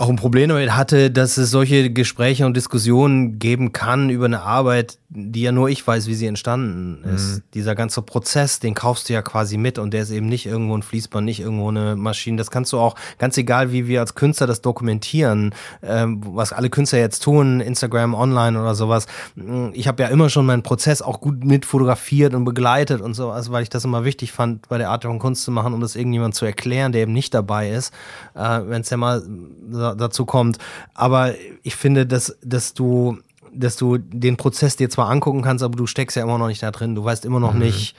auch 0.00 0.08
ein 0.08 0.16
Problem 0.16 0.48
damit 0.48 0.76
hatte, 0.76 1.10
dass 1.10 1.36
es 1.38 1.50
solche 1.50 1.90
Gespräche 1.90 2.46
und 2.46 2.56
Diskussionen 2.56 3.40
geben 3.40 3.72
kann 3.72 4.10
über 4.10 4.26
eine 4.26 4.42
Arbeit, 4.42 4.98
die 5.08 5.42
ja 5.42 5.50
nur 5.50 5.70
ich 5.70 5.84
weiß, 5.84 6.06
wie 6.06 6.14
sie 6.14 6.26
entstanden 6.26 7.02
ist. 7.02 7.36
Mhm. 7.38 7.42
Dieser 7.54 7.74
ganze 7.74 8.02
Prozess, 8.02 8.60
den 8.60 8.74
kaufst 8.74 9.08
du 9.08 9.14
ja 9.14 9.22
quasi 9.22 9.56
mit 9.56 9.76
und 9.76 9.92
der 9.92 10.02
ist 10.02 10.12
eben 10.12 10.28
nicht 10.28 10.46
irgendwo 10.46 10.76
ein 10.76 10.84
Fließband, 10.84 11.24
nicht 11.24 11.40
irgendwo 11.40 11.68
eine 11.70 11.96
Maschine. 11.96 12.36
Das 12.36 12.52
kannst 12.52 12.72
du 12.72 12.78
auch, 12.78 12.94
ganz 13.18 13.36
egal 13.38 13.72
wie 13.72 13.88
wir 13.88 13.98
als 13.98 14.14
Künstler 14.14 14.46
das 14.46 14.60
dokumentieren, 14.60 15.52
ähm, 15.82 16.20
was 16.24 16.52
alle 16.52 16.70
Künstler 16.70 17.00
jetzt 17.00 17.24
tun, 17.24 17.60
Instagram, 17.60 18.14
online 18.14 18.60
oder 18.60 18.76
sowas. 18.76 19.06
Ich 19.72 19.88
habe 19.88 20.04
ja 20.04 20.10
immer 20.10 20.30
schon 20.30 20.46
meinen 20.46 20.62
Prozess 20.62 21.02
auch 21.02 21.20
gut 21.20 21.42
mit 21.44 21.66
fotografiert 21.66 22.34
und 22.34 22.44
begleitet 22.44 23.00
und 23.00 23.14
sowas, 23.14 23.50
weil 23.50 23.64
ich 23.64 23.70
das 23.70 23.84
immer 23.84 24.04
wichtig 24.04 24.30
fand, 24.30 24.68
bei 24.68 24.78
der 24.78 24.90
Art 24.90 25.02
von 25.02 25.18
Kunst 25.18 25.42
zu 25.42 25.50
machen, 25.50 25.74
um 25.74 25.80
das 25.80 25.96
irgendjemand 25.96 26.36
zu 26.36 26.44
erklären, 26.44 26.92
der 26.92 27.02
eben 27.02 27.12
nicht 27.12 27.34
dabei 27.34 27.70
ist, 27.70 27.92
äh, 28.36 28.60
wenn 28.64 28.82
es 28.82 28.90
ja 28.90 28.96
mal 28.96 29.24
dazu 29.94 30.24
kommt. 30.24 30.58
Aber 30.94 31.34
ich 31.62 31.76
finde, 31.76 32.06
dass, 32.06 32.36
dass 32.42 32.74
du 32.74 33.18
dass 33.50 33.76
du 33.76 33.98
den 33.98 34.36
Prozess 34.36 34.76
dir 34.76 34.90
zwar 34.90 35.08
angucken 35.08 35.42
kannst, 35.42 35.64
aber 35.64 35.76
du 35.76 35.86
steckst 35.86 36.16
ja 36.16 36.22
immer 36.22 36.38
noch 36.38 36.48
nicht 36.48 36.62
da 36.62 36.70
drin. 36.70 36.94
Du 36.94 37.04
weißt 37.04 37.24
immer 37.24 37.40
noch 37.40 37.54
mhm. 37.54 37.60
nicht, 37.60 37.96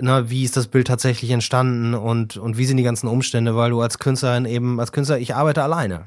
na, 0.00 0.30
wie 0.30 0.42
ist 0.42 0.56
das 0.56 0.68
Bild 0.68 0.86
tatsächlich 0.86 1.30
entstanden 1.30 1.94
und, 1.94 2.36
und 2.36 2.56
wie 2.56 2.64
sind 2.64 2.76
die 2.76 2.82
ganzen 2.82 3.06
Umstände, 3.06 3.56
weil 3.56 3.70
du 3.70 3.80
als 3.80 3.98
Künstlerin 3.98 4.46
eben, 4.46 4.80
als 4.80 4.92
Künstler, 4.92 5.18
ich 5.18 5.34
arbeite 5.34 5.62
alleine. 5.62 6.06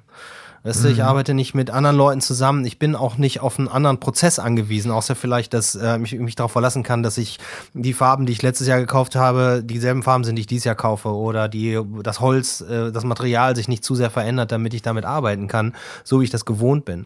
Weißt 0.67 0.83
du, 0.83 0.89
ich 0.89 0.97
mhm. 0.97 1.03
arbeite 1.03 1.33
nicht 1.33 1.53
mit 1.53 1.69
anderen 1.69 1.95
Leuten 1.95 2.19
zusammen. 2.19 2.65
Ich 2.65 2.77
bin 2.77 2.93
auch 2.93 3.17
nicht 3.17 3.39
auf 3.39 3.57
einen 3.57 3.69
anderen 3.69 4.01
Prozess 4.01 4.37
angewiesen, 4.37 4.91
außer 4.91 5.15
vielleicht, 5.15 5.53
dass 5.53 5.75
äh, 5.75 5.97
ich 6.03 6.19
mich 6.19 6.35
darauf 6.35 6.51
verlassen 6.51 6.83
kann, 6.83 7.03
dass 7.03 7.17
ich 7.17 7.39
die 7.73 7.93
Farben, 7.93 8.25
die 8.25 8.33
ich 8.33 8.41
letztes 8.41 8.67
Jahr 8.67 8.79
gekauft 8.79 9.15
habe, 9.15 9.61
dieselben 9.63 10.03
Farben 10.03 10.25
sind, 10.25 10.35
die 10.35 10.41
ich 10.41 10.47
dieses 10.47 10.65
Jahr 10.65 10.75
kaufe. 10.75 11.07
Oder 11.07 11.47
die, 11.47 11.79
das 12.03 12.19
Holz, 12.19 12.59
äh, 12.59 12.91
das 12.91 13.05
Material 13.05 13.55
sich 13.55 13.69
nicht 13.69 13.85
zu 13.85 13.95
sehr 13.95 14.09
verändert, 14.09 14.51
damit 14.51 14.73
ich 14.73 14.81
damit 14.81 15.05
arbeiten 15.05 15.47
kann, 15.47 15.73
so 16.03 16.19
wie 16.19 16.25
ich 16.25 16.31
das 16.31 16.43
gewohnt 16.43 16.83
bin. 16.83 17.05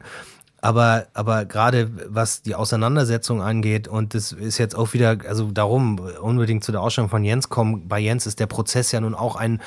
Aber, 0.64 1.08
aber 1.16 1.46
gerade 1.46 1.90
was 2.08 2.44
die 2.44 2.54
Auseinandersetzung 2.54 3.42
angeht, 3.42 3.88
und 3.88 4.14
das 4.14 4.32
ist 4.32 4.60
jetzt 4.60 4.76
auch 4.76 4.94
wieder, 4.94 5.18
also 5.28 5.52
darum 5.52 6.00
unbedingt 6.22 6.64
zu 6.64 6.72
der 6.72 6.82
Ausstellung 6.82 7.10
von 7.10 7.24
Jens 7.24 7.50
kommen, 7.50 7.88
bei 7.88 8.00
Jens 8.00 8.28
ist 8.28 8.40
der 8.40 8.46
Prozess 8.46 8.92
ja 8.92 9.02
nun 9.02 9.16
auch 9.16 9.36
ein, 9.36 9.60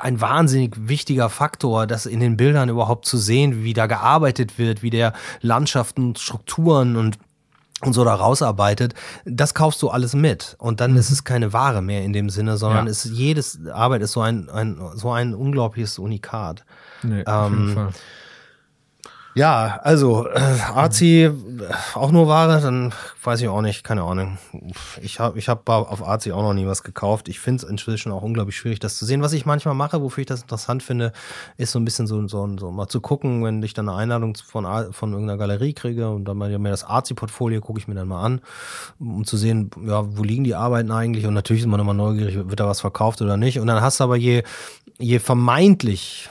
ein 0.00 0.20
wahnsinnig 0.20 0.74
wichtiger 0.88 1.30
Faktor, 1.30 1.86
das 1.86 2.06
in 2.06 2.18
den 2.18 2.36
Bildern 2.36 2.68
überhaupt 2.68 3.06
zu 3.06 3.18
sehen, 3.18 3.62
wie 3.62 3.72
da 3.72 3.86
gearbeitet 3.86 4.58
wird, 4.58 4.82
wie 4.82 4.90
der 4.90 5.12
Landschaften, 5.40 6.16
Strukturen 6.16 6.96
und 6.96 7.18
und 7.84 7.94
so 7.94 8.04
da 8.04 8.14
rausarbeitet, 8.14 8.94
das 9.24 9.54
kaufst 9.54 9.82
du 9.82 9.88
alles 9.88 10.14
mit. 10.14 10.54
Und 10.60 10.80
dann 10.80 10.92
mhm. 10.92 10.98
ist 10.98 11.10
es 11.10 11.24
keine 11.24 11.52
Ware 11.52 11.82
mehr 11.82 12.04
in 12.04 12.12
dem 12.12 12.30
Sinne, 12.30 12.56
sondern 12.56 12.86
ja. 12.86 12.92
ist 12.92 13.06
jedes 13.06 13.66
Arbeit 13.66 14.02
ist 14.02 14.12
so 14.12 14.20
ein, 14.20 14.48
ein 14.50 14.80
so 14.94 15.10
ein 15.10 15.34
unglaubliches 15.34 15.98
Unikat. 15.98 16.64
Nee, 17.02 17.24
auf 17.26 17.50
jeden 17.50 17.68
ähm, 17.70 17.74
Fall. 17.74 17.88
Ja, 19.34 19.80
also 19.82 20.28
äh, 20.28 20.38
Arzi 20.74 21.30
auch 21.94 22.10
nur 22.10 22.28
Ware, 22.28 22.60
dann 22.60 22.92
weiß 23.22 23.40
ich 23.40 23.48
auch 23.48 23.62
nicht, 23.62 23.82
keine 23.82 24.02
Ahnung. 24.02 24.36
Ich 25.00 25.20
habe 25.20 25.38
ich 25.38 25.48
hab 25.48 25.66
auf 25.70 26.06
Arzi 26.06 26.32
auch 26.32 26.42
noch 26.42 26.52
nie 26.52 26.66
was 26.66 26.82
gekauft. 26.82 27.28
Ich 27.28 27.40
finde 27.40 27.64
es 27.64 27.70
inzwischen 27.70 28.12
auch 28.12 28.22
unglaublich 28.22 28.56
schwierig, 28.56 28.78
das 28.80 28.98
zu 28.98 29.06
sehen. 29.06 29.22
Was 29.22 29.32
ich 29.32 29.46
manchmal 29.46 29.74
mache, 29.74 30.02
wofür 30.02 30.20
ich 30.20 30.26
das 30.26 30.42
interessant 30.42 30.82
finde, 30.82 31.12
ist 31.56 31.72
so 31.72 31.78
ein 31.78 31.84
bisschen 31.86 32.06
so, 32.06 32.28
so, 32.28 32.46
so 32.58 32.70
mal 32.70 32.88
zu 32.88 33.00
gucken, 33.00 33.42
wenn 33.42 33.62
ich 33.62 33.72
dann 33.72 33.88
eine 33.88 33.96
Einladung 33.96 34.36
von, 34.36 34.66
von 34.92 35.12
irgendeiner 35.12 35.38
Galerie 35.38 35.72
kriege 35.72 36.10
und 36.10 36.26
dann 36.26 36.36
mal 36.36 36.58
mir 36.58 36.70
das 36.70 36.84
Arzi-Portfolio 36.84 37.62
gucke 37.62 37.78
ich 37.78 37.88
mir 37.88 37.94
dann 37.94 38.08
mal 38.08 38.22
an, 38.22 38.42
um 39.00 39.24
zu 39.24 39.38
sehen, 39.38 39.70
ja, 39.86 40.04
wo 40.14 40.24
liegen 40.24 40.44
die 40.44 40.54
Arbeiten 40.54 40.90
eigentlich 40.90 41.26
und 41.26 41.32
natürlich 41.32 41.62
ist 41.62 41.68
man 41.68 41.80
immer 41.80 41.94
neugierig, 41.94 42.36
wird 42.36 42.60
da 42.60 42.66
was 42.66 42.82
verkauft 42.82 43.22
oder 43.22 43.38
nicht. 43.38 43.58
Und 43.60 43.66
dann 43.66 43.80
hast 43.80 44.00
du 44.00 44.04
aber 44.04 44.16
je, 44.16 44.42
je 44.98 45.18
vermeintlich 45.18 46.28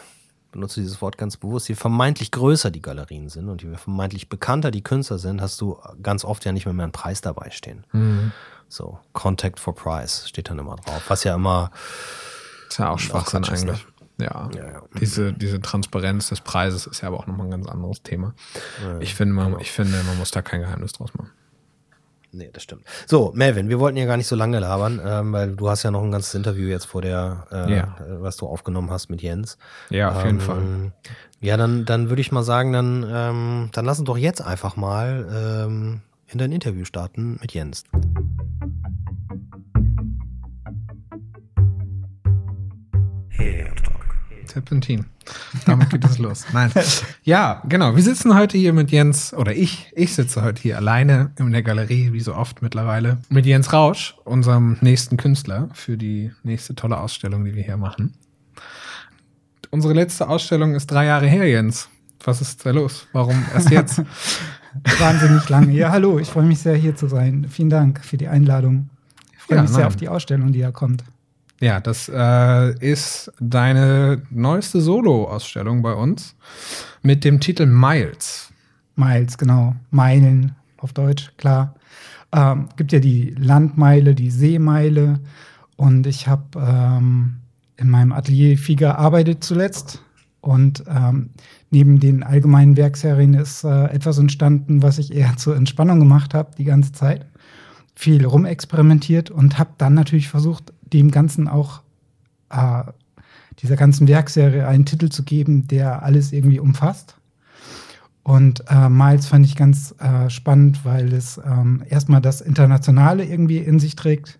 benutze 0.52 0.82
dieses 0.82 1.02
Wort 1.02 1.18
ganz 1.18 1.38
bewusst, 1.38 1.70
je 1.70 1.76
vermeintlich 1.76 2.32
größer 2.32 2.72
die 2.72 2.82
Galerien 2.82 3.30
sind 3.30 3.50
und 3.50 3.62
je 3.64 3.76
vermeintlich 3.76 4.30
bekannter 4.30 4.72
die 4.72 4.84
Künstler 4.84 5.18
sind, 5.18 5.42
hast 5.42 5.60
du 5.62 5.78
ganz 6.02 6.26
oft 6.26 6.46
ja 6.46 6.52
nicht 6.52 6.66
mehr, 6.66 6.74
mehr 6.74 6.84
einen 6.84 6.92
Preis 6.92 7.22
dabei 7.22 7.50
stehen. 7.52 7.86
Mhm. 7.92 8.32
So, 8.68 9.00
Contact 9.14 9.60
for 9.60 9.76
Price 9.76 10.30
steht 10.30 10.50
dann 10.50 10.60
immer 10.60 10.78
drauf, 10.78 11.04
was 11.08 11.24
ja 11.24 11.36
immer. 11.36 11.72
Ist 12.70 12.80
ja 12.80 12.90
auch 12.90 13.00
Schwachsinn 13.00 13.44
eigentlich. 13.44 13.66
Ne? 13.66 13.78
Ja, 14.18 14.50
ja, 14.56 14.68
ja, 14.68 14.82
Diese, 15.00 15.34
diese 15.34 15.60
Transparenz 15.62 16.30
des 16.30 16.42
Preises 16.42 16.86
ist 16.86 17.02
ja 17.02 17.08
aber 17.08 17.20
auch 17.20 17.28
nochmal 17.28 17.48
ein 17.48 17.52
ganz 17.52 17.68
anderes 17.68 18.04
Thema. 18.04 18.34
Ja, 18.84 19.00
ich, 19.00 19.16
finde, 19.16 19.34
man, 19.34 19.48
genau. 19.48 19.60
ich 19.60 19.72
finde, 19.72 20.02
man 20.04 20.18
muss 20.18 20.32
da 20.32 20.42
kein 20.42 20.62
Geheimnis 20.62 20.94
draus 20.94 21.14
machen. 21.16 21.32
Nee, 22.34 22.50
das 22.54 22.64
stimmt. 22.64 22.86
So, 23.08 23.32
Melvin, 23.36 23.68
wir 23.68 23.80
wollten 23.80 23.98
ja 23.98 24.06
gar 24.06 24.16
nicht 24.16 24.28
so 24.28 24.38
lange 24.38 24.60
labern, 24.60 25.02
ähm, 25.04 25.34
weil 25.34 25.56
du 25.56 25.70
hast 25.70 25.84
ja 25.84 25.92
noch 25.92 26.02
ein 26.02 26.12
ganzes 26.12 26.34
Interview 26.34 26.68
jetzt 26.68 26.86
vor 26.86 27.02
der, 27.02 27.46
äh, 27.52 27.76
ja. 27.76 27.98
was 28.20 28.38
du 28.38 28.48
aufgenommen 28.48 28.90
hast 28.90 29.10
mit 29.10 29.22
Jens. 29.22 29.58
Ja, 29.90 30.12
auf 30.12 30.22
ähm, 30.22 30.28
jeden 30.28 30.40
Fall. 30.40 30.92
Ja, 31.42 31.58
dann, 31.58 31.86
dann 31.86 32.10
würde 32.10 32.22
ich 32.22 32.32
mal 32.32 32.44
sagen, 32.44 32.72
dann, 32.72 33.06
ähm, 33.12 33.70
dann 33.74 33.86
lass 33.86 34.00
uns 34.00 34.08
doch 34.08 34.18
jetzt 34.18 34.42
einfach 34.42 34.78
mal 34.78 35.66
ähm, 35.66 36.02
in 36.28 36.40
dein 36.40 36.52
Interview 36.52 36.86
starten 36.86 37.38
mit 37.42 37.54
Jens. 37.54 37.84
Serpentin. 44.52 45.06
Damit 45.66 45.90
geht 45.90 46.04
es 46.04 46.18
los. 46.18 46.46
Nein. 46.52 46.72
Ja, 47.24 47.64
genau. 47.68 47.96
Wir 47.96 48.04
sitzen 48.04 48.36
heute 48.36 48.58
hier 48.58 48.74
mit 48.74 48.92
Jens, 48.92 49.34
oder 49.34 49.56
ich, 49.56 49.92
ich 49.96 50.14
sitze 50.14 50.44
heute 50.44 50.62
hier 50.62 50.78
alleine 50.78 51.32
in 51.40 51.52
der 51.52 51.64
Galerie, 51.64 52.12
wie 52.12 52.20
so 52.20 52.36
oft 52.36 52.62
mittlerweile, 52.62 53.20
mit 53.30 53.46
Jens 53.46 53.72
Rausch, 53.72 54.16
unserem 54.26 54.78
nächsten 54.82 55.18
Künstler, 55.18 55.70
für 55.74 55.98
die 55.98 56.32
nächste 56.44 56.76
tolle 56.76 57.00
Ausstellung, 57.00 57.46
die 57.46 57.56
wir 57.56 57.64
hier 57.64 57.78
machen. 57.78 58.14
Unsere 59.70 59.94
letzte 59.94 60.28
Ausstellung 60.28 60.76
ist 60.76 60.88
drei 60.88 61.06
Jahre 61.06 61.28
her, 61.28 61.48
Jens. 61.48 61.88
Was 62.24 62.42
ist 62.42 62.66
da 62.66 62.72
los? 62.72 63.08
Warum 63.14 63.46
erst 63.54 63.72
jetzt? 63.72 64.02
Wahnsinnig 65.00 65.48
lange. 65.48 65.72
Ja, 65.72 65.92
hallo, 65.92 66.20
ich 66.20 66.28
freue 66.28 66.46
mich 66.46 66.60
sehr, 66.60 66.76
hier 66.76 66.96
zu 66.96 67.08
sein. 67.08 67.48
Vielen 67.50 67.70
Dank 67.70 68.04
für 68.04 68.18
die 68.18 68.28
Einladung. 68.28 68.90
Ich 69.34 69.44
freue 69.44 69.58
ja, 69.58 69.62
mich 69.62 69.72
nein. 69.72 69.78
sehr 69.80 69.88
auf 69.88 69.96
die 69.96 70.10
Ausstellung, 70.10 70.52
die 70.52 70.60
ja 70.60 70.72
kommt. 70.72 71.04
Ja, 71.62 71.80
das 71.80 72.10
äh, 72.12 72.74
ist 72.80 73.32
deine 73.40 74.24
neueste 74.32 74.82
Solo-Ausstellung 74.82 75.84
bei 75.84 75.94
uns 75.94 76.36
mit 77.04 77.24
dem 77.24 77.40
Titel 77.40 77.68
Miles. 77.68 78.52
Miles, 78.96 79.38
genau. 79.38 79.76
Meilen 79.92 80.56
auf 80.78 80.92
Deutsch, 80.92 81.32
klar. 81.38 81.76
Ähm, 82.32 82.68
gibt 82.78 82.92
ja 82.92 83.00
die 83.00 83.36
Landmeile, 83.38 84.16
die 84.16 84.32
Seemeile. 84.32 85.20
Und 85.76 86.08
ich 86.08 86.28
habe 86.28 86.44
ähm, 86.56 87.36
in 87.78 87.92
meinem 87.92 88.12
Atelier 88.12 88.58
viel 88.58 88.76
gearbeitet 88.76 89.44
zuletzt. 89.44 90.02
Und 90.42 90.84
ähm, 90.88 91.30
neben 91.70 92.00
den 92.00 92.24
allgemeinen 92.24 92.76
Werkserien 92.76 93.36
ist 93.36 93.64
äh, 93.64 93.86
etwas 93.86 94.18
entstanden, 94.18 94.82
was 94.82 94.98
ich 94.98 95.14
eher 95.14 95.36
zur 95.38 95.56
Entspannung 95.56 96.00
gemacht 96.00 96.34
habe 96.34 96.56
die 96.58 96.64
ganze 96.64 96.92
Zeit. 96.92 97.28
Viel 97.94 98.26
rumexperimentiert 98.26 99.30
und 99.30 99.60
habe 99.60 99.74
dann 99.78 99.94
natürlich 99.94 100.28
versucht, 100.28 100.74
dem 100.94 101.12
Ganzen 101.12 101.48
auch 101.48 101.82
äh, 102.50 102.84
dieser 103.62 103.76
ganzen 103.76 104.08
Werkserie 104.08 104.68
einen 104.68 104.86
Titel 104.86 105.10
zu 105.10 105.24
geben, 105.24 105.68
der 105.68 106.04
alles 106.04 106.32
irgendwie 106.32 106.60
umfasst. 106.60 107.16
Und 108.24 108.64
äh, 108.70 108.90
Miles 108.90 109.28
fand 109.28 109.46
ich 109.46 109.56
ganz 109.56 109.96
äh, 110.00 110.30
spannend, 110.30 110.86
weil 110.86 111.12
es 111.14 111.40
ähm, 111.44 111.84
erstmal 111.90 112.22
das 112.22 112.42
Internationale 112.42 113.26
irgendwie 113.26 113.58
in 113.58 113.80
sich 113.80 113.96
trägt, 113.96 114.40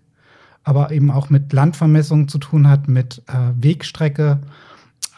aber 0.62 0.92
eben 0.92 1.10
auch 1.10 1.30
mit 1.30 1.52
Landvermessung 1.52 2.28
zu 2.28 2.38
tun 2.38 2.68
hat, 2.68 2.86
mit 2.88 3.22
äh, 3.26 3.32
Wegstrecke, 3.60 4.38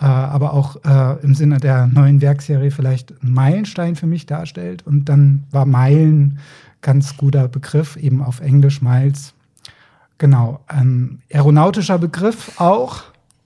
äh, 0.00 0.04
aber 0.04 0.54
auch 0.54 0.76
äh, 0.84 1.22
im 1.22 1.34
Sinne 1.34 1.58
der 1.58 1.86
neuen 1.86 2.22
Werkserie 2.22 2.70
vielleicht 2.70 3.10
ein 3.22 3.32
Meilenstein 3.32 3.96
für 3.96 4.06
mich 4.06 4.24
darstellt. 4.24 4.86
Und 4.86 5.10
dann 5.10 5.44
war 5.50 5.66
Meilen 5.66 6.38
ganz 6.80 7.18
guter 7.18 7.48
Begriff, 7.48 7.96
eben 7.96 8.22
auf 8.22 8.40
Englisch 8.40 8.80
Miles. 8.80 9.33
Genau, 10.18 10.60
ein 10.68 11.22
aeronautischer 11.32 11.98
Begriff 11.98 12.60
auch, 12.60 13.02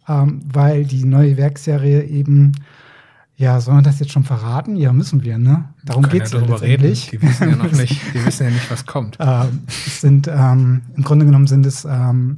ähm, 0.07 0.43
weil 0.53 0.85
die 0.85 1.05
neue 1.05 1.37
Werkserie 1.37 2.05
eben, 2.05 2.53
ja, 3.37 3.61
soll 3.61 3.75
man 3.75 3.85
das 3.85 4.01
jetzt 4.01 4.13
schon 4.13 4.25
verraten? 4.25 4.77
Ja, 4.77 4.93
müssen 4.93 5.23
wir, 5.23 5.39
ne? 5.39 5.65
Darum 5.85 6.09
geht 6.09 6.25
es 6.25 6.33
ja 6.33 6.41
letztendlich. 6.41 7.13
Reden. 7.13 7.21
Die 7.23 7.29
wissen 7.29 7.51
ja 7.51 7.57
noch 7.57 7.73
nicht, 7.73 8.15
die 8.15 8.25
wissen 8.27 8.45
ja 8.45 8.51
nicht, 8.51 8.71
was 8.71 8.85
kommt. 8.85 9.17
ähm, 9.21 9.61
es 9.69 10.01
sind, 10.01 10.29
ähm, 10.29 10.83
im 10.95 11.05
Grunde 11.05 11.25
genommen 11.25 11.47
sind 11.47 11.65
es, 11.65 11.87
ähm, 11.87 12.37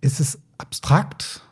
ist 0.00 0.18
es 0.18 0.38
abstrakt, 0.58 1.42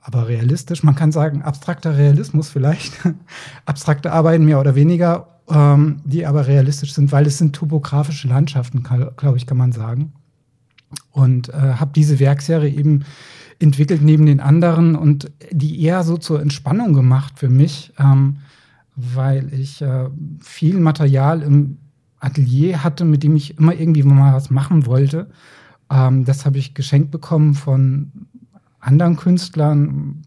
aber 0.00 0.28
realistisch. 0.28 0.84
Man 0.84 0.94
kann 0.94 1.10
sagen, 1.10 1.42
abstrakter 1.42 1.96
Realismus 1.96 2.50
vielleicht. 2.50 2.94
Abstrakte 3.66 4.12
Arbeiten 4.12 4.44
mehr 4.44 4.60
oder 4.60 4.74
weniger, 4.74 5.40
ähm, 5.50 6.00
die 6.04 6.24
aber 6.24 6.46
realistisch 6.46 6.94
sind, 6.94 7.10
weil 7.10 7.26
es 7.26 7.38
sind 7.38 7.54
topografische 7.54 8.28
Landschaften, 8.28 8.84
glaube 9.16 9.36
ich, 9.36 9.46
kann 9.46 9.58
man 9.58 9.72
sagen 9.72 10.12
und 11.12 11.48
äh, 11.48 11.52
habe 11.52 11.92
diese 11.94 12.18
Werkserie 12.18 12.70
eben 12.70 13.04
entwickelt 13.58 14.02
neben 14.02 14.26
den 14.26 14.40
anderen 14.40 14.94
und 14.94 15.30
die 15.50 15.82
eher 15.82 16.04
so 16.04 16.16
zur 16.16 16.40
Entspannung 16.40 16.92
gemacht 16.92 17.34
für 17.38 17.48
mich, 17.48 17.92
ähm, 17.98 18.38
weil 18.94 19.52
ich 19.52 19.82
äh, 19.82 20.08
viel 20.40 20.78
Material 20.78 21.42
im 21.42 21.78
Atelier 22.20 22.82
hatte, 22.82 23.04
mit 23.04 23.22
dem 23.22 23.36
ich 23.36 23.58
immer 23.58 23.74
irgendwie 23.74 24.02
mal 24.02 24.34
was 24.34 24.50
machen 24.50 24.86
wollte. 24.86 25.28
Ähm, 25.90 26.24
das 26.24 26.46
habe 26.46 26.58
ich 26.58 26.74
geschenkt 26.74 27.10
bekommen 27.10 27.54
von 27.54 28.12
anderen 28.80 29.16
Künstlern. 29.16 30.22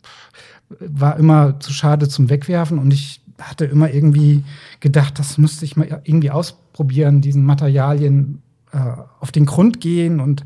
war 0.79 1.17
immer 1.17 1.59
zu 1.59 1.73
schade 1.73 2.07
zum 2.07 2.29
Wegwerfen 2.29 2.77
und 2.79 2.93
ich 2.93 3.21
hatte 3.39 3.65
immer 3.65 3.91
irgendwie 3.91 4.43
gedacht, 4.79 5.17
das 5.19 5.37
müsste 5.37 5.65
ich 5.65 5.75
mal 5.75 6.01
irgendwie 6.03 6.31
ausprobieren, 6.31 7.21
diesen 7.21 7.45
Materialien 7.45 8.41
äh, 8.71 9.01
auf 9.19 9.31
den 9.31 9.45
Grund 9.45 9.81
gehen 9.81 10.19
und 10.19 10.45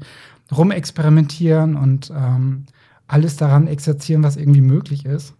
rumexperimentieren 0.55 1.75
und 1.75 2.11
ähm, 2.15 2.65
alles 3.07 3.35
daran 3.35 3.67
exerzieren, 3.67 4.23
was 4.23 4.35
irgendwie 4.37 4.61
möglich 4.61 5.05
ist. 5.05 5.33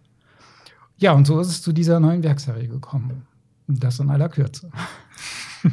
Ja, 0.98 1.12
und 1.12 1.26
so 1.26 1.38
ist 1.40 1.48
es 1.48 1.62
zu 1.62 1.72
dieser 1.72 2.00
neuen 2.00 2.22
Werkserie 2.22 2.68
gekommen. 2.68 3.26
Das 3.66 3.98
in 3.98 4.10
aller 4.10 4.28
Kürze. 4.28 4.70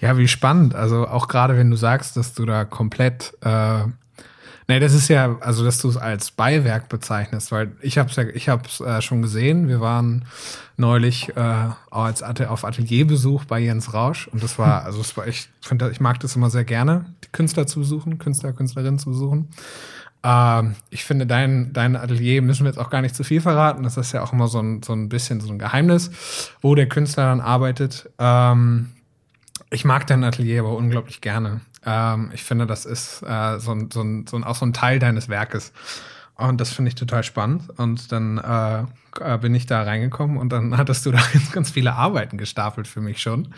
Ja, 0.00 0.18
wie 0.18 0.28
spannend. 0.28 0.74
Also 0.74 1.08
auch 1.08 1.26
gerade 1.26 1.56
wenn 1.56 1.70
du 1.70 1.76
sagst, 1.76 2.16
dass 2.16 2.34
du 2.34 2.44
da 2.44 2.64
komplett 2.64 3.32
äh, 3.40 3.80
Nee, 4.68 4.80
das 4.80 4.94
ist 4.94 5.08
ja, 5.08 5.38
also 5.40 5.64
dass 5.64 5.78
du 5.78 5.88
es 5.88 5.96
als 5.96 6.32
Beiwerk 6.32 6.88
bezeichnest, 6.88 7.52
weil 7.52 7.70
ich 7.82 7.98
habe 7.98 8.10
es 8.10 8.16
ja, 8.16 8.24
ich 8.24 8.48
habe 8.48 8.64
äh, 8.84 9.00
schon 9.00 9.22
gesehen. 9.22 9.68
Wir 9.68 9.80
waren 9.80 10.24
neulich 10.76 11.36
äh, 11.36 11.68
als 11.90 12.22
At 12.22 12.40
auf 12.42 12.64
Atelierbesuch 12.64 13.44
bei 13.44 13.60
Jens 13.60 13.94
Rausch 13.94 14.26
und 14.28 14.42
das 14.42 14.58
war, 14.58 14.84
also 14.84 15.00
es 15.00 15.16
war 15.16 15.26
echt, 15.26 15.50
ich, 15.62 15.68
find, 15.68 15.82
ich 15.82 16.00
mag 16.00 16.18
das 16.18 16.34
immer 16.34 16.50
sehr 16.50 16.64
gerne, 16.64 17.06
die 17.24 17.28
Künstler 17.30 17.66
zu 17.68 17.78
besuchen, 17.78 18.18
Künstler, 18.18 18.52
Künstlerinnen 18.52 18.98
zu 18.98 19.10
besuchen. 19.10 19.48
Ähm, 20.24 20.74
ich 20.90 21.04
finde, 21.04 21.26
dein, 21.26 21.72
dein 21.72 21.94
Atelier 21.94 22.42
müssen 22.42 22.64
wir 22.64 22.70
jetzt 22.70 22.78
auch 22.78 22.90
gar 22.90 23.02
nicht 23.02 23.14
zu 23.14 23.22
viel 23.22 23.40
verraten. 23.40 23.84
Das 23.84 23.96
ist 23.96 24.12
ja 24.12 24.24
auch 24.24 24.32
immer 24.32 24.48
so 24.48 24.58
ein, 24.58 24.82
so 24.82 24.92
ein 24.92 25.08
bisschen 25.08 25.40
so 25.40 25.52
ein 25.52 25.60
Geheimnis, 25.60 26.10
wo 26.60 26.74
der 26.74 26.88
Künstler 26.88 27.26
dann 27.26 27.40
arbeitet. 27.40 28.10
Ähm, 28.18 28.88
ich 29.70 29.84
mag 29.84 30.06
dein 30.08 30.24
Atelier 30.24 30.60
aber 30.60 30.76
unglaublich 30.76 31.20
gerne. 31.20 31.60
Ähm, 31.86 32.30
ich 32.34 32.44
finde, 32.44 32.66
das 32.66 32.84
ist 32.84 33.22
äh, 33.22 33.58
so, 33.58 33.76
so, 33.92 34.04
so 34.28 34.36
auch 34.38 34.56
so 34.56 34.66
ein 34.66 34.72
Teil 34.72 34.98
deines 34.98 35.28
Werkes. 35.28 35.72
Und 36.34 36.60
das 36.60 36.72
finde 36.72 36.90
ich 36.90 36.96
total 36.96 37.22
spannend. 37.22 37.70
Und 37.78 38.12
dann 38.12 38.38
äh, 38.38 38.82
äh 39.20 39.38
bin 39.38 39.54
ich 39.54 39.66
da 39.66 39.82
reingekommen 39.82 40.36
und 40.36 40.50
dann 40.50 40.76
hattest 40.76 41.06
du 41.06 41.12
da 41.12 41.20
ganz, 41.32 41.52
ganz 41.52 41.70
viele 41.70 41.94
Arbeiten 41.94 42.36
gestapelt 42.36 42.86
für 42.88 43.00
mich 43.00 43.22
schon. 43.22 43.54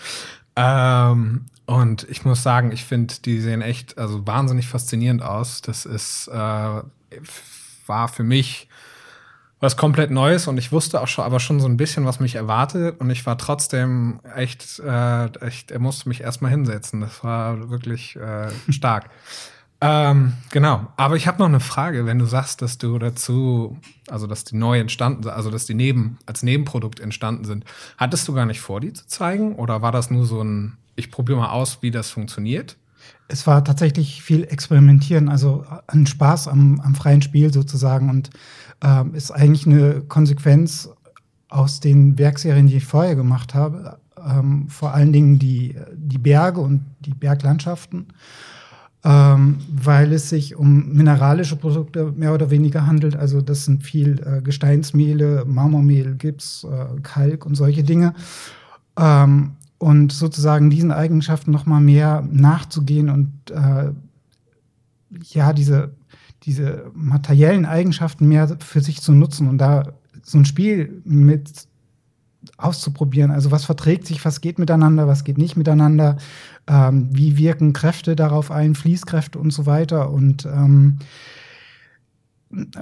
Ähm, 0.55 1.47
und 1.67 2.07
ich 2.09 2.25
muss 2.25 2.43
sagen, 2.43 2.71
ich 2.71 2.85
finde, 2.85 3.15
die 3.25 3.41
sehen 3.41 3.63
echt 3.63 3.99
also 3.99 4.27
wahnsinnig 4.27 4.69
faszinierend 4.69 5.23
aus. 5.23 5.63
Das 5.63 5.87
ist, 5.87 6.29
äh, 6.29 6.33
war 7.87 8.09
für 8.09 8.25
mich 8.25 8.69
was 9.61 9.77
komplett 9.77 10.11
Neues 10.11 10.47
und 10.47 10.57
ich 10.57 10.71
wusste 10.71 11.01
auch 11.01 11.09
schon, 11.09 11.25
aber 11.25 11.41
schon 11.41 11.61
so 11.61 11.67
ein 11.67 11.77
bisschen, 11.77 12.05
was 12.05 12.21
mich 12.21 12.37
erwartet 12.37 13.01
und 13.01 13.11
ich 13.11 13.27
war 13.27 13.37
trotzdem 13.39 14.21
echt, 14.37 14.79
äh, 14.79 15.27
echt 15.41 15.71
er 15.71 15.81
musste 15.81 16.09
mich 16.09 16.21
erstmal 16.21 16.51
hinsetzen. 16.51 17.01
Das 17.01 17.25
war 17.25 17.69
wirklich 17.71 18.17
äh, 18.17 18.51
stark. 18.69 19.11
ähm, 19.81 20.35
genau, 20.51 20.87
aber 20.97 21.17
ich 21.17 21.27
habe 21.27 21.39
noch 21.39 21.47
eine 21.47 21.61
Frage, 21.61 22.07
wenn 22.07 22.21
du 22.21 22.27
sagst, 22.27 22.63
dass 22.63 22.79
du 22.79 22.99
dazu, 22.99 23.79
also 24.09 24.29
dass 24.29 24.45
die 24.45 24.57
neu 24.57 24.79
entstanden 24.79 25.25
sind, 25.25 25.33
also 25.33 25.51
dass 25.51 25.67
die 25.67 25.75
neben, 25.75 26.19
als 26.27 26.45
Nebenprodukt 26.45 27.01
entstanden 27.01 27.45
sind, 27.45 27.65
hattest 27.97 28.29
du 28.29 28.35
gar 28.35 28.47
nicht 28.47 28.61
vor, 28.61 28.81
die 28.81 28.93
zu 28.93 29.09
zeigen 29.09 29.57
oder 29.57 29.83
war 29.83 29.91
das 29.91 30.11
nur 30.11 30.25
so 30.25 30.41
ein, 30.43 30.77
ich 30.95 31.11
probiere 31.11 31.39
mal 31.39 31.51
aus, 31.51 31.79
wie 31.81 31.91
das 31.91 32.11
funktioniert? 32.11 32.77
Es 33.27 33.47
war 33.47 33.65
tatsächlich 33.65 34.23
viel 34.23 34.45
Experimentieren, 34.45 35.29
also 35.29 35.65
ein 35.87 36.07
Spaß 36.07 36.49
am, 36.49 36.81
am 36.81 36.95
freien 36.95 37.23
Spiel 37.23 37.53
sozusagen 37.53 38.09
und 38.09 38.31
ähm, 38.83 39.15
ist 39.15 39.31
eigentlich 39.31 39.67
eine 39.67 40.03
Konsequenz 40.03 40.89
aus 41.49 41.81
den 41.81 42.19
Werkserien, 42.19 42.67
die 42.67 42.77
ich 42.77 42.87
vorher 42.87 43.17
gemacht 43.17 43.55
habe. 43.55 43.99
Ähm, 44.25 44.69
vor 44.69 44.95
allen 44.95 45.13
Dingen 45.13 45.39
die, 45.39 45.77
die 45.95 46.19
Berge 46.19 46.61
und 46.61 46.85
die 47.01 47.15
Berglandschaften, 47.15 48.07
ähm, 49.05 49.59
weil 49.71 50.13
es 50.13 50.29
sich 50.29 50.57
um 50.57 50.93
mineralische 50.93 51.57
Produkte 51.57 52.13
mehr 52.17 52.35
oder 52.35 52.51
weniger 52.51 52.87
handelt. 52.87 53.17
Also 53.17 53.41
das 53.41 53.65
sind 53.65 53.85
viel 53.85 54.21
äh, 54.21 54.43
Gesteinsmehle, 54.43 55.45
Marmormehl, 55.47 56.15
Gips, 56.17 56.65
äh, 56.65 57.01
Kalk 57.03 57.47
und 57.47 57.55
solche 57.55 57.85
Dinge. 57.85 58.15
Ähm, 58.99 59.53
und 59.79 60.11
sozusagen 60.13 60.71
diesen 60.71 60.91
Eigenschaften 60.91 61.53
noch 61.53 61.65
mal 61.65 61.81
mehr 61.81 62.27
nachzugehen 62.31 63.09
und 63.09 63.33
äh, 63.53 63.93
ja 65.31 65.53
diese 65.53 65.93
diese 66.45 66.91
materiellen 66.95 67.67
Eigenschaften 67.67 68.29
mehr 68.29 68.57
für 68.61 68.81
sich 68.81 69.01
zu 69.03 69.13
nutzen 69.13 69.49
und 69.49 69.59
da 69.59 69.93
so 70.23 70.39
ein 70.39 70.45
Spiel 70.45 71.03
mit 71.05 71.69
auszuprobieren. 72.57 73.31
Also 73.31 73.51
was 73.51 73.65
verträgt 73.65 74.07
sich, 74.07 74.25
was 74.25 74.41
geht 74.41 74.59
miteinander, 74.59 75.07
was 75.07 75.25
geht 75.25 75.39
nicht 75.39 75.57
miteinander, 75.57 76.17
ähm, 76.67 77.09
wie 77.13 77.37
wirken 77.37 77.73
Kräfte 77.73 78.17
darauf 78.17 78.51
ein, 78.51 78.75
Fließkräfte 78.75 79.39
und 79.39 79.53
so 79.53 79.67
weiter. 79.67 80.11
Und 80.11 80.47
ähm, 80.47 80.99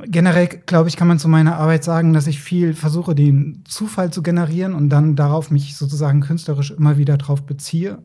generell, 0.07 0.49
glaube 0.49 0.89
ich, 0.89 0.97
kann 0.97 1.09
man 1.09 1.19
zu 1.19 1.29
meiner 1.29 1.57
Arbeit 1.57 1.85
sagen, 1.85 2.13
dass 2.13 2.27
ich 2.27 2.41
viel 2.41 2.75
versuche, 2.75 3.15
den 3.15 3.65
Zufall 3.67 4.13
zu 4.13 4.23
generieren 4.23 4.75
und 4.75 4.91
dann 4.91 5.17
darauf 5.17 5.51
mich 5.51 5.77
sozusagen 5.77 6.21
künstlerisch 6.21 6.71
immer 6.71 6.99
wieder 6.99 7.17
drauf 7.17 7.43
beziehe. 7.45 7.99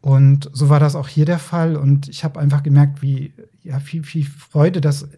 Und 0.00 0.48
so 0.52 0.68
war 0.68 0.80
das 0.80 0.94
auch 0.94 1.08
hier 1.08 1.24
der 1.24 1.38
Fall. 1.38 1.76
Und 1.76 2.08
ich 2.08 2.24
habe 2.24 2.38
einfach 2.38 2.62
gemerkt, 2.62 3.02
wie 3.02 3.32
ja, 3.62 3.80
viel, 3.80 4.04
viel 4.04 4.24
Freude 4.24 4.80
das 4.80 5.02
äh, 5.02 5.08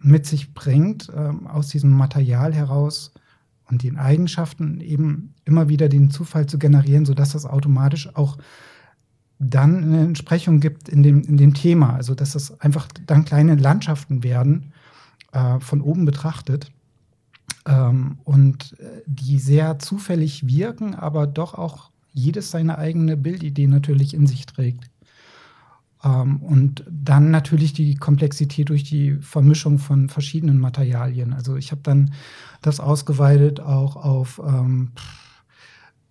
mit 0.00 0.26
sich 0.26 0.54
bringt, 0.54 1.08
äh, 1.10 1.30
aus 1.48 1.68
diesem 1.68 1.90
Material 1.90 2.54
heraus 2.54 3.12
und 3.70 3.82
den 3.82 3.98
Eigenschaften 3.98 4.80
eben 4.80 5.34
immer 5.44 5.68
wieder 5.68 5.88
den 5.88 6.10
Zufall 6.10 6.46
zu 6.46 6.58
generieren, 6.58 7.04
sodass 7.04 7.32
das 7.32 7.46
automatisch 7.46 8.14
auch 8.14 8.38
dann 9.38 9.82
eine 9.82 10.04
Entsprechung 10.04 10.60
gibt 10.60 10.88
in 10.88 11.02
dem, 11.02 11.22
in 11.22 11.36
dem 11.36 11.54
Thema. 11.54 11.94
Also 11.94 12.14
dass 12.14 12.34
es 12.34 12.60
einfach 12.60 12.88
dann 13.06 13.24
kleine 13.24 13.56
Landschaften 13.56 14.22
werden, 14.22 14.72
äh, 15.32 15.60
von 15.60 15.80
oben 15.80 16.04
betrachtet. 16.04 16.70
Ähm, 17.66 18.18
und 18.24 18.76
äh, 18.78 19.02
die 19.06 19.38
sehr 19.38 19.78
zufällig 19.78 20.46
wirken, 20.46 20.94
aber 20.94 21.26
doch 21.26 21.54
auch 21.54 21.90
jedes 22.14 22.50
seine 22.50 22.78
eigene 22.78 23.16
Bildidee 23.16 23.66
natürlich 23.66 24.14
in 24.14 24.26
sich 24.26 24.46
trägt. 24.46 24.88
Ähm, 26.02 26.38
und 26.42 26.84
dann 26.88 27.30
natürlich 27.30 27.72
die 27.72 27.96
Komplexität 27.96 28.68
durch 28.70 28.84
die 28.84 29.16
Vermischung 29.20 29.78
von 29.78 30.08
verschiedenen 30.08 30.58
Materialien. 30.58 31.32
Also 31.32 31.56
ich 31.56 31.70
habe 31.72 31.82
dann 31.82 32.14
das 32.62 32.80
ausgeweitet 32.80 33.60
auch 33.60 33.96
auf 33.96 34.40
ähm, 34.46 34.92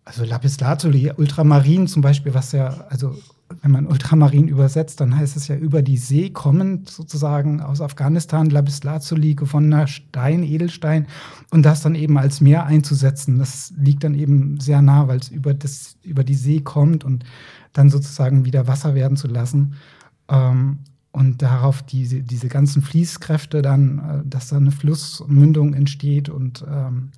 also 0.05 0.25
Lapis 0.25 0.59
Lazuli, 0.59 1.11
Ultramarin 1.15 1.87
zum 1.87 2.01
Beispiel, 2.01 2.33
was 2.33 2.51
ja, 2.51 2.67
also 2.89 3.17
wenn 3.61 3.71
man 3.71 3.87
Ultramarin 3.87 4.47
übersetzt, 4.47 4.99
dann 5.01 5.15
heißt 5.15 5.35
es 5.35 5.47
ja 5.47 5.55
über 5.55 5.81
die 5.81 5.97
See 5.97 6.29
kommend 6.29 6.89
sozusagen 6.89 7.61
aus 7.61 7.81
Afghanistan, 7.81 8.49
Lapis 8.49 8.83
Lazuli, 8.83 9.35
gewonnener 9.35 9.87
Stein, 9.87 10.43
Edelstein 10.43 11.07
und 11.51 11.63
das 11.63 11.81
dann 11.81 11.95
eben 11.95 12.17
als 12.17 12.41
Meer 12.41 12.65
einzusetzen. 12.65 13.39
Das 13.39 13.73
liegt 13.77 14.03
dann 14.03 14.15
eben 14.15 14.59
sehr 14.59 14.81
nah, 14.81 15.07
weil 15.07 15.19
es 15.19 15.29
über, 15.29 15.53
das, 15.53 15.97
über 16.03 16.23
die 16.23 16.35
See 16.35 16.61
kommt 16.61 17.03
und 17.03 17.23
dann 17.73 17.89
sozusagen 17.89 18.45
wieder 18.45 18.67
Wasser 18.67 18.95
werden 18.95 19.17
zu 19.17 19.27
lassen. 19.27 19.75
Ähm, 20.29 20.79
und 21.11 21.43
darauf 21.43 21.83
diese, 21.83 22.21
diese 22.21 22.47
ganzen 22.47 22.81
Fließkräfte 22.81 23.61
dann, 23.61 23.99
äh, 23.99 24.27
dass 24.27 24.49
da 24.49 24.57
eine 24.57 24.71
Flussmündung 24.71 25.73
entsteht 25.73 26.29
und 26.29 26.65
ähm, 26.67 27.11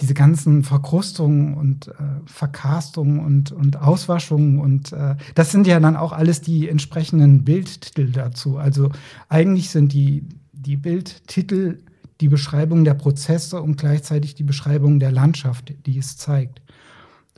diese 0.00 0.14
ganzen 0.14 0.62
Verkrustungen 0.62 1.54
und 1.54 1.88
äh, 1.88 1.92
Verkarstungen 2.26 3.18
und, 3.20 3.52
und 3.52 3.76
Auswaschungen 3.78 4.60
und 4.60 4.92
äh, 4.92 5.16
das 5.34 5.50
sind 5.50 5.66
ja 5.66 5.80
dann 5.80 5.96
auch 5.96 6.12
alles 6.12 6.40
die 6.40 6.68
entsprechenden 6.68 7.44
Bildtitel 7.44 8.10
dazu. 8.12 8.58
Also 8.58 8.90
eigentlich 9.28 9.70
sind 9.70 9.92
die, 9.92 10.24
die 10.52 10.76
Bildtitel 10.76 11.78
die 12.20 12.28
Beschreibung 12.28 12.84
der 12.84 12.94
Prozesse 12.94 13.62
und 13.62 13.76
gleichzeitig 13.76 14.34
die 14.34 14.42
Beschreibung 14.42 14.98
der 14.98 15.12
Landschaft, 15.12 15.72
die 15.86 15.98
es 15.98 16.16
zeigt. 16.16 16.60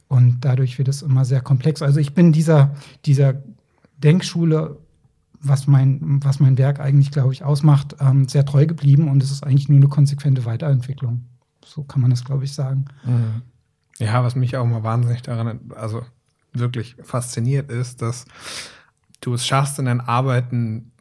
Und 0.08 0.38
dadurch 0.40 0.78
wird 0.78 0.88
es 0.88 1.02
immer 1.02 1.24
sehr 1.24 1.40
komplex. 1.40 1.82
Also 1.82 2.00
ich 2.00 2.14
bin 2.14 2.32
dieser, 2.32 2.74
dieser 3.04 3.42
Denkschule, 3.98 4.78
was 5.40 5.66
mein, 5.66 6.20
was 6.22 6.40
mein 6.40 6.58
Werk 6.58 6.80
eigentlich, 6.80 7.10
glaube 7.10 7.32
ich, 7.32 7.44
ausmacht, 7.44 7.96
ähm, 8.00 8.26
sehr 8.28 8.44
treu 8.44 8.66
geblieben 8.66 9.08
und 9.08 9.22
es 9.22 9.30
ist 9.30 9.44
eigentlich 9.44 9.68
nur 9.68 9.78
eine 9.78 9.88
konsequente 9.88 10.44
Weiterentwicklung. 10.44 11.24
So 11.64 11.82
kann 11.84 12.00
man 12.00 12.10
das, 12.10 12.24
glaube 12.24 12.44
ich, 12.44 12.52
sagen. 12.52 12.86
Mhm. 13.04 13.42
Ja, 13.98 14.24
was 14.24 14.34
mich 14.34 14.56
auch 14.56 14.64
mal 14.64 14.82
wahnsinnig 14.82 15.22
daran, 15.22 15.60
also 15.74 16.02
wirklich 16.52 16.96
fasziniert 17.02 17.70
ist, 17.70 18.02
dass 18.02 18.24
du 19.20 19.34
es 19.34 19.46
schaffst, 19.46 19.78
in 19.78 19.84
deinen 19.84 20.00
Arbeiten 20.00 20.92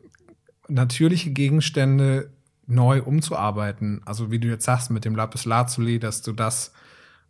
natürliche 0.68 1.32
Gegenstände 1.32 2.30
neu 2.68 3.02
umzuarbeiten. 3.02 4.02
Also 4.06 4.32
wie 4.32 4.40
du 4.40 4.48
jetzt 4.48 4.66
sagst 4.66 4.92
mit 4.92 5.06
dem 5.06 5.16
Lapis 5.16 5.46
Lazuli, 5.46 6.00
dass 6.00 6.22
du 6.22 6.34
das, 6.34 6.72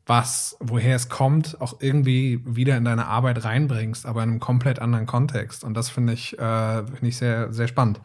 was, 0.06 0.58
woher 0.60 0.96
es 0.96 1.08
kommt, 1.08 1.62
auch 1.62 1.80
irgendwie 1.80 2.42
wieder 2.46 2.76
in 2.76 2.86
deine 2.86 3.06
Arbeit 3.06 3.44
reinbringst, 3.46 4.06
aber 4.06 4.24
in 4.24 4.32
einem 4.32 4.40
komplett 4.40 4.80
anderen 4.80 5.06
Kontext. 5.06 5.64
Und 5.64 5.76
das 5.76 5.90
finde 5.90 6.14
ich, 6.14 6.38
äh, 6.38 6.86
finde 6.86 7.08
ich 7.08 7.18
sehr, 7.18 7.54
sehr 7.54 7.68
spannend. 7.68 8.02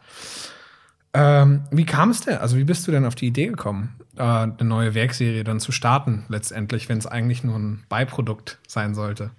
Ähm, 1.14 1.62
wie 1.70 1.86
kam 1.86 2.10
es 2.10 2.20
denn? 2.22 2.38
Also 2.38 2.56
wie 2.56 2.64
bist 2.64 2.86
du 2.86 2.90
denn 2.90 3.04
auf 3.04 3.14
die 3.14 3.28
Idee 3.28 3.46
gekommen, 3.46 3.94
äh, 4.16 4.22
eine 4.22 4.56
neue 4.64 4.94
Werkserie 4.94 5.44
dann 5.44 5.60
zu 5.60 5.70
starten, 5.70 6.24
letztendlich, 6.28 6.88
wenn 6.88 6.98
es 6.98 7.06
eigentlich 7.06 7.44
nur 7.44 7.56
ein 7.56 7.84
Beiprodukt 7.88 8.58
sein 8.66 8.94
sollte? 8.94 9.30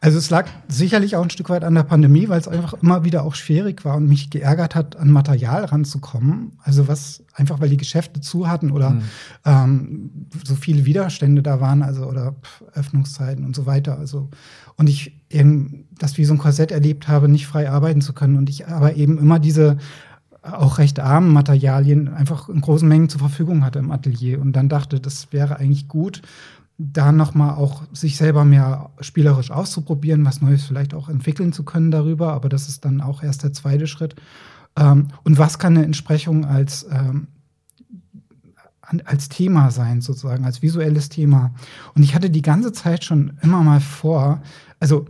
Also 0.00 0.18
es 0.18 0.30
lag 0.30 0.48
sicherlich 0.68 1.16
auch 1.16 1.22
ein 1.22 1.30
Stück 1.30 1.50
weit 1.50 1.64
an 1.64 1.74
der 1.74 1.82
Pandemie, 1.82 2.28
weil 2.28 2.40
es 2.40 2.48
einfach 2.48 2.74
immer 2.74 3.04
wieder 3.04 3.24
auch 3.24 3.34
schwierig 3.34 3.84
war 3.84 3.96
und 3.96 4.08
mich 4.08 4.30
geärgert 4.30 4.74
hat, 4.74 4.96
an 4.96 5.10
Material 5.10 5.64
ranzukommen. 5.64 6.52
Also 6.62 6.88
was 6.88 7.22
einfach, 7.34 7.60
weil 7.60 7.68
die 7.68 7.76
Geschäfte 7.76 8.20
zu 8.20 8.48
hatten 8.48 8.70
oder 8.70 8.90
mhm. 8.90 9.02
ähm, 9.44 10.10
so 10.44 10.54
viele 10.54 10.86
Widerstände 10.86 11.42
da 11.42 11.60
waren, 11.60 11.82
also 11.82 12.06
oder 12.06 12.36
Öffnungszeiten 12.74 13.44
und 13.44 13.54
so 13.54 13.66
weiter. 13.66 13.98
Also 13.98 14.30
und 14.76 14.88
ich 14.88 15.20
eben 15.30 15.88
das 15.98 16.16
wie 16.18 16.24
so 16.24 16.34
ein 16.34 16.38
Korsett 16.38 16.72
erlebt 16.72 17.08
habe, 17.08 17.28
nicht 17.28 17.46
frei 17.46 17.70
arbeiten 17.70 18.00
zu 18.00 18.12
können 18.12 18.36
und 18.36 18.48
ich 18.48 18.68
aber 18.68 18.96
eben 18.96 19.18
immer 19.18 19.38
diese 19.38 19.76
auch 20.42 20.78
recht 20.78 20.98
armen 20.98 21.32
Materialien 21.32 22.08
einfach 22.08 22.48
in 22.48 22.60
großen 22.60 22.88
Mengen 22.88 23.08
zur 23.08 23.20
Verfügung 23.20 23.64
hatte 23.64 23.78
im 23.78 23.92
Atelier 23.92 24.40
und 24.40 24.52
dann 24.54 24.68
dachte, 24.68 25.00
das 25.00 25.32
wäre 25.32 25.56
eigentlich 25.56 25.88
gut, 25.88 26.22
da 26.78 27.12
nochmal 27.12 27.54
auch 27.54 27.82
sich 27.92 28.16
selber 28.16 28.44
mehr 28.44 28.90
spielerisch 29.00 29.50
auszuprobieren, 29.50 30.24
was 30.24 30.40
Neues 30.40 30.64
vielleicht 30.64 30.94
auch 30.94 31.08
entwickeln 31.08 31.52
zu 31.52 31.64
können 31.64 31.90
darüber, 31.90 32.32
aber 32.32 32.48
das 32.48 32.68
ist 32.68 32.84
dann 32.84 33.00
auch 33.00 33.22
erst 33.22 33.44
der 33.44 33.52
zweite 33.52 33.86
Schritt. 33.86 34.16
Ähm, 34.76 35.08
und 35.22 35.38
was 35.38 35.58
kann 35.58 35.76
eine 35.76 35.84
Entsprechung 35.84 36.44
als, 36.44 36.86
ähm, 36.90 37.28
als 39.04 39.28
Thema 39.28 39.70
sein, 39.70 40.00
sozusagen, 40.00 40.44
als 40.44 40.62
visuelles 40.62 41.08
Thema? 41.08 41.54
Und 41.94 42.02
ich 42.02 42.14
hatte 42.14 42.30
die 42.30 42.42
ganze 42.42 42.72
Zeit 42.72 43.04
schon 43.04 43.38
immer 43.42 43.62
mal 43.62 43.80
vor, 43.80 44.42
also 44.80 45.06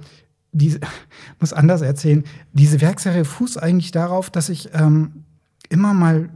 diese, 0.52 0.80
muss 1.40 1.52
anders 1.52 1.82
erzählen, 1.82 2.24
diese 2.52 2.80
Werkserie 2.80 3.24
fußt 3.24 3.62
eigentlich 3.62 3.90
darauf, 3.90 4.30
dass 4.30 4.48
ich 4.48 4.70
ähm, 4.74 5.24
immer 5.68 5.94
mal 5.94 6.28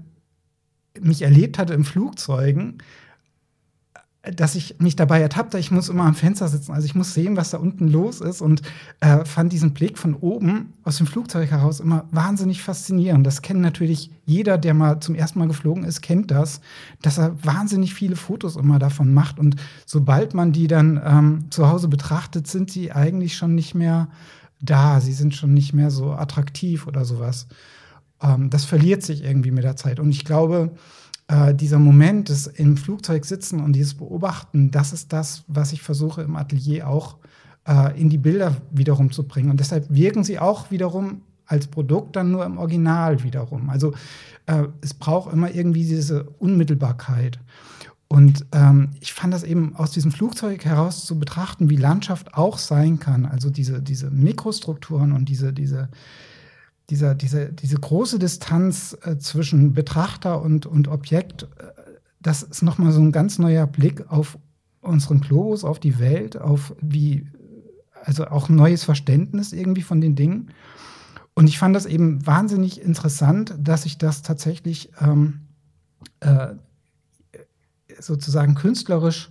mich 1.01 1.23
erlebt 1.23 1.59
hatte 1.59 1.75
in 1.75 1.85
Flugzeugen, 1.85 2.79
dass 4.35 4.55
ich 4.55 4.77
mich 4.81 4.97
dabei 4.97 5.21
ertappt 5.21 5.53
habe, 5.53 5.61
ich 5.61 5.71
muss 5.71 5.89
immer 5.89 6.05
am 6.05 6.15
Fenster 6.15 6.49
sitzen. 6.49 6.73
Also 6.73 6.87
ich 6.87 6.95
muss 6.95 7.15
sehen, 7.15 7.37
was 7.37 7.51
da 7.51 7.59
unten 7.59 7.89
los 7.89 8.21
ist 8.21 8.41
und 8.41 8.63
äh, 9.01 9.25
fand 9.25 9.53
diesen 9.53 9.73
Blick 9.73 9.99
von 9.99 10.15
oben 10.15 10.73
aus 10.83 10.97
dem 10.97 11.07
Flugzeug 11.07 11.51
heraus 11.51 11.81
immer 11.81 12.07
wahnsinnig 12.11 12.63
faszinierend. 12.63 13.27
Das 13.27 13.43
kennt 13.43 13.61
natürlich 13.61 14.11
jeder, 14.25 14.59
der 14.59 14.75
mal 14.75 15.01
zum 15.01 15.15
ersten 15.15 15.39
Mal 15.39 15.49
geflogen 15.49 15.85
ist, 15.85 16.03
kennt 16.03 16.31
das, 16.31 16.61
dass 17.03 17.19
er 17.19 17.37
wahnsinnig 17.45 17.95
viele 17.95 18.17
Fotos 18.17 18.57
immer 18.57 18.79
davon 18.79 19.15
macht. 19.15 19.39
Und 19.39 19.57
sobald 19.85 20.35
man 20.35 20.53
die 20.53 20.67
dann 20.67 21.01
ähm, 21.05 21.45
zu 21.51 21.69
Hause 21.69 21.89
betrachtet, 21.89 22.49
sind 22.49 22.71
sie 22.71 22.91
eigentlich 22.93 23.37
schon 23.37 23.55
nicht 23.55 23.75
mehr 23.75 24.09
da. 24.61 25.01
Sie 25.01 25.13
sind 25.13 25.35
schon 25.35 25.55
nicht 25.55 25.73
mehr 25.73 25.91
so 25.91 26.13
attraktiv 26.13 26.87
oder 26.87 27.05
sowas. 27.05 27.47
Ähm, 28.21 28.51
das 28.51 28.65
verliert 28.65 29.03
sich 29.03 29.23
irgendwie 29.23 29.51
mit 29.51 29.65
der 29.65 29.77
Zeit. 29.77 30.01
Und 30.01 30.11
ich 30.11 30.25
glaube, 30.25 30.73
äh, 31.29 31.55
dieser 31.55 31.79
Moment 31.79 32.29
des 32.29 32.47
im 32.47 32.77
Flugzeug 32.77 33.25
sitzen 33.25 33.61
und 33.61 33.73
dieses 33.73 33.95
Beobachten, 33.95 34.71
das 34.71 34.93
ist 34.93 35.13
das, 35.13 35.45
was 35.49 35.73
ich 35.73 35.83
versuche 35.83 36.23
im 36.23 36.37
Atelier 36.37 36.89
auch 36.89 37.17
äh, 37.67 38.01
in 38.01 38.11
die 38.11 38.19
Bilder 38.19 38.57
wiederum 38.71 39.11
zu 39.11 39.27
bringen. 39.27 39.51
Und 39.51 39.61
deshalb 39.61 39.87
wirken 39.89 40.25
sie 40.25 40.39
auch 40.39 40.71
wiederum 40.71 41.23
als 41.47 41.69
Produkt 41.69 42.17
dann 42.17 42.31
nur 42.31 42.45
im 42.45 42.59
Original 42.59 43.23
wiederum. 43.23 43.71
Also 43.71 43.93
äh, 44.47 44.65
es 44.81 44.95
braucht 44.95 45.33
immer 45.33 45.55
irgendwie 45.55 45.85
diese 45.85 46.25
Unmittelbarkeit. 46.39 47.39
Und 48.09 48.47
ähm, 48.53 48.91
ich 49.01 49.13
fand 49.13 49.35
das 49.35 49.43
eben 49.43 49.75
aus 49.75 49.91
diesem 49.91 50.13
Flugzeug 50.13 50.65
heraus 50.65 51.05
zu 51.05 51.19
betrachten, 51.19 51.71
wie 51.71 51.77
Landschaft 51.77 52.35
auch 52.35 52.59
sein 52.59 53.01
kann. 53.01 53.27
Also 53.27 53.51
diese, 53.51 53.83
diese 53.83 54.11
Mikrostrukturen 54.11 55.13
und 55.13 55.29
diese, 55.29 55.53
diese, 55.53 55.89
dieser, 56.91 57.15
diese, 57.15 57.53
diese 57.53 57.77
große 57.77 58.19
Distanz 58.19 58.97
äh, 59.03 59.19
zwischen 59.19 59.73
Betrachter 59.73 60.41
und, 60.41 60.67
und 60.67 60.89
Objekt, 60.89 61.45
äh, 61.59 61.67
das 62.21 62.43
ist 62.43 62.63
nochmal 62.63 62.93
so 62.93 63.01
ein 63.01 63.13
ganz 63.13 63.39
neuer 63.39 63.67
Blick 63.67 64.11
auf 64.11 64.39
unseren 64.81 65.21
Globus, 65.21 65.65
auf 65.65 65.81
die 65.81 65.99
Welt, 65.99 66.37
auf 66.41 66.75
wie, 66.81 67.27
also 68.05 68.27
auch 68.27 68.49
ein 68.49 68.57
neues 68.57 68.85
Verständnis 68.85 69.53
irgendwie 69.53 69.83
von 69.83 70.01
den 70.01 70.15
Dingen. 70.15 70.51
Und 71.35 71.49
ich 71.49 71.59
fand 71.59 71.77
das 71.77 71.87
eben 71.87 72.25
wahnsinnig 72.27 72.81
interessant, 72.81 73.55
dass 73.59 73.85
ich 73.85 73.99
das 73.99 74.23
tatsächlich 74.23 74.91
ähm, 75.01 75.41
äh, 76.21 76.55
sozusagen 77.99 78.55
künstlerisch 78.55 79.31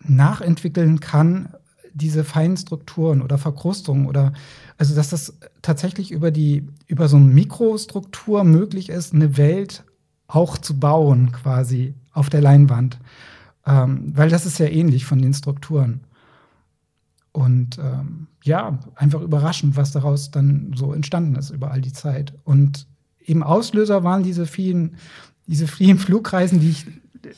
nachentwickeln 0.00 1.00
kann, 1.00 1.54
diese 1.94 2.24
feinen 2.24 2.56
Strukturen 2.56 3.22
oder 3.22 3.38
Verkrustungen 3.38 4.06
oder 4.06 4.32
also 4.78 4.94
dass 4.94 5.10
das 5.10 5.38
tatsächlich 5.60 6.10
über 6.10 6.30
die 6.30 6.68
über 6.86 7.08
so 7.08 7.16
eine 7.16 7.26
Mikrostruktur 7.26 8.44
möglich 8.44 8.88
ist, 8.88 9.14
eine 9.14 9.36
Welt 9.36 9.84
auch 10.26 10.58
zu 10.58 10.78
bauen 10.78 11.32
quasi 11.32 11.94
auf 12.12 12.30
der 12.30 12.40
Leinwand, 12.40 12.98
ähm, 13.66 14.12
weil 14.14 14.28
das 14.28 14.46
ist 14.46 14.58
ja 14.58 14.66
ähnlich 14.66 15.04
von 15.04 15.20
den 15.20 15.34
Strukturen. 15.34 16.00
Und 17.32 17.78
ähm, 17.78 18.26
ja, 18.42 18.78
einfach 18.94 19.20
überraschend, 19.20 19.76
was 19.76 19.92
daraus 19.92 20.30
dann 20.30 20.72
so 20.76 20.92
entstanden 20.92 21.36
ist 21.36 21.50
über 21.50 21.70
all 21.70 21.80
die 21.80 21.92
Zeit. 21.92 22.34
Und 22.44 22.86
eben 23.24 23.42
Auslöser 23.42 24.04
waren 24.04 24.22
diese 24.22 24.46
vielen, 24.46 24.96
diese 25.46 25.66
vielen 25.66 25.98
Flugreisen, 25.98 26.60
die 26.60 26.70
ich 26.70 26.86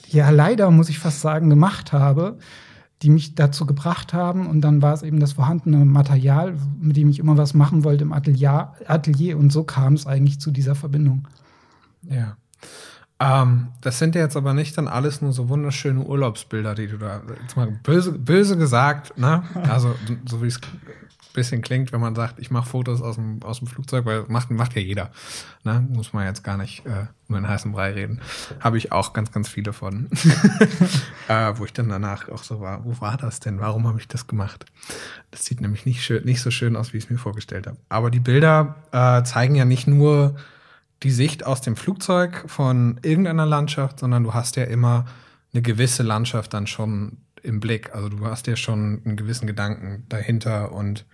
ja 0.09 0.31
leider, 0.31 0.71
muss 0.71 0.89
ich 0.89 0.99
fast 0.99 1.21
sagen, 1.21 1.51
gemacht 1.51 1.93
habe, 1.93 2.39
die 3.05 3.11
mich 3.11 3.35
dazu 3.35 3.67
gebracht 3.67 4.15
haben. 4.15 4.47
Und 4.47 4.63
dann 4.63 4.81
war 4.81 4.95
es 4.95 5.03
eben 5.03 5.21
das 5.21 5.35
vorhandene 5.35 5.85
Material, 5.85 6.57
mit 6.81 6.97
dem 6.97 7.11
ich 7.11 7.19
immer 7.19 7.37
was 7.37 7.53
machen 7.53 7.85
wollte 7.85 8.03
im 8.03 8.15
Atelier. 8.15 8.73
Atelier 8.87 9.37
und 9.37 9.53
so 9.53 9.63
kam 9.63 9.93
es 9.93 10.07
eigentlich 10.07 10.41
zu 10.41 10.51
dieser 10.51 10.75
Verbindung. 10.75 11.29
Ja. 12.03 12.39
Ähm, 13.21 13.69
das 13.83 13.99
sind 13.99 14.15
ja 14.15 14.23
jetzt 14.23 14.37
aber 14.37 14.55
nicht 14.55 14.77
dann 14.79 14.89
alles 14.89 15.21
nur 15.21 15.33
so 15.33 15.51
wunderschöne 15.51 16.01
Urlaubsbilder, 16.01 16.75
die 16.75 16.87
du 16.87 16.97
da, 16.97 17.21
jetzt 17.43 17.57
mal 17.57 17.71
böse, 17.83 18.13
böse 18.13 18.57
gesagt, 18.57 19.19
ne? 19.19 19.43
Also, 19.69 19.95
so 20.27 20.43
wie 20.43 20.47
es 20.47 20.61
bisschen 21.35 21.61
klingt, 21.61 21.93
wenn 21.93 22.01
man 22.01 22.15
sagt, 22.15 22.39
ich 22.39 22.51
mache 22.51 22.69
Fotos 22.71 23.03
aus 23.03 23.17
dem, 23.17 23.43
aus 23.43 23.59
dem 23.59 23.69
Flugzeug, 23.69 24.07
weil 24.07 24.25
macht, 24.29 24.51
macht 24.51 24.75
ja 24.75 24.81
jeder. 24.81 25.11
Ne? 25.65 25.87
Muss 25.91 26.15
man 26.15 26.25
jetzt 26.25 26.43
gar 26.43 26.57
nicht 26.57 26.87
äh, 26.87 27.07
um 27.29 27.35
den 27.35 27.47
heißen 27.47 27.73
Brei 27.73 27.93
reden. 27.93 28.21
Habe 28.61 28.79
ich 28.79 28.93
auch 28.93 29.13
ganz, 29.13 29.33
ganz 29.33 29.49
viele 29.49 29.73
von. 29.73 30.09
äh, 31.29 31.53
wo 31.57 31.65
ich 31.65 31.73
dann 31.73 31.91
danach 31.91 32.31
auch 32.31 32.43
so 32.43 32.61
war, 32.61 32.85
wo 32.85 33.01
war 33.01 33.19
das 33.19 33.41
denn? 33.41 33.61
Warum 33.61 33.87
habe 33.87 33.99
ich 33.99 34.09
das 34.09 34.27
gemacht? 34.27 34.65
Das 35.31 35.45
sieht 35.45 35.61
nämlich 35.61 35.85
nicht, 35.85 36.03
schön, 36.03 36.25
nicht 36.25 36.41
so 36.41 36.51
schön 36.51 36.77
aus, 36.77 36.93
wie 36.93 36.99
ich 36.99 37.05
es 37.05 37.11
mir 37.11 37.19
vorgestellt 37.19 37.67
habe. 37.67 37.77
Aber 37.89 38.11
die 38.11 38.21
Bilder 38.21 38.77
äh, 38.93 39.25
zeigen 39.25 39.57
ja 39.57 39.65
nicht 39.65 39.87
nur 39.87 40.37
die 41.03 41.11
Sicht 41.11 41.45
aus 41.45 41.61
dem 41.61 41.77
Flugzeug 41.77 42.45
von 42.47 42.99
irgendeiner 43.03 43.45
Landschaft, 43.45 43.99
sondern 43.99 44.23
du 44.23 44.33
hast 44.33 44.57
ja 44.57 44.65
immer 44.65 45.05
eine 45.53 45.63
gewisse 45.63 46.03
Landschaft 46.03 46.55
dann 46.55 46.67
schon 46.67 47.19
im 47.45 47.61
Blick. 47.61 47.95
Also 47.95 48.09
du 48.09 48.25
hast 48.25 48.47
ja 48.47 48.57
schon 48.57 49.03
einen 49.05 49.17
gewissen 49.17 49.47
Gedanken 49.47 50.05
dahinter 50.09 50.73
und 50.73 51.05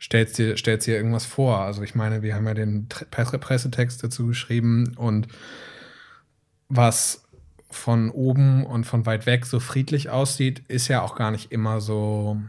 stellst 0.00 0.38
dir, 0.38 0.56
stellst 0.56 0.86
dir 0.86 0.96
irgendwas 0.96 1.24
vor. 1.24 1.60
Also 1.60 1.82
ich 1.82 1.94
meine, 1.94 2.22
wir 2.22 2.34
haben 2.34 2.46
ja 2.46 2.54
den 2.54 2.88
Pressetext 2.88 4.02
dazu 4.02 4.26
geschrieben 4.26 4.94
und 4.96 5.28
was 6.68 7.24
von 7.70 8.10
oben 8.10 8.66
und 8.66 8.84
von 8.84 9.06
weit 9.06 9.26
weg 9.26 9.46
so 9.46 9.60
friedlich 9.60 10.10
aussieht, 10.10 10.62
ist 10.68 10.88
ja 10.88 11.02
auch 11.02 11.16
gar 11.16 11.30
nicht 11.30 11.52
immer 11.52 11.80
so 11.80 12.40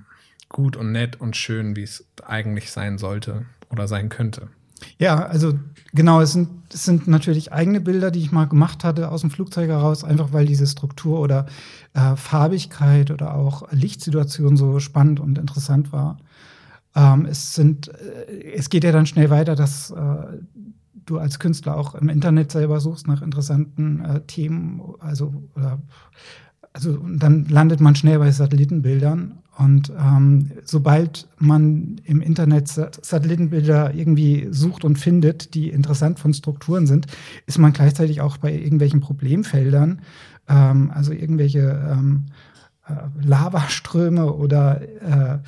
gut 0.49 0.75
und 0.75 0.91
nett 0.91 1.19
und 1.19 1.35
schön, 1.35 1.75
wie 1.75 1.83
es 1.83 2.05
eigentlich 2.23 2.71
sein 2.71 2.97
sollte 2.97 3.45
oder 3.69 3.87
sein 3.87 4.09
könnte. 4.09 4.49
Ja, 4.97 5.25
also 5.25 5.53
genau, 5.93 6.21
es 6.21 6.33
sind, 6.33 6.49
es 6.73 6.85
sind 6.85 7.07
natürlich 7.07 7.51
eigene 7.53 7.81
Bilder, 7.81 8.11
die 8.11 8.19
ich 8.19 8.31
mal 8.31 8.45
gemacht 8.45 8.83
hatte 8.83 9.09
aus 9.11 9.21
dem 9.21 9.31
Flugzeug 9.31 9.69
heraus, 9.69 10.03
einfach 10.03 10.33
weil 10.33 10.45
diese 10.45 10.67
Struktur 10.67 11.19
oder 11.19 11.45
äh, 11.93 12.15
Farbigkeit 12.15 13.11
oder 13.11 13.35
auch 13.35 13.71
Lichtsituation 13.71 14.57
so 14.57 14.79
spannend 14.79 15.19
und 15.19 15.37
interessant 15.37 15.91
war. 15.91 16.17
Ähm, 16.95 17.25
es 17.25 17.53
sind, 17.55 17.89
äh, 17.89 18.53
es 18.53 18.69
geht 18.69 18.83
ja 18.83 18.91
dann 18.91 19.05
schnell 19.05 19.29
weiter, 19.29 19.55
dass 19.55 19.91
äh, 19.91 20.37
du 21.05 21.17
als 21.17 21.39
Künstler 21.39 21.77
auch 21.77 21.95
im 21.95 22.09
Internet 22.09 22.51
selber 22.51 22.79
suchst 22.79 23.07
nach 23.07 23.21
interessanten 23.21 24.03
äh, 24.03 24.21
Themen, 24.21 24.81
also 24.99 25.33
oder 25.55 25.79
also 26.73 26.97
dann 26.97 27.45
landet 27.45 27.79
man 27.79 27.95
schnell 27.95 28.19
bei 28.19 28.31
Satellitenbildern 28.31 29.43
und 29.57 29.91
ähm, 29.97 30.51
sobald 30.65 31.27
man 31.37 32.01
im 32.05 32.21
Internet 32.21 32.67
Satellitenbilder 32.67 33.93
irgendwie 33.93 34.47
sucht 34.49 34.83
und 34.83 34.97
findet, 34.97 35.53
die 35.53 35.69
interessant 35.69 36.19
von 36.19 36.33
Strukturen 36.33 36.87
sind, 36.87 37.05
ist 37.45 37.59
man 37.59 37.71
gleichzeitig 37.71 38.21
auch 38.21 38.37
bei 38.37 38.51
irgendwelchen 38.51 38.99
Problemfeldern, 38.99 40.01
ähm, 40.49 40.91
also 40.91 41.13
irgendwelche 41.13 41.59
ähm, 41.91 42.25
äh, 42.87 42.93
Lavaströme 43.23 44.33
oder 44.33 44.81
äh, 44.81 45.39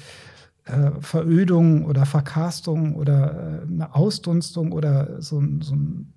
äh, 0.71 0.91
Verödung 0.99 1.85
oder 1.85 2.05
Verkarstung 2.05 2.95
oder 2.95 3.63
äh, 3.63 3.71
eine 3.71 3.95
Ausdunstung 3.95 4.71
oder 4.71 5.19
so, 5.21 5.43
so 5.61 5.75
ein 5.75 6.13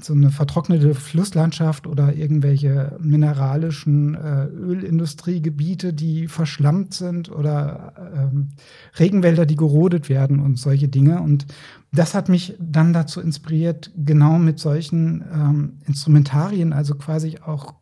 so 0.00 0.12
eine 0.12 0.30
vertrocknete 0.30 0.94
Flusslandschaft 0.94 1.86
oder 1.86 2.14
irgendwelche 2.14 2.96
mineralischen 3.00 4.14
äh, 4.14 4.44
Ölindustriegebiete, 4.46 5.92
die 5.92 6.28
verschlammt 6.28 6.94
sind 6.94 7.30
oder 7.30 7.92
ähm, 8.14 8.50
Regenwälder, 8.98 9.46
die 9.46 9.56
gerodet 9.56 10.08
werden 10.08 10.40
und 10.40 10.58
solche 10.58 10.88
Dinge. 10.88 11.20
Und 11.20 11.46
das 11.92 12.14
hat 12.14 12.28
mich 12.28 12.56
dann 12.60 12.92
dazu 12.92 13.20
inspiriert, 13.20 13.90
genau 13.96 14.38
mit 14.38 14.58
solchen 14.60 15.24
ähm, 15.32 15.78
Instrumentarien, 15.86 16.72
also 16.72 16.94
quasi 16.94 17.38
auch 17.44 17.74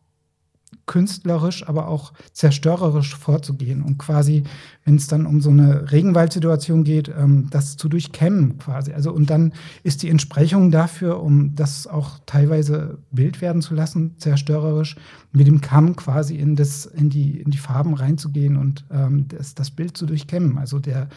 künstlerisch, 0.89 1.69
aber 1.69 1.87
auch 1.87 2.13
zerstörerisch 2.33 3.15
vorzugehen 3.15 3.83
und 3.83 3.99
quasi, 3.99 4.43
wenn 4.85 4.97
es 4.97 5.07
dann 5.07 5.27
um 5.27 5.41
so 5.41 5.51
eine 5.51 5.93
Regenwaldsituation 5.93 6.83
geht, 6.83 7.09
ähm, 7.17 7.47
das 7.51 7.77
zu 7.77 7.89
durchkämmen 7.89 8.59
quasi. 8.59 8.93
Also 8.93 9.13
und 9.13 9.31
dann 9.31 9.53
ist 9.85 10.03
die 10.03 10.09
Entsprechung 10.09 10.73
dafür, 10.73 11.23
um 11.23 11.55
das 11.55 11.87
auch 11.87 12.19
teilweise 12.27 12.99
Bild 13.13 13.41
werden 13.41 13.63
zu 13.63 13.75
lassen, 13.75 14.17
zerstörerisch, 14.19 14.97
mit 15.31 15.47
dem 15.47 15.61
Kamm 15.61 15.95
quasi 15.95 16.35
in 16.35 16.57
das 16.57 16.87
in 16.87 17.11
die 17.11 17.41
in 17.41 17.53
die 17.53 17.59
Farben 17.59 17.95
reinzugehen 17.95 18.57
und 18.57 18.85
ähm, 18.91 19.29
das, 19.29 19.55
das 19.55 19.71
Bild 19.71 19.97
zu 19.97 20.07
durchkämmen. 20.07 20.59
Also 20.59 20.81
der 20.81 21.09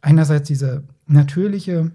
einerseits 0.00 0.48
diese 0.48 0.82
natürliche 1.06 1.92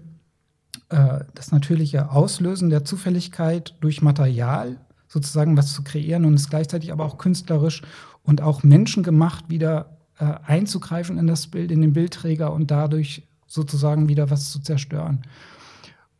äh, 0.88 1.20
das 1.34 1.50
natürliche 1.52 2.10
Auslösen 2.10 2.70
der 2.70 2.84
Zufälligkeit 2.84 3.74
durch 3.80 4.00
Material 4.00 4.78
sozusagen 5.08 5.56
was 5.56 5.72
zu 5.72 5.82
kreieren 5.82 6.24
und 6.24 6.34
es 6.34 6.50
gleichzeitig 6.50 6.92
aber 6.92 7.04
auch 7.04 7.18
künstlerisch 7.18 7.82
und 8.22 8.42
auch 8.42 8.62
menschengemacht 8.62 9.48
wieder 9.48 9.96
äh, 10.18 10.34
einzugreifen 10.44 11.18
in 11.18 11.26
das 11.26 11.46
Bild, 11.46 11.70
in 11.70 11.80
den 11.80 11.92
Bildträger 11.92 12.52
und 12.52 12.70
dadurch 12.70 13.26
sozusagen 13.46 14.08
wieder 14.08 14.30
was 14.30 14.50
zu 14.50 14.60
zerstören. 14.60 15.22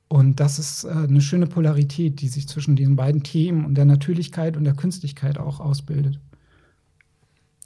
Und 0.09 0.41
das 0.41 0.59
ist 0.59 0.85
äh, 0.85 0.89
eine 0.89 1.21
schöne 1.21 1.47
Polarität, 1.47 2.21
die 2.21 2.29
sich 2.29 2.49
zwischen 2.49 2.77
diesen 2.77 2.97
beiden 2.97 3.23
Themen 3.23 3.67
und 3.67 3.75
der 3.75 3.85
Natürlichkeit 3.85 4.57
und 4.57 4.65
der 4.65 4.75
Künstlichkeit 4.75 5.39
auch 5.39 5.61
ausbildet. 5.61 6.19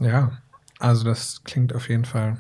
Ja, 0.01 0.33
also 0.81 1.05
das 1.05 1.45
klingt 1.45 1.73
auf 1.73 1.89
jeden 1.89 2.05
Fall 2.05 2.39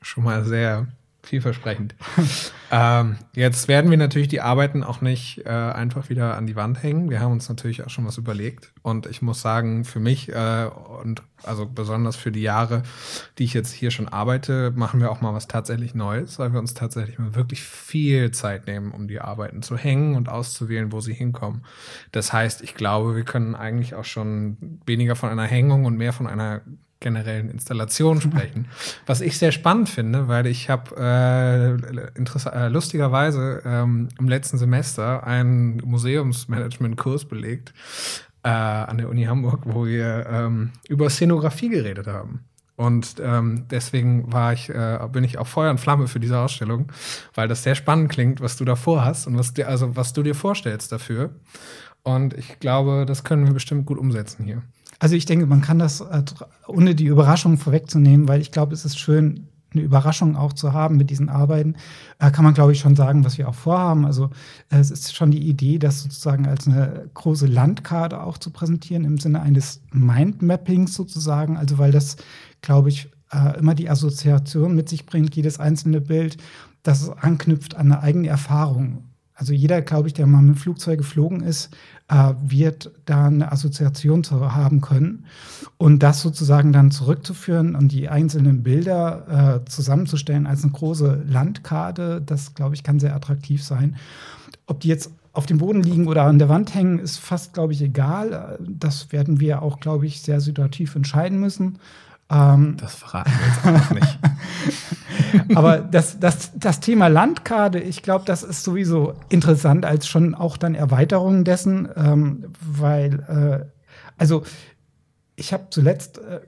schon 0.00 0.22
mal 0.22 0.44
sehr 0.44 0.86
vielversprechend. 1.28 1.94
ähm, 2.70 3.16
jetzt 3.34 3.68
werden 3.68 3.90
wir 3.90 3.98
natürlich 3.98 4.28
die 4.28 4.40
Arbeiten 4.40 4.82
auch 4.82 5.00
nicht 5.00 5.46
äh, 5.46 5.50
einfach 5.50 6.08
wieder 6.08 6.36
an 6.36 6.46
die 6.46 6.56
Wand 6.56 6.82
hängen. 6.82 7.10
Wir 7.10 7.20
haben 7.20 7.32
uns 7.32 7.48
natürlich 7.48 7.84
auch 7.84 7.90
schon 7.90 8.06
was 8.06 8.18
überlegt. 8.18 8.72
Und 8.82 9.06
ich 9.06 9.22
muss 9.22 9.40
sagen, 9.40 9.84
für 9.84 10.00
mich 10.00 10.30
äh, 10.30 10.68
und 11.02 11.22
also 11.44 11.66
besonders 11.66 12.16
für 12.16 12.32
die 12.32 12.42
Jahre, 12.42 12.82
die 13.38 13.44
ich 13.44 13.54
jetzt 13.54 13.72
hier 13.72 13.90
schon 13.90 14.08
arbeite, 14.08 14.72
machen 14.74 15.00
wir 15.00 15.10
auch 15.10 15.20
mal 15.20 15.34
was 15.34 15.46
tatsächlich 15.46 15.94
Neues, 15.94 16.38
weil 16.38 16.52
wir 16.52 16.58
uns 16.58 16.74
tatsächlich 16.74 17.18
mal 17.18 17.34
wirklich 17.34 17.62
viel 17.62 18.30
Zeit 18.32 18.66
nehmen, 18.66 18.92
um 18.92 19.08
die 19.08 19.20
Arbeiten 19.20 19.62
zu 19.62 19.76
hängen 19.76 20.16
und 20.16 20.28
auszuwählen, 20.28 20.90
wo 20.92 21.00
sie 21.00 21.14
hinkommen. 21.14 21.64
Das 22.12 22.32
heißt, 22.32 22.62
ich 22.62 22.74
glaube, 22.74 23.14
wir 23.14 23.24
können 23.24 23.54
eigentlich 23.54 23.94
auch 23.94 24.04
schon 24.04 24.80
weniger 24.86 25.14
von 25.14 25.28
einer 25.28 25.44
Hängung 25.44 25.84
und 25.84 25.96
mehr 25.96 26.12
von 26.12 26.26
einer 26.26 26.62
generellen 27.00 27.48
Installation 27.50 28.20
sprechen. 28.20 28.68
Was 29.06 29.20
ich 29.20 29.38
sehr 29.38 29.52
spannend 29.52 29.88
finde, 29.88 30.28
weil 30.28 30.46
ich 30.46 30.68
habe 30.68 30.96
äh, 30.96 32.18
äh, 32.18 32.68
lustigerweise 32.68 33.62
ähm, 33.64 34.08
im 34.18 34.28
letzten 34.28 34.58
Semester 34.58 35.26
einen 35.26 35.78
Museumsmanagement-Kurs 35.84 37.26
belegt 37.26 37.72
äh, 38.42 38.48
an 38.48 38.98
der 38.98 39.08
Uni 39.08 39.24
Hamburg, 39.24 39.62
wo 39.64 39.86
wir 39.86 40.26
ähm, 40.28 40.72
über 40.88 41.10
Szenografie 41.10 41.68
geredet 41.68 42.06
haben. 42.06 42.44
Und 42.76 43.16
ähm, 43.20 43.66
deswegen 43.68 44.32
war 44.32 44.52
ich, 44.52 44.68
äh, 44.68 45.00
bin 45.10 45.24
ich 45.24 45.38
auch 45.38 45.48
Feuer 45.48 45.70
und 45.70 45.80
Flamme 45.80 46.06
für 46.06 46.20
diese 46.20 46.38
Ausstellung, 46.38 46.92
weil 47.34 47.48
das 47.48 47.64
sehr 47.64 47.74
spannend 47.74 48.08
klingt, 48.08 48.40
was 48.40 48.56
du 48.56 48.64
da 48.64 48.76
vorhast 48.76 49.26
und 49.26 49.36
was 49.36 49.52
dir, 49.52 49.66
also 49.66 49.96
was 49.96 50.12
du 50.12 50.22
dir 50.22 50.36
vorstellst 50.36 50.92
dafür. 50.92 51.34
Und 52.04 52.34
ich 52.34 52.60
glaube, 52.60 53.04
das 53.04 53.24
können 53.24 53.46
wir 53.46 53.52
bestimmt 53.52 53.84
gut 53.84 53.98
umsetzen 53.98 54.44
hier. 54.44 54.62
Also 54.98 55.14
ich 55.14 55.26
denke, 55.26 55.46
man 55.46 55.60
kann 55.60 55.78
das, 55.78 56.00
äh, 56.00 56.22
ohne 56.66 56.94
die 56.94 57.06
Überraschung 57.06 57.56
vorwegzunehmen, 57.58 58.28
weil 58.28 58.40
ich 58.40 58.50
glaube, 58.50 58.74
es 58.74 58.84
ist 58.84 58.98
schön, 58.98 59.48
eine 59.70 59.82
Überraschung 59.82 60.34
auch 60.34 60.54
zu 60.54 60.72
haben 60.72 60.96
mit 60.96 61.10
diesen 61.10 61.28
Arbeiten, 61.28 61.76
äh, 62.18 62.30
kann 62.30 62.44
man, 62.44 62.54
glaube 62.54 62.72
ich, 62.72 62.80
schon 62.80 62.96
sagen, 62.96 63.24
was 63.24 63.36
wir 63.36 63.48
auch 63.48 63.54
vorhaben. 63.54 64.06
Also 64.06 64.30
äh, 64.70 64.78
es 64.78 64.90
ist 64.90 65.14
schon 65.14 65.30
die 65.30 65.46
Idee, 65.46 65.78
das 65.78 66.02
sozusagen 66.02 66.46
als 66.46 66.66
eine 66.66 67.08
große 67.14 67.46
Landkarte 67.46 68.22
auch 68.22 68.38
zu 68.38 68.50
präsentieren, 68.50 69.04
im 69.04 69.18
Sinne 69.18 69.42
eines 69.42 69.82
Mindmappings 69.92 70.94
sozusagen. 70.94 71.56
Also 71.56 71.78
weil 71.78 71.92
das, 71.92 72.16
glaube 72.62 72.88
ich, 72.88 73.10
immer 73.58 73.74
die 73.74 73.90
Assoziation 73.90 74.74
mit 74.74 74.88
sich 74.88 75.04
bringt, 75.04 75.36
jedes 75.36 75.60
einzelne 75.60 76.00
Bild, 76.00 76.38
das 76.82 77.10
anknüpft 77.10 77.76
an 77.76 77.92
eine 77.92 78.02
eigene 78.02 78.28
Erfahrung. 78.28 79.07
Also 79.38 79.52
jeder, 79.52 79.82
glaube 79.82 80.08
ich, 80.08 80.14
der 80.14 80.26
mal 80.26 80.42
mit 80.42 80.58
Flugzeug 80.58 80.98
geflogen 80.98 81.42
ist, 81.42 81.70
äh, 82.08 82.32
wird 82.44 82.90
da 83.06 83.26
eine 83.26 83.52
Assoziation 83.52 84.24
zu 84.24 84.52
haben 84.52 84.80
können. 84.80 85.26
Und 85.76 86.02
das 86.02 86.22
sozusagen 86.22 86.72
dann 86.72 86.90
zurückzuführen 86.90 87.76
und 87.76 87.92
die 87.92 88.08
einzelnen 88.08 88.64
Bilder 88.64 89.62
äh, 89.64 89.70
zusammenzustellen 89.70 90.48
als 90.48 90.64
eine 90.64 90.72
große 90.72 91.22
Landkarte, 91.28 92.20
das, 92.20 92.54
glaube 92.54 92.74
ich, 92.74 92.82
kann 92.82 92.98
sehr 92.98 93.14
attraktiv 93.14 93.62
sein. 93.62 93.94
Ob 94.66 94.80
die 94.80 94.88
jetzt 94.88 95.12
auf 95.32 95.46
dem 95.46 95.58
Boden 95.58 95.84
liegen 95.84 96.08
oder 96.08 96.24
an 96.24 96.40
der 96.40 96.48
Wand 96.48 96.74
hängen, 96.74 96.98
ist 96.98 97.18
fast, 97.18 97.54
glaube 97.54 97.72
ich, 97.72 97.80
egal. 97.80 98.58
Das 98.60 99.12
werden 99.12 99.38
wir 99.38 99.62
auch, 99.62 99.78
glaube 99.78 100.06
ich, 100.06 100.20
sehr 100.20 100.40
situativ 100.40 100.96
entscheiden 100.96 101.38
müssen. 101.38 101.78
Ähm, 102.30 102.76
das 102.78 102.94
verraten 102.94 103.30
wir 103.30 103.46
jetzt 103.46 103.66
auch 103.66 103.90
noch 103.90 104.00
nicht. 104.00 104.18
Aber 105.54 105.78
das, 105.78 106.20
das, 106.20 106.52
das 106.54 106.80
Thema 106.80 107.08
Landkarte, 107.08 107.78
ich 107.78 108.02
glaube, 108.02 108.24
das 108.26 108.42
ist 108.42 108.64
sowieso 108.64 109.14
interessant 109.28 109.84
als 109.84 110.06
schon 110.06 110.34
auch 110.34 110.56
dann 110.56 110.74
Erweiterung 110.74 111.44
dessen, 111.44 111.88
ähm, 111.96 112.46
weil, 112.60 113.20
äh, 113.28 113.66
also 114.16 114.42
ich 115.36 115.52
habe 115.52 115.66
zuletzt 115.70 116.18
äh, 116.18 116.40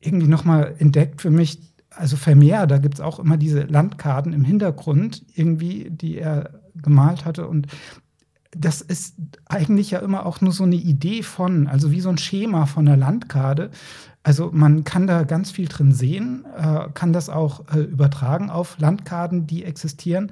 irgendwie 0.00 0.28
noch 0.28 0.44
mal 0.44 0.74
entdeckt 0.78 1.20
für 1.20 1.30
mich, 1.30 1.60
also 1.90 2.16
Vermeer, 2.16 2.66
da 2.66 2.78
gibt 2.78 2.94
es 2.94 3.00
auch 3.00 3.18
immer 3.18 3.36
diese 3.36 3.62
Landkarten 3.62 4.32
im 4.32 4.44
Hintergrund, 4.44 5.24
irgendwie, 5.34 5.90
die 5.90 6.18
er 6.18 6.60
gemalt 6.74 7.24
hatte. 7.24 7.46
Und 7.46 7.66
das 8.52 8.80
ist 8.80 9.16
eigentlich 9.46 9.90
ja 9.90 9.98
immer 9.98 10.24
auch 10.24 10.40
nur 10.40 10.52
so 10.52 10.64
eine 10.64 10.76
Idee 10.76 11.22
von, 11.22 11.66
also 11.66 11.90
wie 11.90 12.00
so 12.00 12.08
ein 12.08 12.18
Schema 12.18 12.66
von 12.66 12.86
der 12.86 12.96
Landkarte. 12.96 13.70
Also 14.22 14.50
man 14.52 14.84
kann 14.84 15.06
da 15.06 15.22
ganz 15.22 15.50
viel 15.50 15.66
drin 15.66 15.92
sehen, 15.92 16.44
äh, 16.56 16.88
kann 16.92 17.12
das 17.12 17.30
auch 17.30 17.64
äh, 17.74 17.80
übertragen 17.80 18.50
auf 18.50 18.78
Landkarten, 18.78 19.46
die 19.46 19.64
existieren. 19.64 20.30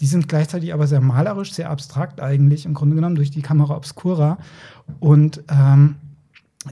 Die 0.00 0.06
sind 0.06 0.28
gleichzeitig 0.28 0.72
aber 0.74 0.86
sehr 0.86 1.00
malerisch, 1.00 1.52
sehr 1.52 1.70
abstrakt 1.70 2.20
eigentlich, 2.20 2.66
im 2.66 2.74
Grunde 2.74 2.96
genommen 2.96 3.16
durch 3.16 3.30
die 3.30 3.42
Kamera 3.42 3.76
Obscura. 3.76 4.38
Und 5.00 5.42
ähm, 5.48 5.96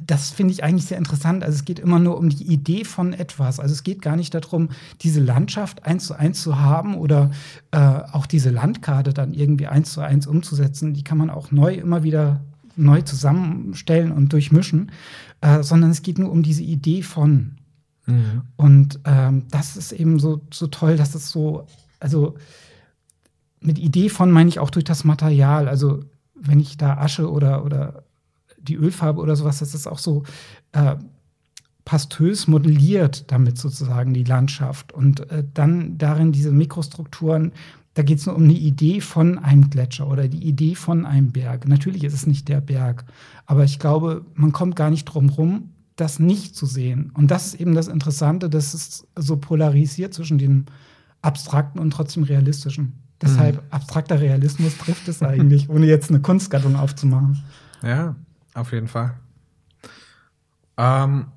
das 0.05 0.31
finde 0.31 0.53
ich 0.53 0.65
eigentlich 0.65 0.87
sehr 0.87 0.99
interessant. 0.99 1.45
Also 1.45 1.57
es 1.57 1.65
geht 1.65 1.79
immer 1.79 1.99
nur 1.99 2.19
um 2.19 2.29
die 2.29 2.45
Idee 2.45 2.85
von 2.85 3.13
etwas. 3.13 3.61
Also 3.61 3.73
es 3.73 3.85
geht 3.85 4.03
gar 4.03 4.17
nicht 4.17 4.35
darum, 4.35 4.69
diese 5.03 5.21
Landschaft 5.21 5.85
eins 5.85 6.07
zu 6.07 6.15
eins 6.15 6.43
zu 6.43 6.59
haben 6.59 6.97
oder 6.97 7.31
äh, 7.71 7.79
auch 7.79 8.27
diese 8.27 8.51
Landkarte 8.51 9.13
dann 9.13 9.33
irgendwie 9.33 9.67
eins 9.67 9.93
zu 9.93 10.01
eins 10.01 10.27
umzusetzen. 10.27 10.95
Die 10.95 11.05
kann 11.05 11.19
man 11.19 11.31
auch 11.31 11.51
neu 11.51 11.75
immer 11.75 12.03
wieder 12.03 12.41
neu 12.77 13.01
zusammenstellen 13.03 14.13
und 14.13 14.33
durchmischen, 14.33 14.93
äh, 15.41 15.63
sondern 15.63 15.91
es 15.91 16.03
geht 16.03 16.19
nur 16.19 16.31
um 16.31 16.43
diese 16.43 16.63
Idee 16.63 17.03
von. 17.03 17.59
Mhm. 18.07 18.43
Und 18.57 19.01
ähm, 19.05 19.45
das 19.51 19.77
ist 19.77 19.93
eben 19.93 20.19
so, 20.19 20.41
so 20.53 20.67
toll, 20.69 20.97
dass 20.97 21.15
es 21.15 21.31
so, 21.31 21.67
also 22.01 22.37
mit 23.61 23.79
Idee 23.79 24.09
von 24.09 24.31
meine 24.31 24.49
ich 24.49 24.59
auch 24.59 24.71
durch 24.71 24.85
das 24.85 25.05
Material. 25.05 25.69
Also 25.69 26.05
wenn 26.35 26.61
ich 26.61 26.77
da 26.77 26.99
Asche 26.99 27.31
oder, 27.31 27.65
oder 27.65 28.05
die 28.59 28.77
Ölfarbe 28.77 29.21
oder 29.21 29.37
sowas, 29.37 29.59
das 29.59 29.75
ist 29.75 29.87
auch 29.87 29.99
so 29.99 30.25
äh, 30.73 30.97
pastös 31.85 32.49
modelliert 32.49 33.31
damit 33.31 33.59
sozusagen 33.59 34.13
die 34.13 34.25
Landschaft 34.25 34.93
und 34.93 35.31
äh, 35.31 35.45
dann 35.55 35.99
darin 35.99 36.33
diese 36.33 36.51
Mikrostrukturen 36.51 37.53
da 37.97 38.03
geht 38.03 38.19
es 38.19 38.27
nur 38.27 38.37
um 38.37 38.43
eine 38.43 38.53
Idee 38.53 39.01
von 39.01 39.39
einem 39.39 39.71
Gletscher 39.71 40.07
oder 40.07 40.29
die 40.29 40.47
Idee 40.47 40.75
von 40.75 41.07
einem 41.07 41.33
Berg. 41.33 41.67
Natürlich 41.67 42.05
ist 42.05 42.13
es 42.13 42.27
nicht 42.27 42.47
der 42.47 42.61
Berg, 42.61 43.07
aber 43.47 43.65
ich 43.65 43.79
glaube, 43.79 44.27
man 44.35 44.53
kommt 44.53 44.77
gar 44.77 44.91
nicht 44.91 45.07
drum 45.07 45.31
rum, 45.31 45.71
das 45.97 46.19
nicht 46.19 46.55
zu 46.55 46.67
sehen. 46.67 47.11
Und 47.15 47.31
das 47.31 47.47
ist 47.47 47.55
eben 47.61 47.75
das 47.75 47.89
Interessante, 47.89 48.51
dass 48.51 48.75
es 48.75 49.07
so 49.17 49.39
polarisiert 49.39 50.13
zwischen 50.13 50.37
dem 50.37 50.67
Abstrakten 51.23 51.81
und 51.81 51.91
trotzdem 51.91 52.25
Realistischen. 52.25 52.93
Deshalb 53.23 53.57
mhm. 53.57 53.69
abstrakter 53.71 54.21
Realismus 54.21 54.77
trifft 54.77 55.09
es 55.09 55.23
eigentlich, 55.23 55.71
ohne 55.71 55.87
jetzt 55.87 56.11
eine 56.11 56.21
Kunstgattung 56.21 56.77
aufzumachen. 56.77 57.43
Ja, 57.83 58.15
auf 58.53 58.73
jeden 58.73 58.89
Fall. 58.89 59.15
Ähm, 60.77 61.29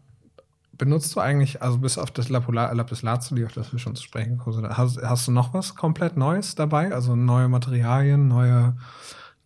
benutzt 0.80 1.16
du 1.16 1.20
eigentlich, 1.20 1.62
also 1.62 1.78
bis 1.78 2.00
auf 2.00 2.10
das 2.10 2.30
Lapis 2.30 3.04
Lazuli, 3.04 3.46
auf 3.46 3.54
das 3.54 3.72
wir 3.72 3.80
schon 3.80 3.96
zu 3.96 4.02
sprechen 4.02 4.40
kommen, 4.40 4.68
hast, 4.76 5.00
hast 5.00 5.28
du 5.28 5.32
noch 5.32 5.54
was 5.54 5.76
komplett 5.76 6.18
Neues 6.18 6.56
dabei? 6.56 6.92
Also 6.92 7.16
neue 7.16 7.50
Materialien, 7.50 8.28
neue 8.28 8.76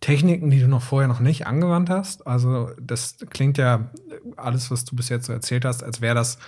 Techniken, 0.00 0.48
die 0.48 0.60
du 0.60 0.68
noch 0.68 0.82
vorher 0.82 1.08
noch 1.08 1.20
nicht 1.20 1.46
angewandt 1.46 1.90
hast? 1.90 2.26
Also 2.26 2.70
das 2.80 3.18
klingt 3.30 3.58
ja 3.58 3.90
alles, 4.36 4.70
was 4.70 4.86
du 4.86 4.96
bis 4.96 5.10
jetzt 5.10 5.26
so 5.26 5.32
erzählt 5.32 5.64
hast, 5.66 5.82
als 5.82 6.00
wäre 6.00 6.14
das 6.14 6.38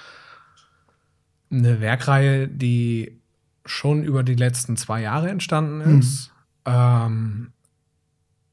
eine 1.50 1.80
Werkreihe, 1.80 2.48
die 2.48 3.20
schon 3.66 4.04
über 4.04 4.22
die 4.22 4.34
letzten 4.34 4.76
zwei 4.76 5.02
Jahre 5.02 5.28
entstanden 5.28 5.78
mhm. 5.78 5.98
ist. 5.98 6.32
Mhm. 6.64 6.72
Ähm, 6.72 7.52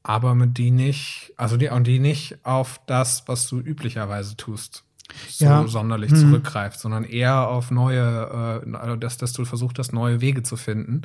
aber 0.02 0.34
mit 0.34 0.58
die 0.58 0.70
nicht, 0.70 1.32
also 1.36 1.56
die, 1.56 1.68
und 1.68 1.86
die 1.86 2.00
nicht 2.00 2.44
auf 2.44 2.80
das, 2.86 3.26
was 3.26 3.48
du 3.48 3.60
üblicherweise 3.60 4.36
tust, 4.36 4.84
so 5.28 5.44
ja. 5.44 5.66
sonderlich 5.66 6.10
hm. 6.10 6.18
zurückgreift, 6.18 6.78
sondern 6.80 7.04
eher 7.04 7.48
auf 7.48 7.70
neue, 7.70 8.62
äh, 8.64 8.76
also 8.76 8.96
dass, 8.96 9.18
dass 9.18 9.32
du 9.32 9.44
versucht 9.44 9.78
hast, 9.78 9.92
neue 9.92 10.20
Wege 10.20 10.42
zu 10.42 10.56
finden 10.56 11.02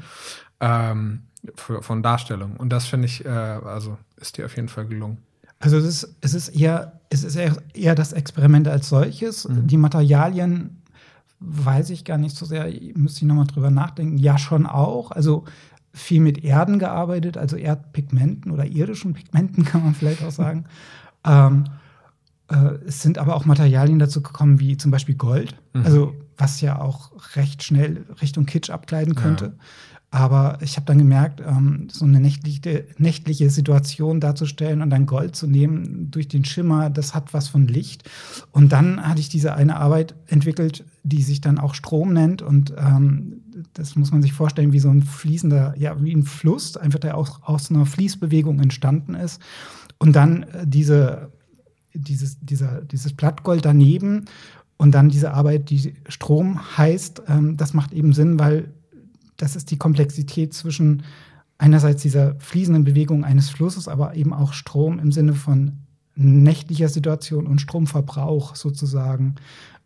ähm, 0.60 1.24
für, 1.56 1.82
von 1.82 2.04
Darstellung. 2.04 2.56
Und 2.58 2.70
das 2.70 2.86
finde 2.86 3.08
ich, 3.08 3.26
äh, 3.26 3.30
also 3.30 3.98
ist 4.18 4.38
dir 4.38 4.46
auf 4.46 4.56
jeden 4.56 4.70
Fall 4.70 4.86
gelungen. 4.86 5.18
Also 5.60 5.78
es 5.78 5.86
ist, 5.86 6.16
es 6.22 6.34
ist 6.34 6.50
eher, 6.50 7.00
es 7.10 7.24
ist 7.24 7.36
eher, 7.36 7.58
eher 7.74 7.96
das 7.96 8.14
Experiment 8.14 8.68
als 8.68 8.90
solches. 8.90 9.48
Mhm. 9.48 9.68
Die 9.68 9.78
Materialien 9.78 10.82
weiß 11.40 11.90
ich 11.90 12.06
gar 12.06 12.18
nicht 12.18 12.36
so 12.36 12.46
sehr, 12.46 12.72
müsste 12.96 13.20
ich 13.20 13.28
nochmal 13.28 13.48
drüber 13.48 13.72
nachdenken. 13.72 14.18
Ja, 14.18 14.38
schon 14.38 14.66
auch. 14.66 15.12
Also 15.12 15.46
viel 15.94 16.22
mit 16.22 16.44
Erden 16.44 16.80
gearbeitet, 16.80 17.38
also 17.38 17.58
Erdpigmenten 17.58 18.52
oder 18.52 18.66
irdischen 18.66 19.14
Pigmenten, 19.14 19.66
kann 19.66 19.84
man 19.84 19.96
vielleicht 19.96 20.24
auch 20.24 20.32
sagen. 20.32 20.66
ähm, 21.26 21.66
äh, 21.66 21.79
es 22.86 23.02
sind 23.02 23.18
aber 23.18 23.36
auch 23.36 23.46
Materialien 23.46 24.00
dazu 24.00 24.22
gekommen, 24.22 24.60
wie 24.60 24.78
zum 24.78 24.92
Beispiel 24.92 25.16
Gold, 25.16 25.56
Mhm. 25.74 25.86
also 25.86 26.16
was 26.38 26.62
ja 26.62 26.80
auch 26.80 27.12
recht 27.36 27.64
schnell 27.64 28.06
Richtung 28.22 28.46
Kitsch 28.46 28.70
abgleiten 28.70 29.14
könnte. 29.16 29.46
Ja. 29.46 29.52
Aber 30.12 30.58
ich 30.62 30.76
habe 30.76 30.88
dann 30.88 30.98
gemerkt, 30.98 31.40
ähm, 31.46 31.88
so 31.92 32.04
eine 32.04 32.20
nächtliche, 32.20 32.86
nächtliche 32.98 33.52
Situation 33.52 34.20
darzustellen 34.20 34.82
und 34.82 34.90
dann 34.90 35.06
Gold 35.06 35.36
zu 35.36 35.46
nehmen 35.46 36.10
durch 36.10 36.28
den 36.28 36.46
Schimmer, 36.46 36.90
das 36.90 37.14
hat 37.14 37.32
was 37.36 37.48
von 37.48 37.68
Licht. 37.68 38.10
Und 38.52 38.72
dann 38.72 39.08
hatte 39.08 39.20
ich 39.20 39.30
diese 39.30 39.54
eine 39.54 39.76
Arbeit 39.76 40.16
entwickelt, 40.26 40.84
die 41.04 41.22
sich 41.22 41.42
dann 41.42 41.60
auch 41.60 41.76
Strom 41.76 42.14
nennt. 42.14 42.42
Und 42.42 42.74
ähm, 42.76 43.44
das 43.76 43.96
muss 43.96 44.12
man 44.12 44.24
sich 44.24 44.34
vorstellen, 44.34 44.74
wie 44.74 44.80
so 44.80 44.90
ein 44.90 45.04
fließender, 45.04 45.76
ja, 45.78 46.02
wie 46.02 46.16
ein 46.16 46.24
Fluss, 46.24 46.76
einfach 46.76 47.00
der 47.00 47.16
auch 47.16 47.44
aus 47.44 47.70
einer 47.70 47.86
Fließbewegung 47.86 48.60
entstanden 48.60 49.14
ist. 49.14 49.40
Und 50.00 50.16
dann 50.16 50.42
äh, 50.44 50.66
diese, 50.66 51.32
dieses, 52.00 52.40
dieser, 52.40 52.82
dieses 52.82 53.14
Blattgold 53.14 53.66
daneben 53.66 54.26
und 54.78 54.92
dann 54.92 55.10
diese 55.10 55.34
Arbeit, 55.34 55.70
die 55.70 55.94
Strom 56.08 56.78
heißt, 56.78 57.24
ähm, 57.28 57.58
das 57.58 57.74
macht 57.74 57.92
eben 57.92 58.14
Sinn, 58.14 58.40
weil 58.40 58.74
das 59.38 59.56
ist 59.56 59.72
die 59.72 59.78
Komplexität 59.78 60.54
zwischen 60.54 61.04
einerseits 61.58 62.02
dieser 62.02 62.36
fließenden 62.40 62.84
Bewegung 62.84 63.24
eines 63.24 63.50
Flusses, 63.50 63.88
aber 63.88 64.16
eben 64.16 64.34
auch 64.34 64.54
Strom 64.54 64.98
im 65.00 65.12
Sinne 65.12 65.34
von 65.34 65.74
nächtlicher 66.16 66.90
Situation 66.90 67.48
und 67.48 67.60
Stromverbrauch 67.60 68.56
sozusagen. 68.56 69.36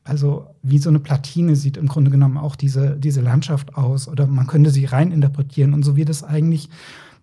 Also 0.03 0.47
wie 0.61 0.79
so 0.79 0.89
eine 0.89 0.99
Platine 0.99 1.55
sieht 1.55 1.77
im 1.77 1.87
Grunde 1.87 2.11
genommen 2.11 2.37
auch 2.37 2.55
diese, 2.55 2.97
diese 2.97 3.21
Landschaft 3.21 3.75
aus 3.75 4.07
oder 4.07 4.27
man 4.27 4.47
könnte 4.47 4.69
sie 4.69 4.85
rein 4.85 5.11
interpretieren. 5.11 5.73
Und 5.73 5.83
so 5.83 5.95
wird 5.95 6.09
es 6.09 6.23
eigentlich, 6.23 6.69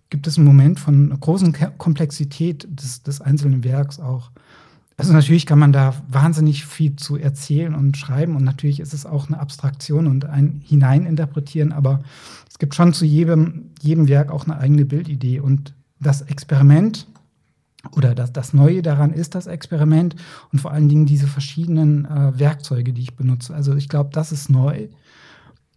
gibt 0.09 0.27
es 0.27 0.37
einen 0.37 0.47
Moment 0.47 0.79
von 0.79 1.17
großen 1.19 1.55
Komplexität 1.77 2.67
des, 2.69 3.03
des 3.03 3.21
einzelnen 3.21 3.63
Werks 3.63 3.99
auch. 3.99 4.31
Also 5.01 5.13
natürlich 5.13 5.47
kann 5.47 5.57
man 5.57 5.71
da 5.71 5.95
wahnsinnig 6.09 6.63
viel 6.63 6.95
zu 6.95 7.17
erzählen 7.17 7.73
und 7.73 7.97
schreiben 7.97 8.35
und 8.35 8.43
natürlich 8.43 8.79
ist 8.79 8.93
es 8.93 9.07
auch 9.07 9.27
eine 9.27 9.39
Abstraktion 9.39 10.05
und 10.05 10.25
ein 10.25 10.61
Hineininterpretieren, 10.63 11.71
aber 11.71 12.03
es 12.47 12.59
gibt 12.59 12.75
schon 12.75 12.93
zu 12.93 13.03
jedem, 13.03 13.71
jedem 13.81 14.07
Werk 14.07 14.29
auch 14.29 14.45
eine 14.45 14.59
eigene 14.59 14.85
Bildidee 14.85 15.39
und 15.39 15.73
das 15.99 16.21
Experiment 16.21 17.07
oder 17.93 18.13
das, 18.13 18.31
das 18.31 18.53
Neue 18.53 18.83
daran 18.83 19.11
ist 19.11 19.33
das 19.33 19.47
Experiment 19.47 20.15
und 20.53 20.59
vor 20.59 20.71
allen 20.71 20.87
Dingen 20.87 21.07
diese 21.07 21.25
verschiedenen 21.25 22.05
äh, 22.05 22.37
Werkzeuge, 22.37 22.93
die 22.93 23.01
ich 23.01 23.15
benutze. 23.15 23.55
Also 23.55 23.73
ich 23.73 23.89
glaube, 23.89 24.11
das 24.13 24.31
ist 24.31 24.51
neu. 24.51 24.87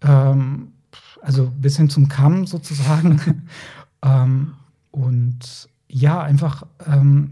Ähm, 0.02 0.72
also 1.22 1.50
bis 1.58 1.78
hin 1.78 1.88
zum 1.88 2.08
Kamm 2.08 2.46
sozusagen. 2.46 3.46
ähm, 4.02 4.52
und 4.90 5.70
ja, 5.88 6.20
einfach 6.20 6.64
ähm, 6.86 7.30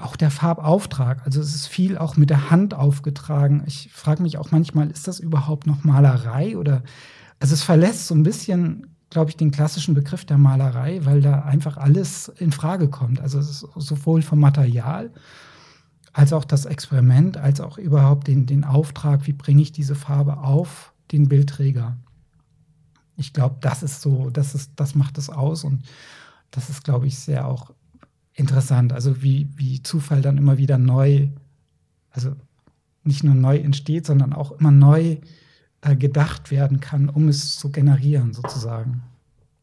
auch 0.00 0.16
der 0.16 0.30
Farbauftrag. 0.30 1.22
Also 1.24 1.40
es 1.40 1.54
ist 1.54 1.66
viel 1.66 1.98
auch 1.98 2.16
mit 2.16 2.30
der 2.30 2.50
Hand 2.50 2.74
aufgetragen. 2.74 3.62
Ich 3.66 3.90
frage 3.92 4.22
mich 4.22 4.38
auch 4.38 4.50
manchmal, 4.50 4.90
ist 4.90 5.08
das 5.08 5.20
überhaupt 5.20 5.66
noch 5.66 5.84
Malerei 5.84 6.56
oder 6.56 6.82
also 7.40 7.54
es 7.54 7.62
verlässt 7.62 8.06
so 8.06 8.14
ein 8.14 8.22
bisschen, 8.22 8.88
glaube 9.10 9.30
ich, 9.30 9.36
den 9.36 9.50
klassischen 9.50 9.94
Begriff 9.94 10.24
der 10.24 10.38
Malerei, 10.38 11.04
weil 11.04 11.20
da 11.20 11.42
einfach 11.42 11.76
alles 11.76 12.28
in 12.28 12.52
Frage 12.52 12.88
kommt. 12.88 13.20
Also 13.20 13.38
es 13.38 13.48
ist 13.50 13.66
sowohl 13.76 14.22
vom 14.22 14.40
Material 14.40 15.10
als 16.12 16.32
auch 16.32 16.44
das 16.44 16.64
Experiment, 16.64 17.36
als 17.36 17.60
auch 17.60 17.78
überhaupt 17.78 18.26
den, 18.26 18.46
den 18.46 18.64
Auftrag, 18.64 19.26
wie 19.26 19.32
bringe 19.32 19.62
ich 19.62 19.72
diese 19.72 19.94
Farbe 19.94 20.38
auf 20.38 20.92
den 21.12 21.28
Bildträger. 21.28 21.96
Ich 23.16 23.32
glaube, 23.32 23.56
das 23.60 23.82
ist 23.82 24.00
so, 24.00 24.30
das 24.30 24.54
ist, 24.54 24.72
das 24.76 24.94
macht 24.94 25.18
es 25.18 25.30
aus 25.30 25.64
und 25.64 25.84
das 26.50 26.70
ist, 26.70 26.82
glaube 26.82 27.06
ich, 27.06 27.18
sehr 27.18 27.46
auch 27.46 27.72
interessant. 28.38 28.92
Also 28.92 29.22
wie, 29.22 29.48
wie 29.56 29.82
Zufall 29.82 30.22
dann 30.22 30.38
immer 30.38 30.58
wieder 30.58 30.78
neu, 30.78 31.28
also 32.10 32.34
nicht 33.02 33.24
nur 33.24 33.34
neu 33.34 33.56
entsteht, 33.56 34.06
sondern 34.06 34.32
auch 34.32 34.52
immer 34.52 34.70
neu 34.70 35.16
äh, 35.80 35.96
gedacht 35.96 36.50
werden 36.50 36.80
kann, 36.80 37.08
um 37.08 37.28
es 37.28 37.58
zu 37.58 37.70
generieren, 37.70 38.32
sozusagen. 38.32 39.02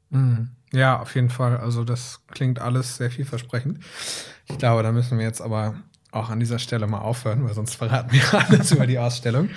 Mhm. 0.09 0.49
Ja, 0.73 0.99
auf 0.99 1.15
jeden 1.15 1.29
Fall. 1.29 1.57
Also 1.57 1.83
das 1.83 2.21
klingt 2.27 2.59
alles 2.59 2.97
sehr 2.97 3.11
vielversprechend. 3.11 3.79
Ich 4.47 4.57
glaube, 4.57 4.83
da 4.83 4.91
müssen 4.91 5.17
wir 5.17 5.25
jetzt 5.25 5.41
aber 5.41 5.75
auch 6.11 6.29
an 6.29 6.39
dieser 6.39 6.59
Stelle 6.59 6.87
mal 6.87 6.99
aufhören, 6.99 7.45
weil 7.45 7.53
sonst 7.53 7.75
verraten 7.75 8.11
wir 8.11 8.21
alles 8.49 8.71
über 8.71 8.87
die 8.87 8.99
Ausstellung. 8.99 9.49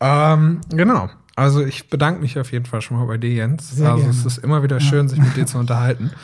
Ähm, 0.00 0.60
genau. 0.70 1.10
Also 1.36 1.64
ich 1.64 1.90
bedanke 1.90 2.20
mich 2.20 2.38
auf 2.38 2.52
jeden 2.52 2.66
Fall 2.66 2.80
schon 2.80 2.96
mal 2.96 3.06
bei 3.06 3.18
dir, 3.18 3.32
Jens. 3.32 3.70
Sehr 3.70 3.90
also 3.90 4.04
gerne. 4.04 4.18
es 4.18 4.24
ist 4.24 4.38
immer 4.38 4.62
wieder 4.62 4.78
schön, 4.80 5.08
sich 5.08 5.18
mit 5.18 5.36
dir 5.36 5.46
zu 5.46 5.58
unterhalten. 5.58 6.10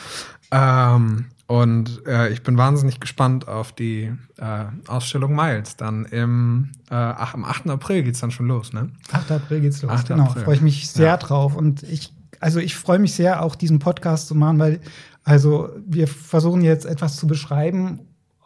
Ähm, 0.53 1.27
und 1.51 2.07
äh, 2.07 2.29
ich 2.29 2.43
bin 2.43 2.57
wahnsinnig 2.57 3.01
gespannt 3.01 3.49
auf 3.49 3.73
die 3.73 4.13
äh, 4.37 4.65
Ausstellung 4.87 5.35
Miles. 5.35 5.75
Dann 5.75 6.05
im, 6.05 6.71
äh, 6.89 6.93
ach, 6.95 7.33
am 7.33 7.43
8. 7.43 7.69
April 7.69 8.03
geht's 8.03 8.21
dann 8.21 8.31
schon 8.31 8.47
los, 8.47 8.71
ne? 8.71 8.89
8. 9.11 9.31
April 9.33 9.59
geht's 9.59 9.81
los. 9.81 9.91
8. 9.91 10.07
Genau, 10.07 10.27
freue 10.29 10.55
ich 10.55 10.61
mich 10.61 10.89
sehr 10.89 11.07
Ja. 11.07 11.17
drauf. 11.17 11.55
Und 11.57 11.83
ich, 11.83 12.13
also 12.39 12.59
ich 12.59 12.75
freue 12.75 12.99
mich 12.99 13.13
sehr, 13.13 13.43
auch 13.43 13.55
diesen 13.57 13.79
Podcast 13.79 14.29
zu 14.29 14.35
machen, 14.35 14.59
weil, 14.59 14.79
also 15.25 15.67
wir 15.85 16.07
versuchen 16.07 16.61
jetzt 16.61 16.85
etwas 16.85 17.17
zu 17.17 17.27
beschreiben. 17.27 17.99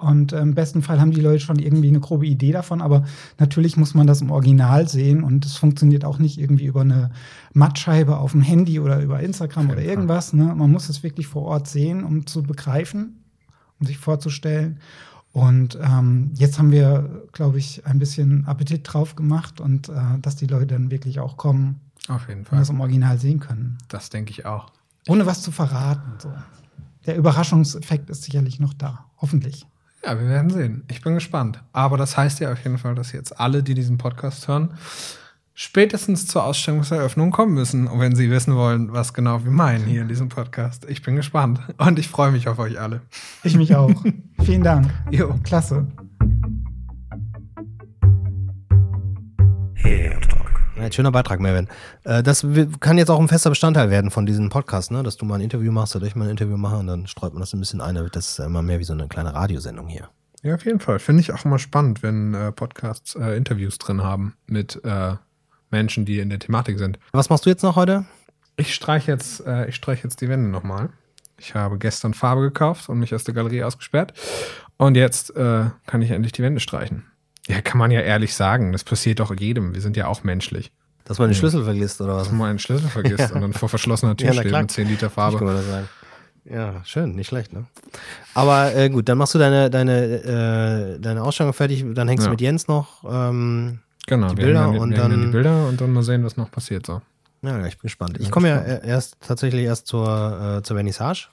Und 0.06 0.34
äh, 0.34 0.42
im 0.42 0.54
besten 0.54 0.84
Fall 0.84 1.02
haben 1.02 1.12
die 1.12 1.22
Leute 1.22 1.40
schon 1.40 1.58
irgendwie 1.58 1.88
eine 1.88 2.00
grobe 2.00 2.28
Idee 2.28 2.52
davon, 2.52 2.82
aber 2.82 3.06
natürlich 3.40 3.76
muss 3.76 3.96
man 3.96 4.06
das 4.06 4.22
im 4.22 4.30
Original 4.30 4.88
sehen 4.88 5.24
und 5.24 5.46
es 5.46 5.58
funktioniert 5.58 6.06
auch 6.06 6.20
nicht 6.20 6.40
irgendwie 6.40 6.66
über 6.66 6.82
eine 6.82 7.10
Mattscheibe 7.54 8.18
auf 8.18 8.34
dem 8.34 8.42
Handy 8.42 8.80
oder 8.80 9.02
über 9.02 9.20
Instagram 9.20 9.72
oder 9.72 9.82
irgendwas. 9.82 10.32
Ne? 10.34 10.54
Man 10.56 10.72
muss 10.72 10.90
es 10.90 11.02
wirklich 11.02 11.26
vor 11.26 11.42
Ort 11.44 11.68
sehen, 11.68 12.04
um 12.04 12.28
zu 12.28 12.44
begreifen, 12.44 13.24
um 13.80 13.88
sich 13.88 13.98
vorzustellen. 13.98 14.80
Und 15.32 15.78
ähm, 15.82 16.32
jetzt 16.36 16.60
haben 16.60 16.72
wir, 16.72 17.24
glaube 17.32 17.58
ich, 17.58 17.86
ein 17.88 17.98
bisschen 17.98 18.46
Appetit 18.46 18.82
drauf 18.84 19.16
gemacht 19.16 19.60
und 19.60 19.90
äh, 19.90 19.94
dass 20.22 20.36
die 20.36 20.48
Leute 20.48 20.68
dann 20.68 20.92
wirklich 20.92 21.20
auch 21.20 21.36
kommen 21.36 21.82
Auf 22.08 22.28
jeden 22.28 22.42
und 22.42 22.48
Fall. 22.48 22.60
das 22.60 22.70
im 22.70 22.80
Original 22.80 23.18
sehen 23.18 23.40
können. 23.40 23.80
Das 23.88 24.12
denke 24.12 24.30
ich 24.32 24.46
auch. 24.46 24.72
Ohne 25.08 25.26
was 25.26 25.42
zu 25.42 25.52
verraten. 25.52 26.14
So. 26.20 26.32
Der 27.08 27.18
Überraschungseffekt 27.18 28.10
ist 28.12 28.24
sicherlich 28.24 28.60
noch 28.60 28.74
da. 28.74 29.06
Hoffentlich. 29.18 29.66
Ja, 30.06 30.20
wir 30.20 30.30
werden 30.30 30.52
sehen. 30.52 30.84
Ich 30.88 31.02
bin 31.02 31.16
gespannt. 31.16 31.64
Aber 31.74 31.98
das 31.98 32.16
heißt 32.16 32.40
ja 32.40 32.52
auf 32.52 32.64
jeden 32.64 32.78
Fall, 32.78 32.94
dass 32.94 33.12
jetzt 33.12 33.40
alle, 33.40 33.64
die 33.64 33.74
diesen 33.74 33.98
Podcast 33.98 34.48
hören, 34.48 34.76
spätestens 35.56 36.28
zur 36.28 36.44
Ausstellungseröffnung 36.44 37.32
kommen 37.32 37.56
müssen, 37.56 37.88
und 37.88 38.00
wenn 38.00 38.16
sie 38.16 38.30
wissen 38.30 38.56
wollen, 38.56 38.94
was 38.94 39.16
genau 39.16 39.44
wir 39.44 39.52
meinen 39.52 39.86
hier 39.86 40.04
in 40.04 40.08
diesem 40.08 40.30
Podcast. 40.30 40.86
Ich 40.88 41.02
bin 41.02 41.16
gespannt 41.16 41.60
und 41.78 41.98
ich 41.98 42.08
freue 42.08 42.32
mich 42.32 42.48
auf 42.48 42.60
euch 42.60 42.80
alle. 42.80 43.02
Ich 43.44 43.58
mich 43.58 43.76
auch. 43.76 43.92
Vielen 44.44 44.64
Dank. 44.64 44.94
Jo. 45.10 45.40
Klasse. 45.44 45.88
Ein 50.78 50.92
schöner 50.92 51.12
Beitrag, 51.12 51.40
Melvin. 51.40 51.68
Äh, 52.04 52.22
Das 52.22 52.46
kann 52.80 52.98
jetzt 52.98 53.10
auch 53.10 53.20
ein 53.20 53.28
fester 53.28 53.50
Bestandteil 53.50 53.90
werden 53.90 54.12
von 54.12 54.26
diesem 54.26 54.50
Podcast, 54.50 54.92
ne? 54.92 55.04
dass 55.04 55.16
du 55.18 55.26
mal 55.26 55.36
ein 55.36 55.42
Interview 55.42 55.72
machst 55.72 55.96
oder 55.96 56.06
ich 56.06 56.16
mal 56.16 56.26
ein 56.26 56.32
Interview 56.32 56.58
mache 56.58 56.78
und 56.78 56.88
dann 56.88 57.08
streut 57.08 57.34
man 57.34 57.40
das 57.40 57.54
ein 57.54 57.60
bisschen 57.60 57.82
ein. 57.82 57.96
Wird 57.96 58.16
das 58.16 58.40
immer 58.40 58.62
mehr 58.62 58.80
wie 58.80 58.84
so 58.84 58.94
eine 58.94 59.08
kleine 59.08 59.34
Radiosendung 59.34 59.88
hier. 59.88 60.10
Ja, 60.44 60.56
auf 60.56 60.66
jeden 60.66 60.80
Fall. 60.80 61.00
Finde 61.00 61.22
ich 61.22 61.32
auch 61.32 61.46
immer 61.46 61.60
spannend, 61.60 62.04
wenn 62.04 62.34
äh, 62.34 62.52
Podcasts 62.52 63.16
äh, 63.16 63.36
Interviews 63.38 63.78
drin 63.80 64.04
haben 64.04 64.36
mit 64.48 64.84
äh, 64.84 65.14
Menschen, 65.72 66.06
die 66.06 66.20
in 66.20 66.30
der 66.30 66.40
Thematik 66.40 66.78
sind. 66.78 67.00
Was 67.14 67.30
machst 67.30 67.46
du 67.46 67.50
jetzt 67.50 67.64
noch 67.64 67.76
heute? 67.78 68.06
Ich 68.58 68.76
streiche 68.76 69.12
jetzt, 69.12 69.46
äh, 69.46 69.68
ich 69.68 69.76
streiche 69.76 70.04
jetzt 70.04 70.22
die 70.22 70.30
Wände 70.30 70.50
nochmal. 70.50 70.90
Ich 71.38 71.56
habe 71.56 71.78
gestern 71.78 72.14
Farbe 72.14 72.42
gekauft 72.42 72.90
und 72.90 73.00
mich 73.00 73.16
aus 73.16 73.24
der 73.24 73.34
Galerie 73.34 73.64
ausgesperrt. 73.64 74.14
Und 74.78 74.96
jetzt 74.96 75.36
äh, 75.36 75.66
kann 75.88 76.02
ich 76.02 76.12
endlich 76.12 76.32
die 76.34 76.44
Wände 76.44 76.60
streichen. 76.60 77.06
Ja, 77.48 77.62
kann 77.62 77.78
man 77.78 77.92
ja 77.92 78.02
ehrlich 78.02 78.34
sagen. 78.36 78.72
Das 78.72 78.84
passiert 78.84 79.20
doch 79.20 79.34
jedem. 79.38 79.74
Wir 79.76 79.82
sind 79.82 79.96
ja 79.98 80.08
auch 80.08 80.24
menschlich. 80.24 80.72
Dass 81.04 81.20
man 81.20 81.30
den 81.30 81.36
Schlüssel 81.36 81.64
vergisst 81.64 82.02
oder 82.02 82.16
was? 82.16 82.24
Dass 82.30 82.32
man 82.34 82.50
einen 82.50 82.60
Schlüssel 82.60 82.90
vergisst 82.90 83.32
und 83.34 83.42
dann 83.42 83.54
vor 83.54 83.70
verschlossener 83.70 84.18
Tür 84.18 84.28
Ja, 84.34 84.42
steht 84.42 84.52
mit 84.52 84.72
10 84.72 84.88
Liter 84.88 85.10
Farbe. 85.12 85.38
kann 85.38 85.48
man 85.48 85.56
das 85.58 85.66
sagen. 85.68 85.90
Ja, 86.46 86.82
schön, 86.86 87.16
nicht 87.16 87.28
schlecht, 87.28 87.54
ne? 87.54 87.66
Aber 88.36 88.74
äh, 88.76 88.90
gut, 88.90 89.10
dann 89.10 89.18
machst 89.18 89.34
du 89.34 89.40
deine, 89.40 89.70
deine, 89.72 90.96
äh, 90.96 91.00
deine 91.00 91.24
Ausstellung 91.24 91.54
fertig, 91.54 91.84
dann 91.94 92.08
hängst 92.08 92.24
Ja. 92.24 92.28
du 92.28 92.32
mit 92.34 92.42
Jens 92.42 92.68
noch. 92.68 93.04
Ähm, 93.08 93.80
Genau, 94.08 94.30
Die 94.30 94.36
Bilder 94.36 94.66
dann, 94.68 94.78
und 94.78 94.92
dann 94.92 95.10
dann- 95.12 95.22
die 95.22 95.28
Bilder 95.32 95.68
und 95.68 95.82
dann 95.82 95.92
mal 95.92 96.04
sehen, 96.04 96.24
was 96.24 96.38
noch 96.38 96.52
passiert 96.52 96.86
so. 96.86 97.02
ja, 97.42 97.66
ich 97.66 97.78
bin 97.80 97.82
gespannt. 97.88 98.18
Ich 98.20 98.30
komme 98.30 98.50
ja 98.50 98.60
erst 98.62 99.18
tatsächlich 99.22 99.64
erst 99.66 99.88
zur, 99.88 100.58
äh, 100.60 100.62
zur 100.62 100.76
Vernissage. 100.76 101.30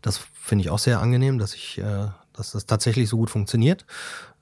Das 0.00 0.20
finde 0.32 0.64
ich 0.64 0.70
auch 0.70 0.80
sehr 0.80 1.00
angenehm, 1.00 1.38
dass 1.38 1.54
ich, 1.54 1.78
äh, 1.78 2.08
dass 2.32 2.50
das 2.52 2.66
tatsächlich 2.66 3.08
so 3.08 3.16
gut 3.16 3.30
funktioniert. 3.30 3.84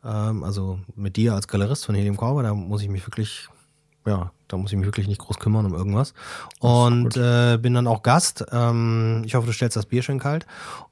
Ähm, 0.04 0.44
also 0.44 0.80
mit 0.94 1.16
dir 1.16 1.34
als 1.34 1.48
Galerist 1.48 1.86
von 1.86 1.94
Helium 1.94 2.16
Korber, 2.16 2.42
da 2.42 2.54
muss 2.54 2.82
ich 2.82 2.88
mich 2.88 3.06
wirklich 3.06 3.48
ja, 4.06 4.32
da 4.48 4.56
muss 4.56 4.72
ich 4.72 4.78
mich 4.78 4.86
wirklich 4.86 5.08
nicht 5.08 5.20
groß 5.20 5.38
kümmern 5.38 5.66
um 5.66 5.74
irgendwas. 5.74 6.14
Und 6.58 7.16
äh, 7.16 7.58
bin 7.58 7.74
dann 7.74 7.86
auch 7.86 8.02
Gast. 8.02 8.44
Ähm, 8.50 9.22
ich 9.26 9.34
hoffe, 9.34 9.46
du 9.46 9.52
stellst 9.52 9.76
das 9.76 9.86
Bier 9.86 10.02
schön 10.02 10.18
kalt. 10.18 10.46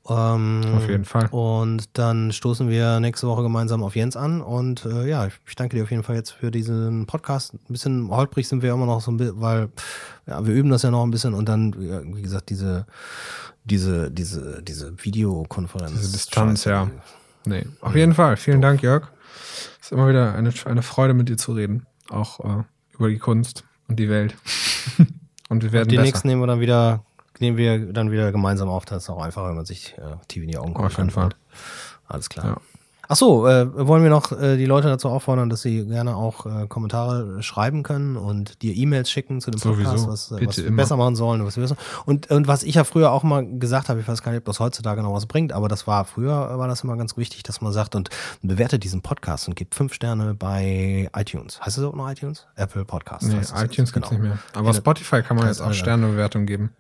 Ähm, 0.09 0.61
Auf 0.77 0.89
jeden 0.89 1.07
Fall. 1.07 1.27
Und 1.31 1.89
dann 1.95 2.33
stoßen 2.33 2.69
wir 2.69 3.01
nächste 3.01 3.27
Woche 3.27 3.43
gemeinsam 3.43 3.83
auf 3.83 3.97
Jens 3.97 4.17
an. 4.17 4.43
Und 4.43 4.85
äh, 4.85 5.09
ja, 5.09 5.27
ich 5.27 5.57
danke 5.57 5.77
dir 5.77 5.85
auf 5.85 5.91
jeden 5.91 6.03
Fall 6.03 6.17
jetzt 6.17 6.33
für 6.33 6.51
diesen 6.51 7.07
Podcast. 7.07 7.55
Ein 7.55 7.61
bisschen 7.69 8.11
holprig 8.11 8.47
sind 8.47 8.63
wir 8.63 8.73
immer 8.73 8.87
noch 8.87 9.01
so 9.01 9.11
ein 9.11 9.17
bisschen, 9.17 9.41
weil 9.41 9.71
ja, 10.27 10.45
wir 10.47 10.55
üben 10.55 10.71
das 10.71 10.83
ja 10.83 10.91
noch 10.91 11.03
ein 11.03 11.11
bisschen 11.11 11.33
und 11.33 11.49
dann, 11.49 11.75
wie 12.15 12.23
gesagt, 12.23 12.51
diese, 12.51 12.87
diese, 13.65 14.11
diese, 14.11 14.63
diese 14.63 14.93
Videokonferenz. 15.03 15.93
Diese 15.93 16.13
Distanz, 16.13 16.65
Scheiße. 16.65 16.71
ja. 16.71 16.91
Nee, 17.45 17.67
auf 17.81 17.95
jeden 17.95 18.15
Fall. 18.15 18.37
Vielen 18.37 18.61
Dank, 18.61 18.83
Jörg. 18.83 19.09
Es 19.81 19.87
ist 19.87 19.93
immer 19.93 20.09
wieder 20.09 20.35
eine, 20.35 20.53
eine 20.65 20.83
Freude, 20.83 21.15
mit 21.15 21.29
dir 21.29 21.37
zu 21.37 21.53
reden. 21.53 21.87
Auch 22.11 22.41
äh, 22.41 22.65
über 22.95 23.09
die 23.09 23.19
Kunst 23.19 23.65
und 23.89 23.99
die 23.99 24.09
Welt. 24.09 24.37
und 25.49 25.63
wir 25.63 25.73
werden 25.73 25.89
Die 25.89 25.97
besser. 25.97 26.07
nächsten 26.07 26.29
nehmen 26.29 26.43
wir 26.43 26.47
dann 26.47 26.61
wieder, 26.61 27.05
nehmen 27.39 27.57
wir 27.57 27.93
dann 27.93 28.11
wieder 28.11 28.33
gemeinsam 28.33 28.69
auf. 28.69 28.85
Das 28.85 29.05
ist 29.05 29.11
auch 29.11 29.23
einfacher, 29.23 29.49
wenn 29.49 29.57
man 29.57 29.67
sich 29.67 29.97
äh, 29.99 30.17
tief 30.29 30.43
in 30.43 30.51
die 30.51 30.59
Augen 30.59 30.75
gucken 30.75 30.87
Auf 30.87 30.99
jeden. 30.99 31.11
Fall. 31.11 31.31
Alles 32.07 32.29
klar. 32.29 32.47
Ja. 32.47 32.57
Ach 33.11 33.17
so, 33.17 33.47
äh, 33.49 33.87
wollen 33.87 34.03
wir 34.03 34.11
noch 34.11 34.33
äh, 34.33 34.59
die 34.59 34.67
Leute 34.67 34.89
dazu 34.89 35.09
auffordern, 35.09 35.49
dass 35.49 35.63
sie 35.63 35.87
gerne 35.87 36.15
auch 36.15 36.45
äh, 36.45 36.67
Kommentare 36.67 37.43
schreiben 37.43 37.83
können 37.83 38.17
und 38.19 38.61
dir 38.61 38.75
E-Mails 38.77 39.11
schicken 39.11 39.41
zu 39.41 39.51
dem 39.51 39.59
Podcast, 39.61 39.89
Sowieso. 40.05 40.09
was, 40.09 40.31
äh, 40.33 40.47
was 40.47 40.57
wir 40.59 40.77
besser 40.77 40.99
machen 40.99 41.17
sollen. 41.17 41.43
Was 41.47 41.57
wir 41.57 41.63
besser. 41.63 41.77
Und, 42.05 42.31
und 42.31 42.49
was 42.49 42.63
ich 42.63 42.75
ja 42.75 42.85
früher 42.85 43.11
auch 43.11 43.23
mal 43.23 43.47
gesagt 43.59 43.89
habe, 43.89 43.99
ich 44.01 44.07
weiß 44.07 44.23
gar 44.23 44.33
nicht, 44.33 44.41
ob 44.41 44.45
das 44.45 44.61
heutzutage 44.61 45.03
noch 45.03 45.15
was 45.15 45.25
bringt, 45.25 45.55
aber 45.55 45.69
das 45.69 45.87
war 45.87 46.05
früher 46.05 46.59
war 46.59 46.69
das 46.69 46.85
immer 46.85 46.99
ganz 46.99 47.17
wichtig, 47.17 47.43
dass 47.45 47.63
man 47.63 47.73
sagt 47.73 47.95
und 47.95 48.11
bewertet 48.43 48.85
diesen 48.85 49.01
Podcast 49.01 49.49
und 49.49 49.55
gibt 49.57 49.75
fünf 49.75 49.95
Sterne 49.95 50.35
bei 50.35 51.09
iTunes. 51.17 51.61
Heißt 51.63 51.79
das 51.79 51.85
auch 51.85 51.95
noch 51.95 52.11
iTunes? 52.11 52.47
Apple 52.57 52.85
Podcast. 52.85 53.23
Nee, 53.23 53.37
iTunes 53.39 53.51
jetzt. 53.61 53.71
gibt's 53.75 53.93
Genau. 53.93 54.11
nicht 54.11 54.21
mehr. 54.21 54.39
Aber 54.53 54.65
Keine- 54.67 54.75
Spotify 54.79 55.23
kann 55.23 55.39
man 55.39 55.47
jetzt 55.47 55.61
auch 55.61 55.65
Ahnung. 55.67 55.79
Sternebewertung 55.79 56.45
geben. 56.45 56.73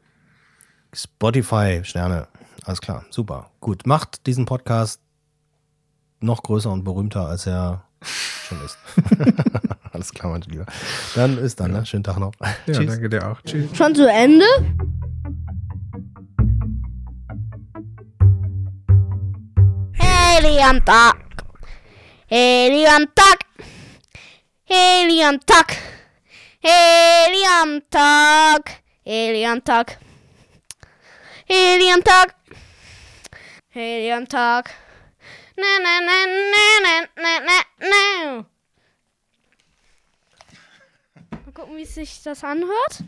Spotify, 0.92 1.80
Sterne. 1.84 2.28
Alles 2.64 2.80
klar, 2.82 3.04
super. 3.10 3.50
Gut, 3.60 3.86
macht 3.86 4.26
diesen 4.26 4.44
Podcast 4.44 5.00
noch 6.20 6.42
größer 6.42 6.70
und 6.70 6.84
berühmter, 6.84 7.26
als 7.26 7.46
er 7.46 7.84
schon 8.02 8.58
ist. 8.64 8.78
Alles 9.92 10.12
klar, 10.12 10.32
mein 10.32 10.42
Lieber. 10.42 10.66
Dann 11.14 11.38
ist 11.38 11.58
dann, 11.60 11.72
ne? 11.72 11.84
Schönen 11.86 12.04
Tag 12.04 12.18
noch. 12.18 12.32
Ja, 12.40 12.54
Tschüss. 12.74 12.86
danke 12.86 13.08
dir 13.08 13.30
auch. 13.30 13.40
Tschüss. 13.42 13.76
Schon 13.76 13.94
zu 13.94 14.08
Ende? 14.08 14.44
Heliumtag. 19.94 21.16
Heliumtag. 22.26 23.38
Heliumtag. 24.64 25.76
Heliumtag. 26.60 28.64
Heliumtag. 29.04 29.98
Heliumtag. 31.46 32.34
Heliumtag. 33.70 34.70
Na 35.58 35.72
na 35.82 36.00
na 36.00 36.18
na 36.54 36.64
na 36.84 36.94
na 37.16 37.32
na 37.48 37.58
na. 37.90 38.46
Mal 41.44 41.52
gucken, 41.52 41.76
wie 41.76 41.84
sich 41.84 42.22
das 42.22 42.44
anhört. 42.44 43.02